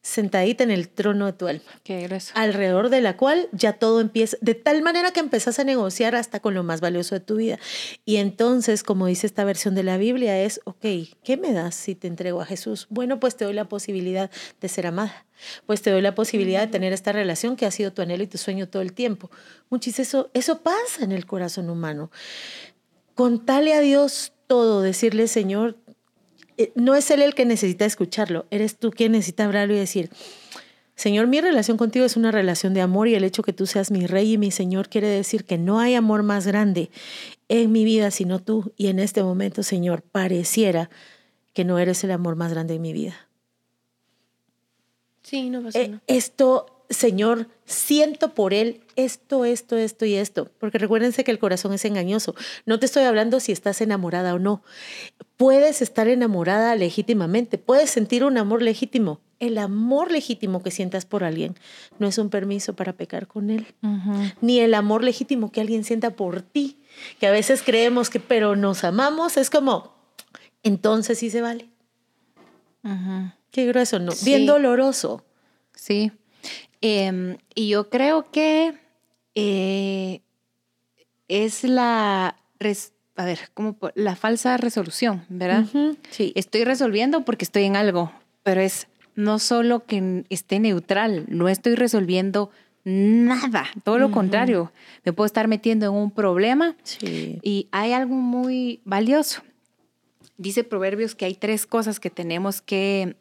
sentadita 0.06 0.62
en 0.62 0.70
el 0.70 0.88
trono 0.88 1.26
de 1.26 1.32
tu 1.32 1.48
alma, 1.48 1.64
Qué 1.82 2.02
grueso. 2.02 2.32
alrededor 2.36 2.90
de 2.90 3.00
la 3.00 3.16
cual 3.16 3.48
ya 3.50 3.72
todo 3.72 4.00
empieza, 4.00 4.36
de 4.40 4.54
tal 4.54 4.82
manera 4.82 5.10
que 5.10 5.18
empezás 5.18 5.58
a 5.58 5.64
negociar 5.64 6.14
hasta 6.14 6.38
con 6.38 6.54
lo 6.54 6.62
más 6.62 6.80
valioso 6.80 7.16
de 7.16 7.20
tu 7.20 7.36
vida. 7.36 7.58
Y 8.04 8.16
entonces, 8.16 8.84
como 8.84 9.06
dice 9.06 9.26
esta 9.26 9.44
versión 9.44 9.74
de 9.74 9.82
la 9.82 9.96
Biblia, 9.98 10.40
es, 10.40 10.60
ok, 10.64 10.84
¿qué 11.24 11.36
me 11.36 11.52
das 11.52 11.74
si 11.74 11.96
te 11.96 12.06
entrego 12.06 12.40
a 12.40 12.46
Jesús? 12.46 12.86
Bueno, 12.88 13.18
pues 13.18 13.36
te 13.36 13.44
doy 13.44 13.54
la 13.54 13.68
posibilidad 13.68 14.30
de 14.60 14.68
ser 14.68 14.86
amada, 14.86 15.26
pues 15.66 15.82
te 15.82 15.90
doy 15.90 16.02
la 16.02 16.14
posibilidad 16.14 16.60
de 16.60 16.68
tener 16.68 16.92
esta 16.92 17.10
relación 17.10 17.56
que 17.56 17.66
ha 17.66 17.72
sido 17.72 17.92
tu 17.92 18.00
anhelo 18.00 18.22
y 18.22 18.28
tu 18.28 18.38
sueño 18.38 18.68
todo 18.68 18.82
el 18.82 18.92
tiempo. 18.92 19.28
Muchis, 19.70 19.98
eso, 19.98 20.30
eso 20.34 20.60
pasa 20.60 21.02
en 21.02 21.10
el 21.10 21.26
corazón 21.26 21.68
humano. 21.68 22.12
Contale 23.14 23.74
a 23.74 23.80
Dios 23.80 24.32
todo, 24.46 24.82
decirle, 24.82 25.26
Señor, 25.26 25.76
no 26.74 26.94
es 26.94 27.10
él 27.10 27.22
el 27.22 27.34
que 27.34 27.44
necesita 27.44 27.84
escucharlo, 27.84 28.46
eres 28.50 28.76
tú 28.78 28.90
quien 28.90 29.12
necesita 29.12 29.44
hablarlo 29.44 29.74
y 29.74 29.78
decir, 29.78 30.10
Señor, 30.94 31.26
mi 31.26 31.40
relación 31.42 31.76
contigo 31.76 32.06
es 32.06 32.16
una 32.16 32.30
relación 32.30 32.72
de 32.72 32.80
amor 32.80 33.06
y 33.08 33.14
el 33.14 33.24
hecho 33.24 33.42
que 33.42 33.52
tú 33.52 33.66
seas 33.66 33.90
mi 33.90 34.06
rey 34.06 34.32
y 34.32 34.38
mi 34.38 34.50
Señor 34.50 34.88
quiere 34.88 35.08
decir 35.08 35.44
que 35.44 35.58
no 35.58 35.78
hay 35.78 35.94
amor 35.94 36.22
más 36.22 36.46
grande 36.46 36.90
en 37.48 37.70
mi 37.72 37.84
vida 37.84 38.10
sino 38.10 38.38
tú. 38.40 38.72
Y 38.78 38.86
en 38.86 38.98
este 38.98 39.22
momento, 39.22 39.62
Señor, 39.62 40.00
pareciera 40.02 40.88
que 41.52 41.64
no 41.64 41.78
eres 41.78 42.02
el 42.04 42.12
amor 42.12 42.36
más 42.36 42.50
grande 42.50 42.74
en 42.76 42.82
mi 42.82 42.92
vida. 42.94 43.14
Sí, 45.22 45.50
no 45.50 45.62
pasa 45.62 45.80
Eh, 45.80 45.88
nada. 45.88 46.02
esto, 46.06 46.75
Señor, 46.88 47.48
siento 47.64 48.34
por 48.34 48.54
él 48.54 48.80
esto, 48.94 49.44
esto, 49.44 49.76
esto 49.76 50.04
y 50.04 50.14
esto. 50.14 50.50
Porque 50.58 50.78
recuérdense 50.78 51.24
que 51.24 51.30
el 51.30 51.38
corazón 51.38 51.72
es 51.72 51.84
engañoso. 51.84 52.34
No 52.64 52.78
te 52.78 52.86
estoy 52.86 53.04
hablando 53.04 53.40
si 53.40 53.52
estás 53.52 53.80
enamorada 53.80 54.34
o 54.34 54.38
no. 54.38 54.62
Puedes 55.36 55.82
estar 55.82 56.08
enamorada 56.08 56.74
legítimamente, 56.76 57.58
puedes 57.58 57.90
sentir 57.90 58.24
un 58.24 58.38
amor 58.38 58.62
legítimo. 58.62 59.20
El 59.38 59.58
amor 59.58 60.10
legítimo 60.10 60.62
que 60.62 60.70
sientas 60.70 61.04
por 61.04 61.22
alguien 61.22 61.56
no 61.98 62.06
es 62.06 62.16
un 62.16 62.30
permiso 62.30 62.74
para 62.74 62.94
pecar 62.94 63.26
con 63.26 63.50
él, 63.50 63.66
ni 64.40 64.60
el 64.60 64.72
amor 64.72 65.04
legítimo 65.04 65.52
que 65.52 65.60
alguien 65.60 65.84
sienta 65.84 66.16
por 66.16 66.40
ti, 66.40 66.78
que 67.20 67.26
a 67.26 67.30
veces 67.30 67.62
creemos 67.62 68.08
que, 68.08 68.18
pero 68.18 68.56
nos 68.56 68.82
amamos, 68.82 69.36
es 69.36 69.50
como, 69.50 69.92
entonces 70.62 71.18
sí 71.18 71.28
se 71.28 71.42
vale. 71.42 71.68
Qué 73.50 73.66
grueso, 73.66 73.98
¿no? 73.98 74.12
Sí. 74.12 74.24
Bien 74.24 74.46
doloroso. 74.46 75.22
Sí. 75.74 76.12
Em, 76.80 77.36
y 77.54 77.68
yo 77.68 77.88
creo 77.90 78.30
que 78.30 78.74
eh, 79.34 80.20
es 81.28 81.64
la, 81.64 82.36
res- 82.58 82.92
a 83.16 83.24
ver, 83.24 83.38
como 83.54 83.76
la 83.94 84.16
falsa 84.16 84.56
resolución, 84.56 85.24
¿verdad? 85.28 85.64
Sí. 86.10 86.32
Estoy 86.36 86.64
resolviendo 86.64 87.24
porque 87.24 87.44
estoy 87.44 87.64
en 87.64 87.76
algo, 87.76 88.12
pero 88.42 88.60
es 88.60 88.86
no 89.14 89.38
solo 89.38 89.84
que 89.86 90.24
esté 90.28 90.60
neutral, 90.60 91.24
no 91.28 91.48
estoy 91.48 91.74
resolviendo 91.74 92.50
nada, 92.84 93.66
todo 93.82 93.98
lo 93.98 94.10
contrario, 94.12 94.70
me 95.04 95.12
puedo 95.12 95.26
estar 95.26 95.48
metiendo 95.48 95.86
en 95.86 95.92
un 95.92 96.10
problema 96.10 96.76
Sí. 96.84 97.38
y 97.42 97.68
hay 97.72 97.92
algo 97.92 98.14
muy 98.14 98.80
valioso. 98.84 99.42
Dice 100.38 100.62
Proverbios 100.64 101.14
que 101.14 101.24
hay 101.24 101.34
tres 101.34 101.66
cosas 101.66 101.98
que 101.98 102.10
tenemos 102.10 102.60
que, 102.60 103.16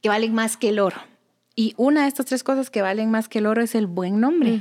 que 0.00 0.08
valen 0.08 0.32
más 0.34 0.56
que 0.56 0.70
el 0.70 0.78
oro. 0.80 0.96
Y 1.60 1.74
una 1.76 2.02
de 2.02 2.08
estas 2.08 2.26
tres 2.26 2.42
cosas 2.42 2.70
que 2.70 2.80
valen 2.80 3.10
más 3.10 3.28
que 3.28 3.40
el 3.40 3.46
oro 3.46 3.60
es 3.60 3.74
el 3.74 3.86
buen 3.86 4.20
nombre. 4.20 4.60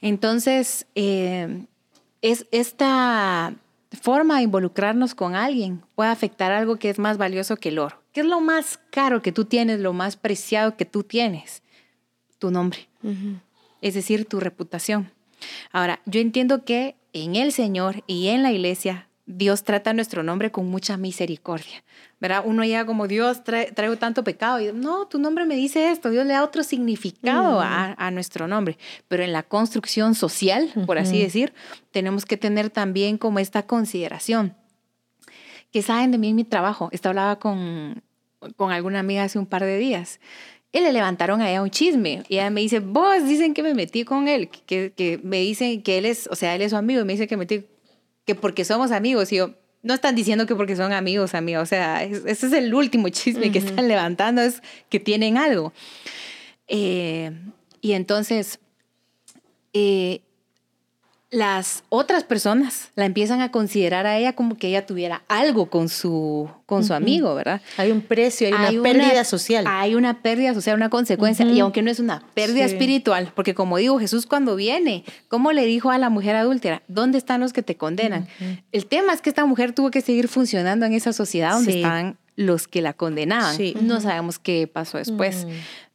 Entonces, 0.00 0.86
eh, 0.94 1.64
es 2.22 2.46
esta 2.52 3.54
forma 4.00 4.36
de 4.36 4.42
involucrarnos 4.42 5.16
con 5.16 5.34
alguien 5.34 5.82
puede 5.96 6.10
afectar 6.10 6.52
algo 6.52 6.76
que 6.76 6.90
es 6.90 6.98
más 6.98 7.18
valioso 7.18 7.56
que 7.56 7.70
el 7.70 7.80
oro. 7.80 8.00
¿Qué 8.12 8.20
es 8.20 8.26
lo 8.26 8.40
más 8.40 8.78
caro 8.90 9.22
que 9.22 9.32
tú 9.32 9.44
tienes, 9.44 9.80
lo 9.80 9.92
más 9.92 10.16
preciado 10.16 10.76
que 10.76 10.84
tú 10.84 11.02
tienes? 11.02 11.62
Tu 12.38 12.50
nombre 12.52 12.88
es 13.80 13.94
decir, 13.94 14.26
tu 14.26 14.40
reputación. 14.40 15.10
Ahora, 15.72 16.00
yo 16.06 16.20
entiendo 16.20 16.64
que 16.64 16.96
en 17.12 17.36
el 17.36 17.52
Señor 17.52 18.04
y 18.06 18.28
en 18.28 18.42
la 18.42 18.52
iglesia, 18.52 19.08
Dios 19.26 19.62
trata 19.62 19.92
nuestro 19.92 20.22
nombre 20.24 20.50
con 20.50 20.66
mucha 20.68 20.96
misericordia, 20.96 21.84
¿verdad? 22.20 22.42
Uno 22.44 22.64
llega 22.64 22.84
como 22.84 23.06
Dios, 23.06 23.44
trae- 23.44 23.72
traigo 23.72 23.96
tanto 23.96 24.24
pecado 24.24 24.58
y 24.60 24.72
no, 24.72 25.06
tu 25.06 25.18
nombre 25.20 25.44
me 25.44 25.54
dice 25.54 25.90
esto, 25.92 26.10
Dios 26.10 26.26
le 26.26 26.32
da 26.32 26.42
otro 26.42 26.64
significado 26.64 27.58
Mm. 27.60 27.62
a, 27.62 27.94
a 27.98 28.10
nuestro 28.10 28.48
nombre, 28.48 28.76
pero 29.06 29.22
en 29.22 29.32
la 29.32 29.44
construcción 29.44 30.14
social, 30.16 30.70
por 30.86 30.98
así 30.98 31.14
Ujú. 31.16 31.22
decir, 31.24 31.52
tenemos 31.92 32.24
que 32.24 32.36
tener 32.36 32.70
también 32.70 33.18
como 33.18 33.38
esta 33.38 33.62
consideración 33.64 34.56
que 35.72 35.82
saben 35.82 36.10
de 36.10 36.18
mí 36.18 36.30
en 36.30 36.36
mi 36.36 36.44
trabajo. 36.44 36.88
Esta 36.90 37.10
hablaba 37.10 37.38
con, 37.38 38.02
con 38.56 38.72
alguna 38.72 38.98
amiga 38.98 39.22
hace 39.22 39.38
un 39.38 39.46
par 39.46 39.62
de 39.64 39.78
días. 39.78 40.18
Y 40.72 40.80
le 40.80 40.92
levantaron 40.92 41.40
a 41.40 41.50
ella 41.50 41.62
un 41.62 41.70
chisme. 41.70 42.22
Y 42.28 42.34
ella 42.34 42.50
me 42.50 42.60
dice, 42.60 42.80
vos 42.80 43.24
dicen 43.24 43.54
que 43.54 43.62
me 43.62 43.74
metí 43.74 44.04
con 44.04 44.26
él, 44.28 44.48
que, 44.48 44.92
que 44.96 45.20
me 45.22 45.38
dicen 45.38 45.82
que 45.82 45.98
él 45.98 46.06
es, 46.06 46.28
o 46.28 46.34
sea, 46.34 46.54
él 46.56 46.62
es 46.62 46.70
su 46.70 46.76
amigo. 46.76 47.00
Y 47.00 47.04
me 47.04 47.12
dice 47.12 47.28
que 47.28 47.36
metí, 47.36 47.64
que 48.34 48.40
porque 48.40 48.64
somos 48.64 48.90
amigos. 48.92 49.32
Y 49.32 49.36
yo, 49.36 49.54
no 49.82 49.94
están 49.94 50.14
diciendo 50.14 50.46
que 50.46 50.54
porque 50.54 50.76
son 50.76 50.92
amigos, 50.92 51.34
amigo. 51.34 51.60
O 51.62 51.66
sea, 51.66 52.04
es- 52.04 52.24
ese 52.26 52.46
es 52.46 52.52
el 52.52 52.72
último 52.74 53.08
chisme 53.08 53.50
que 53.50 53.58
están 53.58 53.88
levantando, 53.88 54.40
es 54.42 54.62
que 54.88 55.00
tienen 55.00 55.36
algo. 55.38 55.72
Eh, 56.68 57.32
y 57.80 57.92
entonces, 57.92 58.60
eh, 59.72 60.20
las 61.32 61.84
otras 61.90 62.24
personas 62.24 62.90
la 62.96 63.04
empiezan 63.04 63.40
a 63.40 63.52
considerar 63.52 64.04
a 64.04 64.18
ella 64.18 64.32
como 64.34 64.56
que 64.56 64.66
ella 64.66 64.84
tuviera 64.84 65.22
algo 65.28 65.66
con 65.70 65.88
su, 65.88 66.50
con 66.66 66.82
su 66.84 66.92
amigo, 66.92 67.36
¿verdad? 67.36 67.60
Hay 67.76 67.92
un 67.92 68.00
precio, 68.00 68.48
hay, 68.48 68.52
Hay 68.52 68.78
una 68.78 68.90
una- 68.90 69.00
pérdida 69.04 69.24
social. 69.24 69.64
Hay 69.68 69.94
una 69.94 70.22
pérdida 70.22 70.54
social, 70.54 70.74
una 70.76 70.90
consecuencia, 70.90 71.46
y 71.46 71.60
aunque 71.60 71.82
no 71.82 71.90
es 71.90 72.00
una 72.00 72.24
pérdida 72.34 72.66
Sí. 72.66 72.72
espiritual, 72.74 73.30
porque 73.36 73.54
como 73.54 73.76
digo, 73.76 74.00
Jesús 74.00 74.26
cuando 74.26 74.56
viene, 74.56 75.04
¿cómo 75.28 75.52
le 75.52 75.66
dijo 75.66 75.90
a 75.92 75.98
la 75.98 76.10
mujer 76.10 76.34
adúltera? 76.34 76.82
¿Dónde 76.88 77.18
están 77.18 77.40
los 77.40 77.52
que 77.52 77.62
te 77.62 77.76
condenan? 77.76 78.26
El 78.72 78.86
tema 78.86 79.12
es 79.12 79.20
que 79.20 79.30
esta 79.30 79.44
mujer 79.46 79.72
tuvo 79.72 79.92
que 79.92 80.00
seguir 80.00 80.26
funcionando 80.26 80.84
en 80.84 80.94
esa 80.94 81.12
sociedad 81.12 81.52
donde 81.52 81.72
Sí. 81.72 81.78
estaban 81.78 82.16
los 82.34 82.66
que 82.66 82.82
la 82.82 82.92
condenaban. 82.94 83.56
Sí. 83.56 83.76
No 83.80 84.00
sabemos 84.00 84.40
qué 84.40 84.66
pasó 84.66 84.98
después. 84.98 85.46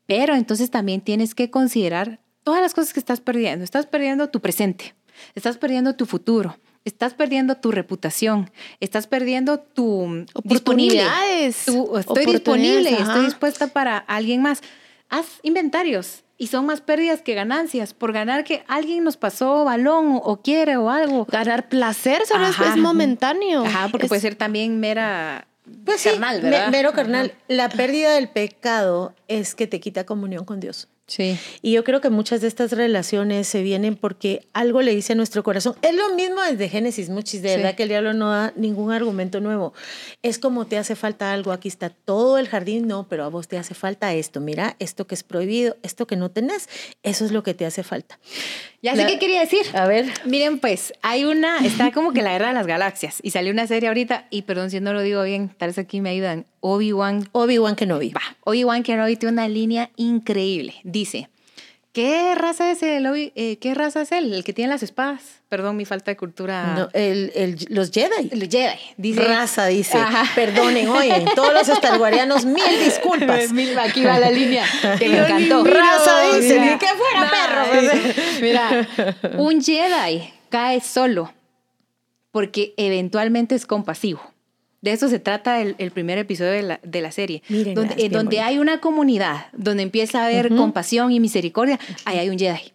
Pero 0.05 0.33
entonces 0.35 0.71
también 0.71 1.01
tienes 1.01 1.35
que 1.35 1.49
considerar 1.49 2.19
todas 2.43 2.61
las 2.61 2.73
cosas 2.73 2.93
que 2.93 2.99
estás 3.01 3.19
perdiendo. 3.19 3.65
Estás 3.65 3.87
perdiendo 3.87 4.29
tu 4.29 4.39
presente, 4.39 4.93
estás 5.35 5.57
perdiendo 5.57 5.95
tu 5.95 6.05
futuro, 6.05 6.57
estás 6.85 7.13
perdiendo 7.13 7.55
tu 7.57 7.71
reputación, 7.71 8.51
estás 8.79 9.07
perdiendo 9.07 9.59
tu. 9.59 10.25
Oportunidades. 10.33 11.65
Tu- 11.65 11.97
estoy 11.97 12.23
Oportunidades, 12.25 12.33
disponible, 12.33 12.89
ajá. 12.91 13.03
estoy 13.03 13.25
dispuesta 13.25 13.67
para 13.67 13.97
alguien 13.97 14.41
más. 14.41 14.61
Haz 15.09 15.25
inventarios 15.43 16.23
y 16.37 16.47
son 16.47 16.65
más 16.65 16.81
pérdidas 16.81 17.21
que 17.21 17.33
ganancias. 17.35 17.93
Por 17.93 18.11
ganar 18.11 18.43
que 18.43 18.63
alguien 18.67 19.03
nos 19.03 19.17
pasó 19.17 19.63
balón 19.63 20.07
o, 20.13 20.17
o 20.17 20.41
quiere 20.41 20.77
o 20.77 20.89
algo. 20.89 21.25
Ganar 21.25 21.69
placer 21.69 22.23
solo 22.25 22.45
es- 22.47 22.59
Ajá. 22.59 22.69
es 22.71 22.77
momentáneo. 22.77 23.65
Ajá, 23.65 23.87
porque 23.89 24.05
Es- 24.07 24.09
puede 24.09 24.21
ser 24.21 24.35
también 24.35 24.79
mera 24.79 25.47
Pues 25.85 26.01
sí, 26.01 26.09
carnal, 26.09 26.41
me- 26.41 26.49
¿verdad? 26.49 26.69
mero 26.71 26.89
Ajá. 26.89 26.95
carnal. 26.97 27.33
La 27.47 27.69
pérdida 27.69 28.13
del 28.15 28.29
pecado 28.29 29.13
es 29.27 29.55
que 29.55 29.67
te 29.67 29.79
quita 29.79 30.05
comunión 30.05 30.43
con 30.45 30.59
Dios. 30.59 30.87
Sí. 31.07 31.37
Y 31.61 31.71
yo 31.73 31.83
creo 31.83 32.01
que 32.01 32.09
muchas 32.09 32.41
de 32.41 32.47
estas 32.47 32.71
relaciones 32.71 33.47
se 33.47 33.61
vienen 33.61 33.95
porque 33.95 34.47
algo 34.53 34.81
le 34.81 34.95
dice 34.95 35.13
a 35.13 35.15
nuestro 35.15 35.43
corazón. 35.43 35.75
Es 35.83 35.93
lo 35.93 36.15
mismo 36.15 36.41
desde 36.41 36.67
Génesis, 36.67 37.09
muchis. 37.09 37.43
De 37.43 37.49
Sí. 37.49 37.55
verdad 37.57 37.75
que 37.75 37.83
el 37.83 37.89
diablo 37.89 38.13
no 38.13 38.31
da 38.31 38.53
ningún 38.55 38.91
argumento 38.91 39.39
nuevo. 39.39 39.73
Es 40.23 40.39
como 40.39 40.65
te 40.65 40.79
hace 40.79 40.95
falta 40.95 41.31
algo. 41.31 41.51
Aquí 41.51 41.67
está 41.67 41.91
todo 41.91 42.39
el 42.39 42.47
jardín, 42.47 42.87
no, 42.87 43.07
pero 43.07 43.23
a 43.23 43.27
vos 43.29 43.47
te 43.47 43.57
hace 43.59 43.75
falta 43.75 44.13
esto. 44.15 44.39
Mira, 44.41 44.75
esto 44.79 45.05
que 45.05 45.13
es 45.13 45.21
prohibido, 45.21 45.77
esto 45.83 46.07
que 46.07 46.15
no 46.15 46.31
tenés, 46.31 46.69
eso 47.03 47.23
es 47.23 47.31
lo 47.31 47.43
que 47.43 47.53
te 47.53 47.67
hace 47.67 47.83
falta. 47.83 48.17
Ya 48.85 48.93
La- 48.93 49.01
sé 49.03 49.13
qué 49.13 49.17
quería 49.19 49.39
decir. 49.39 49.61
A 49.73 49.87
ver. 49.87 50.05
Miren, 50.25 50.59
pues, 50.59 50.93
hay 51.01 51.25
una, 51.25 51.57
está 51.65 51.91
como 51.91 52.13
que 52.13 52.21
la 52.21 52.33
guerra 52.33 52.49
de 52.49 52.53
las 52.53 52.67
galaxias 52.67 53.17
y 53.23 53.31
salió 53.31 53.51
una 53.51 53.65
serie 53.65 53.87
ahorita, 53.87 54.27
y 54.29 54.43
perdón 54.43 54.69
si 54.69 54.79
no 54.79 54.93
lo 54.93 55.01
digo 55.01 55.23
bien, 55.23 55.49
tal 55.57 55.69
vez 55.69 55.79
aquí 55.79 56.01
me 56.01 56.11
ayudan. 56.11 56.45
Obi-Wan, 56.59 57.27
Obi-Wan 57.31 57.75
Kenobi. 57.75 58.09
va, 58.11 58.21
Obi-Wan 58.43 58.83
Kenobi 58.83 59.15
tiene 59.15 59.33
una 59.33 59.47
línea 59.47 59.89
increíble. 59.95 60.75
Dice, 60.83 61.29
¿qué 61.95 62.35
raza 62.35 62.69
es 62.71 62.83
el 62.83 63.05
eh, 63.35 63.57
¿Qué 63.59 63.73
raza 63.73 64.01
es 64.01 64.11
él? 64.11 64.33
El 64.33 64.43
que 64.43 64.51
tiene 64.51 64.69
las 64.69 64.83
espadas. 64.83 65.21
Perdón, 65.47 65.77
mi 65.77 65.85
falta 65.85 66.11
de 66.11 66.17
cultura. 66.17 66.73
No, 66.75 66.89
el- 66.91 67.31
el- 67.33 67.65
los 67.69 67.89
Jedi. 67.91 68.29
El 68.31 68.49
Jedi. 68.49 68.77
Dice, 68.97 69.21
Raza, 69.23 69.67
dice. 69.67 69.97
Ajá. 69.97 70.25
Perdonen, 70.35 70.89
oye, 70.89 71.25
todos 71.35 71.53
los 71.53 71.69
estarguarianos, 71.69 72.43
mil 72.45 72.63
disculpas. 72.83 73.49
Mil- 73.53 73.79
Aquí 73.79 74.03
va 74.03 74.19
la 74.19 74.29
línea 74.29 74.65
que 74.99 75.07
me 75.07 75.19
encantó. 75.19 75.63
miro, 75.63 75.75
Raza, 75.79 76.33
dice, 76.35 76.59
Mira. 76.59 76.73
ni 76.73 76.77
que 76.79 76.87
fuera 76.87 77.31
perro. 77.31 77.81
dice, 77.81 78.41
Mira, 78.41 78.87
un 79.37 79.61
Jedi 79.63 80.33
cae 80.49 80.81
solo 80.81 81.33
porque 82.31 82.73
eventualmente 82.75 83.55
es 83.55 83.65
compasivo. 83.65 84.21
De 84.85 84.91
eso 84.91 85.09
se 85.09 85.17
trata 85.17 85.61
el, 85.61 85.73
el 85.79 85.89
primer 85.89 86.19
episodio 86.19 86.51
de 86.51 86.61
la, 86.61 86.79
de 86.83 87.01
la 87.01 87.11
serie. 87.11 87.41
Mírenla, 87.49 87.73
donde 87.73 87.95
bien 87.95 88.11
donde 88.11 88.39
hay 88.41 88.59
una 88.59 88.79
comunidad, 88.81 89.47
donde 89.51 89.81
empieza 89.81 90.21
a 90.21 90.25
haber 90.27 90.53
Ujú. 90.53 90.57
compasión 90.57 91.11
y 91.11 91.19
misericordia, 91.19 91.79
ahí 92.05 92.19
hay 92.19 92.29
un 92.29 92.37
Jedi. 92.37 92.71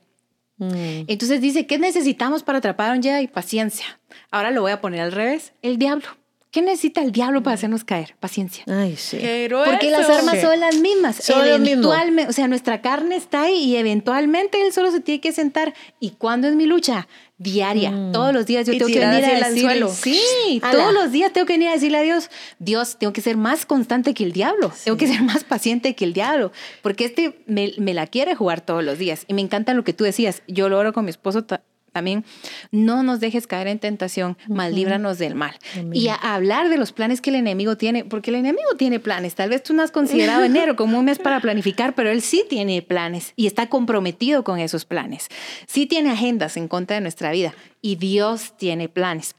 Mm. 0.57 1.05
Entonces 1.07 1.41
dice, 1.41 1.67
¿qué 1.69 1.79
necesitamos 1.79 2.43
para 2.43 2.59
atrapar 2.59 2.91
a 2.91 2.95
un 2.95 3.03
Jedi? 3.03 3.29
Paciencia. 3.29 4.01
Ahora 4.33 4.51
lo 4.51 4.61
voy 4.61 4.73
a 4.73 4.81
poner 4.81 5.01
al 5.03 5.13
revés, 5.13 5.53
el 5.63 5.79
diablo. 5.79 6.07
¿Qué 6.51 6.63
necesita 6.63 7.01
el 7.01 7.13
diablo 7.13 7.45
para 7.45 7.55
hacernos 7.55 7.85
caer? 7.85 8.17
Paciencia. 8.19 8.65
Ay, 8.67 8.97
sí. 8.97 9.19
Porque 9.65 9.89
las 9.91 10.11
armas 10.11 10.35
Sí. 10.35 10.41
son 10.43 10.59
las 10.59 10.77
mismas. 10.79 11.17
Son. 11.17 11.47
Eventualmente, 11.47 12.29
o 12.29 12.33
sea, 12.33 12.49
nuestra 12.49 12.81
carne 12.83 13.15
está 13.15 13.43
ahí 13.43 13.55
y 13.67 13.77
eventualmente 13.77 14.61
él 14.67 14.73
solo 14.73 14.91
se 14.91 14.99
tiene 14.99 15.21
que 15.21 15.31
sentar. 15.31 15.75
¿Y 16.01 16.11
cuándo 16.11 16.49
es 16.49 16.57
mi 16.57 16.67
lucha? 16.67 17.07
Diaria. 17.39 17.93
Mm. 17.93 18.13
Todos 18.13 18.35
los 18.35 18.47
días 18.47 18.67
yo 18.67 18.73
Y 18.73 18.79
tengo 18.79 18.89
que 18.93 18.99
venir 18.99 19.25
a 19.25 19.29
decirle. 19.29 19.45
anzuelo. 19.47 19.89
Sí, 19.91 20.61
Ala. 20.61 20.73
todos 20.73 20.93
los 20.93 21.13
días 21.13 21.33
tengo 21.33 21.47
que 21.47 21.53
venir 21.55 21.69
a 21.69 21.73
decirle 21.73 21.99
a 21.99 22.03
Dios, 22.03 22.31
Dios, 22.59 22.97
tengo 22.99 23.13
que 23.13 23.21
ser 23.21 23.37
más 23.37 23.65
constante 23.65 24.13
que 24.13 24.25
el 24.25 24.33
diablo. 24.33 24.73
Tengo 24.85 24.99
que 24.99 25.07
ser 25.07 25.23
más 25.23 25.45
paciente 25.45 25.95
que 25.95 26.05
el 26.05 26.13
diablo. 26.15 26.51
Porque 26.83 27.05
este 27.05 27.41
me, 27.47 27.75
me 27.79 27.95
la 27.95 28.09
quiere 28.09 28.35
jugar 28.35 28.61
todos 28.61 28.83
los 28.83 28.99
días. 28.99 29.25
Y 29.29 29.35
me 29.35 29.41
encanta 29.41 29.73
lo 29.73 29.85
que 29.85 29.93
tú 29.93 30.03
decías. 30.03 30.43
Yo 30.49 30.69
lo 30.69 30.79
oro 30.79 30.93
con 30.93 31.05
mi 31.05 31.11
esposo 31.11 31.47
también, 31.93 32.25
no 32.71 33.03
nos 33.03 33.21
dejes 33.21 33.47
caer 33.47 33.69
en 33.69 33.79
tentación, 33.79 34.37
mal 34.49 34.75
líbranos 34.75 35.19
del 35.19 35.35
mal. 35.35 35.55
Y 35.93 36.09
a, 36.09 36.15
hablar 36.15 36.69
de 36.69 36.77
los 36.77 36.93
planes 36.93 37.21
que 37.21 37.31
el 37.31 37.37
enemigo 37.37 37.77
tiene, 37.77 38.05
porque 38.05 38.31
el 38.31 38.37
enemigo 38.37 38.75
tiene 38.77 39.01
planes. 39.01 39.35
Tal 39.35 39.51
vez 39.51 39.63
tú 39.63 39.75
no 39.75 39.83
has 39.83 39.91
considerado 39.91 40.45
enero 40.45 40.77
como 40.77 40.99
un 40.99 41.05
mes 41.05 41.19
para 41.19 41.41
planificar, 41.41 41.95
pero 41.95 42.11
él 42.11 42.23
sí 42.23 42.45
tiene 42.49 42.83
planes 42.83 43.33
y 43.37 43.47
está 43.47 43.69
comprometido 43.69 44.45
con 44.45 44.59
esos 44.59 44.85
planes. 44.85 45.29
Sí 45.67 45.87
tiene 45.87 46.11
agendas 46.11 46.57
en 46.57 46.69
contra 46.69 46.97
de 46.97 47.03
nuestra 47.03 47.31
vida 47.31 47.55
y 47.83 47.97
Dios 47.97 48.57
tiene 48.57 48.89
planes. 48.89 49.35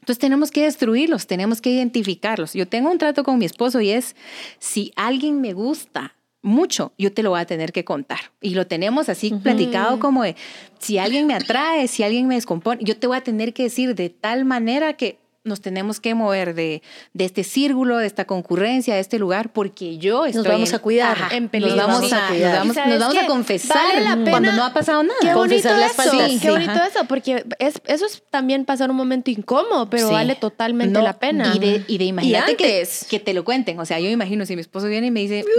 Entonces 0.00 0.18
tenemos 0.18 0.50
que 0.50 0.62
destruirlos, 0.62 1.26
tenemos 1.26 1.60
que 1.60 1.70
identificarlos. 1.70 2.54
Yo 2.54 2.66
tengo 2.66 2.90
un 2.90 2.98
trato 2.98 3.22
con 3.22 3.38
mi 3.38 3.44
esposo 3.44 3.80
y 3.80 3.90
es, 3.90 4.16
si 4.58 4.92
alguien 4.96 5.40
me 5.40 5.52
gusta, 5.52 6.14
mucho, 6.42 6.92
yo 6.98 7.12
te 7.12 7.22
lo 7.22 7.30
voy 7.30 7.40
a 7.40 7.44
tener 7.46 7.72
que 7.72 7.84
contar. 7.84 8.18
Y 8.40 8.54
lo 8.54 8.66
tenemos 8.66 9.08
así 9.08 9.30
platicado 9.30 10.00
como 10.00 10.22
de, 10.22 10.36
si 10.78 10.98
alguien 10.98 11.26
me 11.26 11.34
atrae, 11.34 11.86
si 11.86 12.02
alguien 12.02 12.26
me 12.26 12.34
descompone, 12.34 12.82
yo 12.82 12.96
te 12.96 13.06
voy 13.06 13.18
a 13.18 13.22
tener 13.22 13.52
que 13.52 13.64
decir 13.64 13.94
de 13.94 14.08
tal 14.10 14.44
manera 14.44 14.94
que 14.94 15.19
nos 15.42 15.62
tenemos 15.62 16.00
que 16.00 16.14
mover 16.14 16.54
de, 16.54 16.82
de 17.14 17.24
este 17.24 17.44
círculo, 17.44 17.96
de 17.96 18.06
esta 18.06 18.26
concurrencia, 18.26 18.94
de 18.94 19.00
este 19.00 19.18
lugar, 19.18 19.52
porque 19.52 19.96
yo 19.96 20.26
estoy... 20.26 20.42
Nos 20.42 20.52
vamos 20.52 20.74
a 20.74 20.78
cuidar. 20.80 21.16
en 21.32 21.48
peligro. 21.48 21.76
Nos 21.76 21.86
vamos 21.86 22.12
a, 22.12 22.28
cuidar. 22.28 22.66
Nos 22.66 22.76
vamos, 22.76 23.16
a 23.16 23.26
confesar 23.26 24.18
cuando 24.28 24.52
no 24.52 24.64
ha 24.64 24.74
pasado 24.74 25.02
nada. 25.02 25.18
Qué 25.22 25.32
bonito 25.32 25.68
eso, 25.68 26.02
qué 26.42 26.50
bonito 26.50 26.72
eso, 26.72 27.06
porque 27.08 27.46
es, 27.58 27.80
eso 27.86 28.04
es 28.04 28.22
también 28.30 28.66
pasar 28.66 28.90
un 28.90 28.96
momento 28.96 29.30
incómodo, 29.30 29.88
pero 29.88 30.10
vale 30.10 30.34
totalmente 30.34 31.00
la 31.00 31.18
pena. 31.18 31.52
Y 31.54 31.58
de, 31.58 31.84
y 31.88 31.96
de 31.96 32.04
imagínate 32.04 32.56
que, 32.56 32.86
que, 33.08 33.20
te 33.20 33.32
lo 33.32 33.44
cuenten. 33.44 33.80
O 33.80 33.86
sea, 33.86 33.98
yo 33.98 34.06
me 34.06 34.12
imagino 34.12 34.44
si 34.44 34.56
mi 34.56 34.60
esposo 34.60 34.88
viene 34.88 35.06
y 35.06 35.10
me 35.10 35.20
dice... 35.20 35.44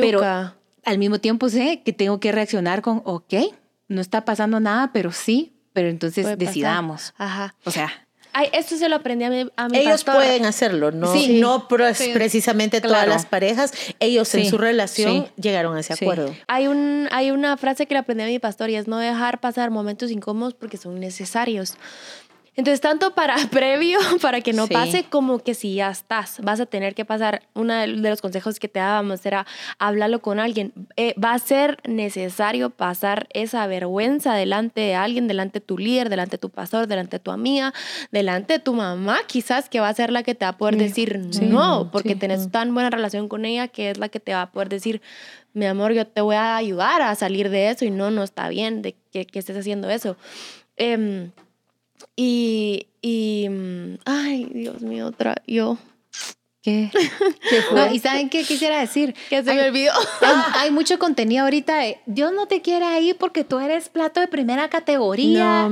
pero 0.00 0.22
al 0.84 0.98
mismo 0.98 1.18
tiempo 1.18 1.50
sé 1.50 1.82
que 1.84 1.92
tengo 1.92 2.20
que 2.20 2.32
reaccionar 2.32 2.80
con, 2.80 3.02
ok, 3.04 3.34
no 3.88 4.00
está 4.00 4.24
pasando 4.24 4.60
nada, 4.60 4.92
pero 4.94 5.12
sí 5.12 5.59
pero 5.72 5.88
entonces 5.88 6.38
decidamos. 6.38 7.14
Ajá. 7.18 7.54
O 7.64 7.70
sea. 7.70 8.06
Ay, 8.32 8.48
esto 8.52 8.76
se 8.76 8.88
lo 8.88 8.94
aprendí 8.94 9.24
a 9.24 9.30
mi, 9.30 9.50
a 9.56 9.68
mi 9.68 9.78
Ellos 9.78 10.04
pueden 10.04 10.46
hacerlo, 10.46 10.92
¿no? 10.92 11.12
Sí, 11.12 11.40
no 11.40 11.66
precisamente 11.66 12.80
todas 12.80 13.08
las 13.08 13.26
parejas. 13.26 13.72
Ellos 13.98 14.32
en 14.36 14.48
su 14.48 14.56
relación 14.56 15.28
llegaron 15.36 15.76
a 15.76 15.80
ese 15.80 15.94
acuerdo. 15.94 16.32
Hay, 16.46 16.68
un, 16.68 17.08
hay 17.10 17.32
una 17.32 17.56
frase 17.56 17.86
que 17.86 17.94
le 17.94 17.98
aprendí 17.98 18.22
a 18.22 18.26
mi 18.26 18.38
pastor 18.38 18.70
y 18.70 18.76
es 18.76 18.86
no 18.86 18.98
dejar 18.98 19.40
pasar 19.40 19.72
momentos 19.72 20.12
incómodos 20.12 20.54
porque 20.54 20.76
son 20.76 21.00
necesarios. 21.00 21.74
Entonces, 22.56 22.80
tanto 22.80 23.14
para 23.14 23.36
previo, 23.50 23.98
para 24.20 24.40
que 24.40 24.52
no 24.52 24.66
pase, 24.66 25.04
como 25.04 25.38
que 25.38 25.54
si 25.54 25.74
ya 25.74 25.90
estás, 25.90 26.40
vas 26.42 26.60
a 26.60 26.66
tener 26.66 26.94
que 26.94 27.04
pasar. 27.04 27.42
Uno 27.54 27.74
de 27.74 27.86
los 27.86 28.20
consejos 28.20 28.58
que 28.58 28.68
te 28.68 28.80
dábamos 28.80 29.24
era 29.24 29.46
hablarlo 29.78 30.20
con 30.20 30.40
alguien. 30.40 30.72
Eh, 30.96 31.14
va 31.22 31.32
a 31.32 31.38
ser 31.38 31.78
necesario 31.84 32.70
pasar 32.70 33.28
esa 33.32 33.66
vergüenza 33.66 34.34
delante 34.34 34.80
de 34.80 34.94
alguien, 34.94 35.28
delante 35.28 35.60
de 35.60 35.66
tu 35.66 35.78
líder, 35.78 36.08
delante 36.08 36.32
de 36.32 36.38
tu 36.38 36.50
pastor, 36.50 36.86
delante 36.86 37.18
de 37.18 37.20
tu 37.20 37.30
amiga, 37.30 37.72
delante 38.10 38.54
de 38.54 38.58
tu 38.58 38.74
mamá, 38.74 39.20
quizás 39.26 39.68
que 39.68 39.80
va 39.80 39.88
a 39.88 39.94
ser 39.94 40.10
la 40.10 40.22
que 40.22 40.34
te 40.34 40.44
va 40.44 40.50
a 40.50 40.58
poder 40.58 40.76
decir 40.76 41.20
no, 41.42 41.90
porque 41.90 42.16
tienes 42.16 42.50
tan 42.50 42.74
buena 42.74 42.90
relación 42.90 43.28
con 43.28 43.44
ella 43.44 43.68
que 43.68 43.90
es 43.90 43.98
la 43.98 44.08
que 44.08 44.20
te 44.20 44.32
va 44.32 44.42
a 44.42 44.50
poder 44.50 44.68
decir, 44.68 45.00
mi 45.52 45.66
amor, 45.66 45.92
yo 45.92 46.06
te 46.06 46.20
voy 46.20 46.36
a 46.36 46.56
ayudar 46.56 47.02
a 47.02 47.14
salir 47.14 47.50
de 47.50 47.70
eso 47.70 47.84
y 47.84 47.90
no, 47.90 48.10
no 48.10 48.22
está 48.22 48.48
bien 48.48 48.82
de 48.82 48.96
que, 49.12 49.26
que 49.26 49.38
estés 49.38 49.56
haciendo 49.56 49.90
eso. 49.90 50.16
Eh, 50.76 51.30
y, 52.16 52.88
y, 53.02 53.48
mm, 53.48 53.98
ay, 54.04 54.48
Dios 54.52 54.82
mío, 54.82 55.06
otra, 55.06 55.36
yo. 55.46 55.78
¿Qué? 56.62 56.90
¿Y 57.92 57.98
saben 58.00 58.28
qué 58.28 58.44
quisiera 58.44 58.80
decir? 58.80 59.14
Que 59.30 59.42
se 59.42 59.54
me 59.54 59.68
olvidó. 59.68 59.92
Hay, 60.54 60.70
mucho 60.70 60.98
contenido 60.98 61.44
ahorita 61.44 61.80
Dios 62.04 62.32
no 62.32 62.46
te 62.46 62.60
quiere 62.60 62.84
ahí 62.84 63.14
porque 63.14 63.44
tú 63.44 63.60
eres 63.60 63.88
plato 63.88 64.20
de 64.20 64.28
primera 64.28 64.68
categoría 64.68 65.70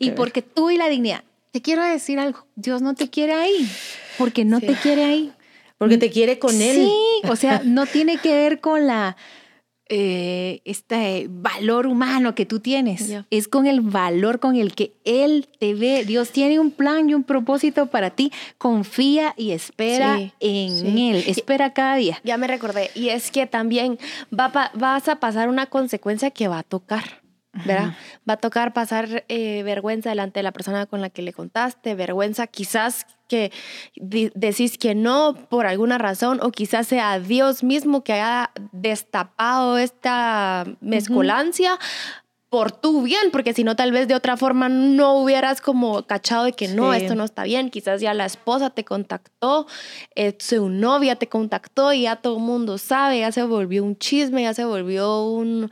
y, 0.00 0.10
porque 0.12 0.42
tú 0.42 0.70
y 0.70 0.76
la 0.76 0.88
dignidad. 0.88 1.22
Te 1.52 1.62
quiero 1.62 1.84
decir 1.84 2.18
algo, 2.18 2.46
Dios 2.56 2.82
no 2.82 2.94
te 2.94 3.08
quiere 3.08 3.32
ahí 3.34 3.70
porque 4.18 4.44
no 4.44 4.60
te 4.60 4.74
quiere 4.74 5.04
ahí. 5.04 5.32
Porque 5.78 5.96
te 5.96 6.10
quiere 6.10 6.40
con 6.40 6.60
Él. 6.60 6.76
Sí, 6.76 7.28
o 7.28 7.36
sea, 7.36 7.62
no 7.64 7.86
tiene 7.86 8.18
que 8.18 8.34
ver 8.34 8.60
con 8.60 8.88
la 8.88 9.16
eh, 9.88 10.60
este 10.64 11.26
valor 11.30 11.86
humano 11.86 12.34
que 12.34 12.46
tú 12.46 12.60
tienes. 12.60 13.12
Es 13.30 13.48
con 13.48 13.66
el 13.66 13.80
valor 13.80 14.38
con 14.38 14.56
el 14.56 14.74
que 14.74 14.92
Él 15.04 15.48
te 15.58 15.74
ve. 15.74 16.04
Dios 16.04 16.30
tiene 16.30 16.58
un 16.58 16.70
plan 16.70 17.08
y 17.08 17.14
un 17.14 17.24
propósito 17.24 17.86
para 17.86 18.10
ti. 18.10 18.32
Confía 18.58 19.34
y 19.36 19.52
espera 19.52 20.18
en 20.40 20.98
Él. 20.98 21.24
Espera 21.26 21.72
cada 21.72 21.96
día. 21.96 22.20
Ya 22.24 22.36
me 22.36 22.46
recordé. 22.46 22.90
Y 22.94 23.08
es 23.08 23.30
que 23.30 23.46
también 23.46 23.98
va, 24.32 24.70
vas 24.74 25.08
a 25.08 25.16
pasar 25.16 25.48
una 25.48 25.66
consecuencia 25.66 26.30
que 26.30 26.48
va 26.48 26.58
a 26.58 26.62
tocar. 26.62 27.22
¿Verdad? 27.64 27.94
Va 28.28 28.34
a 28.34 28.36
tocar 28.36 28.72
pasar 28.72 29.24
eh, 29.28 29.62
vergüenza 29.62 30.10
delante 30.10 30.40
de 30.40 30.42
la 30.44 30.52
persona 30.52 30.86
con 30.86 31.00
la 31.00 31.10
que 31.10 31.22
le 31.22 31.32
contaste, 31.32 31.94
vergüenza 31.94 32.46
quizás 32.46 33.06
que 33.28 33.52
decís 33.94 34.78
que 34.78 34.94
no 34.94 35.34
por 35.48 35.66
alguna 35.66 35.98
razón 35.98 36.40
o 36.42 36.50
quizás 36.50 36.86
sea 36.88 37.20
Dios 37.20 37.62
mismo 37.62 38.02
que 38.02 38.14
haya 38.14 38.50
destapado 38.72 39.78
esta 39.78 40.64
mezcolancia. 40.80 41.78
por 42.48 42.72
tu 42.72 43.02
bien, 43.02 43.30
porque 43.30 43.52
si 43.52 43.62
no, 43.62 43.76
tal 43.76 43.92
vez 43.92 44.08
de 44.08 44.14
otra 44.14 44.38
forma 44.38 44.70
no 44.70 45.18
hubieras 45.18 45.60
como 45.60 46.02
cachado 46.04 46.44
de 46.44 46.52
que 46.52 46.68
no, 46.68 46.94
esto 46.94 47.14
no 47.14 47.24
está 47.24 47.42
bien. 47.42 47.68
Quizás 47.68 48.00
ya 48.00 48.14
la 48.14 48.24
esposa 48.24 48.70
te 48.70 48.86
contactó, 48.86 49.66
eh, 50.14 50.34
su 50.38 50.70
novia 50.70 51.16
te 51.16 51.28
contactó 51.28 51.92
y 51.92 52.02
ya 52.02 52.16
todo 52.16 52.38
el 52.38 52.42
mundo 52.42 52.78
sabe, 52.78 53.20
ya 53.20 53.32
se 53.32 53.42
volvió 53.42 53.84
un 53.84 53.98
chisme, 53.98 54.42
ya 54.44 54.54
se 54.54 54.64
volvió 54.64 55.24
un, 55.24 55.70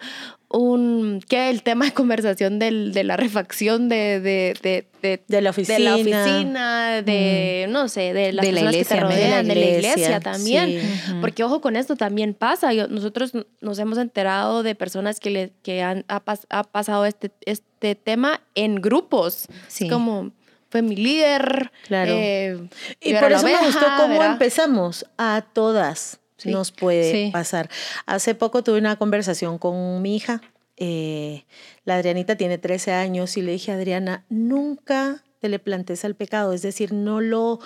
un 0.49 1.21
que 1.29 1.51
el 1.51 1.63
tema 1.63 1.87
de 1.87 1.93
conversación 1.93 2.59
del, 2.59 2.93
de 2.93 3.05
la 3.05 3.17
refacción 3.17 3.89
de, 3.89 4.21
de, 4.21 4.87
de, 5.03 5.23
de, 5.27 5.41
la 5.41 5.51
oficina, 5.51 5.77
de, 5.77 5.85
la 5.85 5.95
oficina, 5.95 7.03
de 7.03 7.67
no 7.69 7.89
sé, 7.89 8.13
de 8.13 8.33
las 8.33 8.47
personas 8.47 8.77
que 8.77 8.85
te 8.85 9.01
rodean, 9.01 9.49
de 9.49 9.55
la 9.55 9.65
iglesia, 9.65 10.21
también. 10.21 10.81
Porque 11.21 11.43
ojo 11.43 11.61
con 11.61 11.77
esto 11.77 11.97
también 11.97 12.35
pasa. 12.35 12.73
nosotros 12.73 13.33
nos 13.61 13.79
hemos 13.79 13.99
enterado 13.99 14.63
de 14.63 14.75
personas 14.75 15.21
que, 15.21 15.31
le, 15.31 15.53
que 15.63 15.83
han 15.83 16.05
ha, 16.09 16.21
pasado 16.21 17.07
este, 17.07 17.33
este 17.45 17.95
tema 17.95 18.41
en 18.55 18.77
grupos. 18.77 19.47
Sí. 19.69 19.89
como 19.89 20.33
fue 20.69 20.83
mi 20.83 20.97
líder. 20.97 21.71
Claro. 21.87 22.13
Eh, 22.15 22.69
y 23.01 23.15
por 23.15 23.33
eso 23.33 23.45
me 23.45 23.57
gustó 23.67 23.87
cómo 23.99 24.23
empezamos 24.23 25.07
a 25.17 25.45
todas 25.53 26.21
nos 26.45 26.73
puede 26.73 27.31
pasar. 27.33 27.69
Hace 28.07 28.35
poco 28.35 28.63
tuve 28.63 28.79
una 28.79 28.97
conversación 28.97 29.59
con 29.59 30.03
mi 30.03 30.17
hija. 30.17 30.43
Eh, 30.77 31.45
la 31.85 31.97
Adrianita 31.97 32.37
tiene 32.37 32.59
13 32.59 32.93
años 32.93 33.37
y 33.37 33.43
le 33.43 33.53
dije 33.53 33.73
a 33.73 33.77
Adriana, 33.77 34.25
nunca 34.29 35.25
te 35.41 35.49
le 35.49 35.59
plantes 35.59 36.05
al 36.05 36.15
pecado, 36.15 36.53
es 36.53 36.63
decir, 36.63 36.93
no 36.93 37.21
lo 37.21 37.61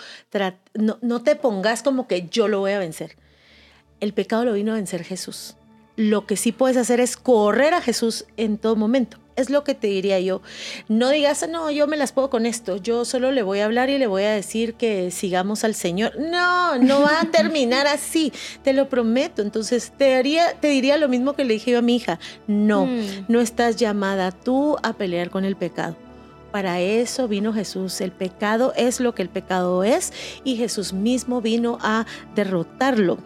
no, 0.74 0.98
no 1.02 1.22
te 1.22 1.36
pongas 1.36 1.82
como 1.82 2.06
que 2.06 2.28
yo 2.28 2.48
lo 2.48 2.60
voy 2.60 2.72
a 2.72 2.78
vencer. 2.78 3.16
El 4.00 4.12
pecado 4.12 4.44
lo 4.44 4.52
vino 4.52 4.72
a 4.72 4.76
vencer 4.76 5.04
Jesús. 5.04 5.56
Lo 6.00 6.24
que 6.24 6.38
sí 6.38 6.50
puedes 6.50 6.78
hacer 6.78 6.98
es 6.98 7.18
correr 7.18 7.74
a 7.74 7.82
Jesús 7.82 8.24
en 8.38 8.56
todo 8.56 8.74
momento. 8.74 9.18
Es 9.36 9.50
lo 9.50 9.64
que 9.64 9.74
te 9.74 9.88
diría 9.88 10.18
yo. 10.18 10.40
No 10.88 11.10
digas, 11.10 11.46
no, 11.46 11.70
yo 11.70 11.86
me 11.86 11.98
las 11.98 12.12
puedo 12.12 12.30
con 12.30 12.46
esto. 12.46 12.78
Yo 12.78 13.04
solo 13.04 13.32
le 13.32 13.42
voy 13.42 13.58
a 13.58 13.66
hablar 13.66 13.90
y 13.90 13.98
le 13.98 14.06
voy 14.06 14.22
a 14.22 14.30
decir 14.30 14.72
que 14.72 15.10
sigamos 15.10 15.62
al 15.62 15.74
Señor. 15.74 16.18
No, 16.18 16.78
no 16.78 17.02
va 17.02 17.20
a 17.20 17.30
terminar 17.30 17.86
así. 17.86 18.32
Te 18.62 18.72
lo 18.72 18.88
prometo. 18.88 19.42
Entonces 19.42 19.92
te, 19.94 20.14
haría, 20.14 20.58
te 20.58 20.68
diría 20.68 20.96
lo 20.96 21.10
mismo 21.10 21.34
que 21.34 21.44
le 21.44 21.52
dije 21.52 21.72
yo 21.72 21.80
a 21.80 21.82
mi 21.82 21.96
hija. 21.96 22.18
No, 22.46 22.86
mm. 22.86 23.26
no 23.28 23.42
estás 23.42 23.76
llamada 23.76 24.30
tú 24.32 24.78
a 24.82 24.94
pelear 24.94 25.28
con 25.28 25.44
el 25.44 25.54
pecado. 25.54 25.98
Para 26.50 26.80
eso 26.80 27.28
vino 27.28 27.52
Jesús. 27.52 28.00
El 28.00 28.12
pecado 28.12 28.72
es 28.74 29.00
lo 29.00 29.14
que 29.14 29.20
el 29.20 29.28
pecado 29.28 29.84
es 29.84 30.14
y 30.44 30.56
Jesús 30.56 30.94
mismo 30.94 31.42
vino 31.42 31.76
a 31.82 32.06
derrotarlo. 32.34 33.18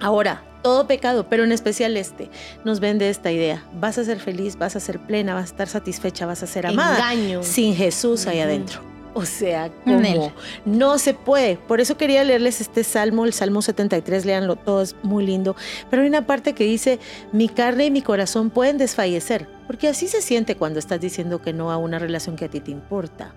Ahora, 0.00 0.42
todo 0.62 0.86
pecado, 0.86 1.28
pero 1.28 1.44
en 1.44 1.52
especial 1.52 1.96
este, 1.96 2.30
nos 2.64 2.80
vende 2.80 3.08
esta 3.08 3.30
idea. 3.30 3.64
Vas 3.74 3.98
a 3.98 4.04
ser 4.04 4.20
feliz, 4.20 4.56
vas 4.56 4.76
a 4.76 4.80
ser 4.80 4.98
plena, 4.98 5.34
vas 5.34 5.44
a 5.44 5.46
estar 5.46 5.68
satisfecha, 5.68 6.26
vas 6.26 6.42
a 6.42 6.46
ser 6.46 6.66
amada. 6.66 7.12
Engaño. 7.12 7.42
Sin 7.42 7.74
Jesús 7.74 8.26
ahí 8.26 8.40
adentro. 8.40 8.80
O 9.14 9.24
sea, 9.24 9.70
como 9.84 10.32
no 10.64 10.98
se 10.98 11.12
puede. 11.12 11.56
Por 11.56 11.80
eso 11.80 11.96
quería 11.96 12.22
leerles 12.22 12.60
este 12.60 12.84
salmo, 12.84 13.24
el 13.24 13.32
Salmo 13.32 13.62
73, 13.62 14.24
léanlo 14.24 14.54
todo, 14.54 14.82
es 14.82 14.94
muy 15.02 15.26
lindo. 15.26 15.56
Pero 15.90 16.02
hay 16.02 16.08
una 16.08 16.26
parte 16.26 16.52
que 16.52 16.64
dice, 16.64 17.00
mi 17.32 17.48
carne 17.48 17.86
y 17.86 17.90
mi 17.90 18.02
corazón 18.02 18.50
pueden 18.50 18.78
desfallecer, 18.78 19.48
porque 19.66 19.88
así 19.88 20.06
se 20.06 20.22
siente 20.22 20.56
cuando 20.56 20.78
estás 20.78 21.00
diciendo 21.00 21.42
que 21.42 21.52
no 21.52 21.72
a 21.72 21.78
una 21.78 21.98
relación 21.98 22.36
que 22.36 22.44
a 22.44 22.48
ti 22.48 22.60
te 22.60 22.70
importa 22.70 23.34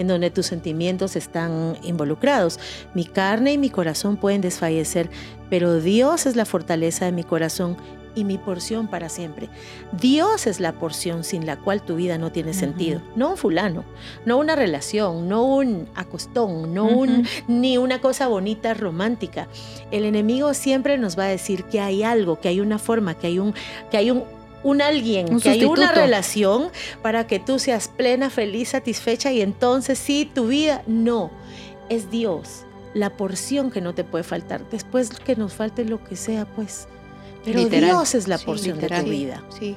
en 0.00 0.08
donde 0.08 0.30
tus 0.30 0.46
sentimientos 0.46 1.14
están 1.14 1.76
involucrados. 1.82 2.58
Mi 2.94 3.04
carne 3.04 3.52
y 3.52 3.58
mi 3.58 3.68
corazón 3.68 4.16
pueden 4.16 4.40
desfallecer, 4.40 5.10
pero 5.50 5.78
Dios 5.78 6.24
es 6.24 6.36
la 6.36 6.46
fortaleza 6.46 7.04
de 7.04 7.12
mi 7.12 7.22
corazón 7.22 7.76
y 8.14 8.24
mi 8.24 8.38
porción 8.38 8.88
para 8.88 9.10
siempre. 9.10 9.50
Dios 9.92 10.46
es 10.46 10.58
la 10.58 10.72
porción 10.72 11.22
sin 11.22 11.44
la 11.44 11.56
cual 11.56 11.82
tu 11.82 11.96
vida 11.96 12.16
no 12.16 12.32
tiene 12.32 12.54
sentido. 12.54 13.02
No 13.14 13.30
un 13.30 13.36
fulano, 13.36 13.84
no 14.24 14.38
una 14.38 14.56
relación, 14.56 15.28
no 15.28 15.44
un 15.44 15.86
acostón, 15.94 16.74
no 16.74 16.86
un, 16.86 17.26
ni 17.46 17.76
una 17.76 18.00
cosa 18.00 18.26
bonita 18.26 18.72
romántica. 18.72 19.48
El 19.90 20.04
enemigo 20.04 20.54
siempre 20.54 20.96
nos 20.96 21.18
va 21.18 21.24
a 21.24 21.28
decir 21.28 21.64
que 21.64 21.80
hay 21.80 22.02
algo, 22.02 22.40
que 22.40 22.48
hay 22.48 22.60
una 22.60 22.78
forma, 22.78 23.18
que 23.18 23.26
hay 23.26 23.38
un, 23.38 23.54
que 23.90 23.98
hay 23.98 24.10
un 24.10 24.24
un 24.62 24.82
alguien, 24.82 25.32
Un 25.32 25.40
que 25.40 25.50
hay 25.50 25.64
una 25.64 25.92
relación 25.92 26.70
para 27.02 27.26
que 27.26 27.38
tú 27.38 27.58
seas 27.58 27.88
plena, 27.88 28.28
feliz, 28.30 28.70
satisfecha 28.70 29.32
y 29.32 29.40
entonces 29.40 29.98
sí, 29.98 30.30
tu 30.32 30.48
vida. 30.48 30.82
No, 30.86 31.30
es 31.88 32.10
Dios, 32.10 32.64
la 32.94 33.10
porción 33.16 33.70
que 33.70 33.80
no 33.80 33.94
te 33.94 34.04
puede 34.04 34.24
faltar. 34.24 34.68
Después 34.70 35.10
que 35.10 35.36
nos 35.36 35.54
falte 35.54 35.84
lo 35.84 36.02
que 36.04 36.16
sea, 36.16 36.44
pues. 36.44 36.88
Pero 37.44 37.58
Literal. 37.60 37.90
Dios 37.90 38.14
es 38.14 38.28
la 38.28 38.36
Sí, 38.38 38.44
porción 38.44 38.76
literal. 38.76 38.98
de 39.00 39.04
tu 39.04 39.10
vida. 39.10 39.42
Sí. 39.58 39.76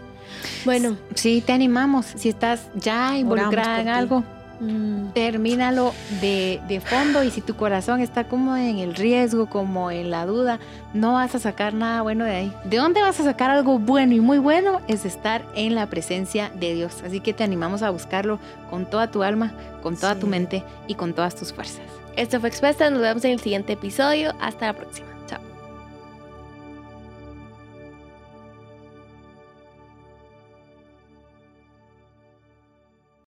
Bueno, 0.65 0.97
Sí, 1.15 1.41
te 1.45 1.53
animamos. 1.53 2.05
Si 2.15 2.27
estás 2.29 2.67
ya 2.75 3.17
involucrada 3.17 3.77
en 3.79 3.85
ti. 3.85 3.89
algo, 3.91 4.23
Mm. 4.59 5.09
termínalo 5.13 5.93
de, 6.21 6.61
de 6.67 6.79
fondo 6.79 7.23
y 7.23 7.31
si 7.31 7.41
tu 7.41 7.55
corazón 7.55 7.99
está 7.99 8.25
como 8.25 8.55
en 8.55 8.77
el 8.79 8.95
riesgo, 8.95 9.47
como 9.47 9.91
en 9.91 10.09
la 10.09 10.25
duda, 10.25 10.59
no 10.93 11.13
vas 11.13 11.35
a 11.35 11.39
sacar 11.39 11.73
nada 11.73 12.01
bueno 12.01 12.25
de 12.25 12.31
ahí. 12.31 12.53
¿De 12.63 12.77
dónde 12.77 13.01
vas 13.01 13.19
a 13.19 13.23
sacar 13.23 13.49
algo 13.49 13.79
bueno 13.79 14.13
y 14.13 14.21
muy 14.21 14.37
bueno? 14.37 14.81
Es 14.87 15.05
estar 15.05 15.43
en 15.55 15.75
la 15.75 15.87
presencia 15.87 16.51
de 16.59 16.73
Dios. 16.75 17.03
Así 17.05 17.19
que 17.19 17.33
te 17.33 17.43
animamos 17.43 17.81
a 17.81 17.89
buscarlo 17.89 18.39
con 18.69 18.85
toda 18.85 19.09
tu 19.09 19.23
alma, 19.23 19.53
con 19.81 19.97
toda 19.97 20.15
tu 20.15 20.27
mente 20.27 20.63
y 20.87 20.95
con 20.95 21.13
todas 21.13 21.35
tus 21.35 21.51
fuerzas. 21.51 21.85
esto 22.15 22.39
fue 22.39 22.49
Expuesta. 22.49 22.89
Nos 22.89 23.01
vemos 23.01 23.25
en 23.25 23.31
el 23.31 23.39
siguiente 23.39 23.73
episodio. 23.73 24.33
Hasta 24.39 24.67
la 24.67 24.73
próxima. 24.73 25.12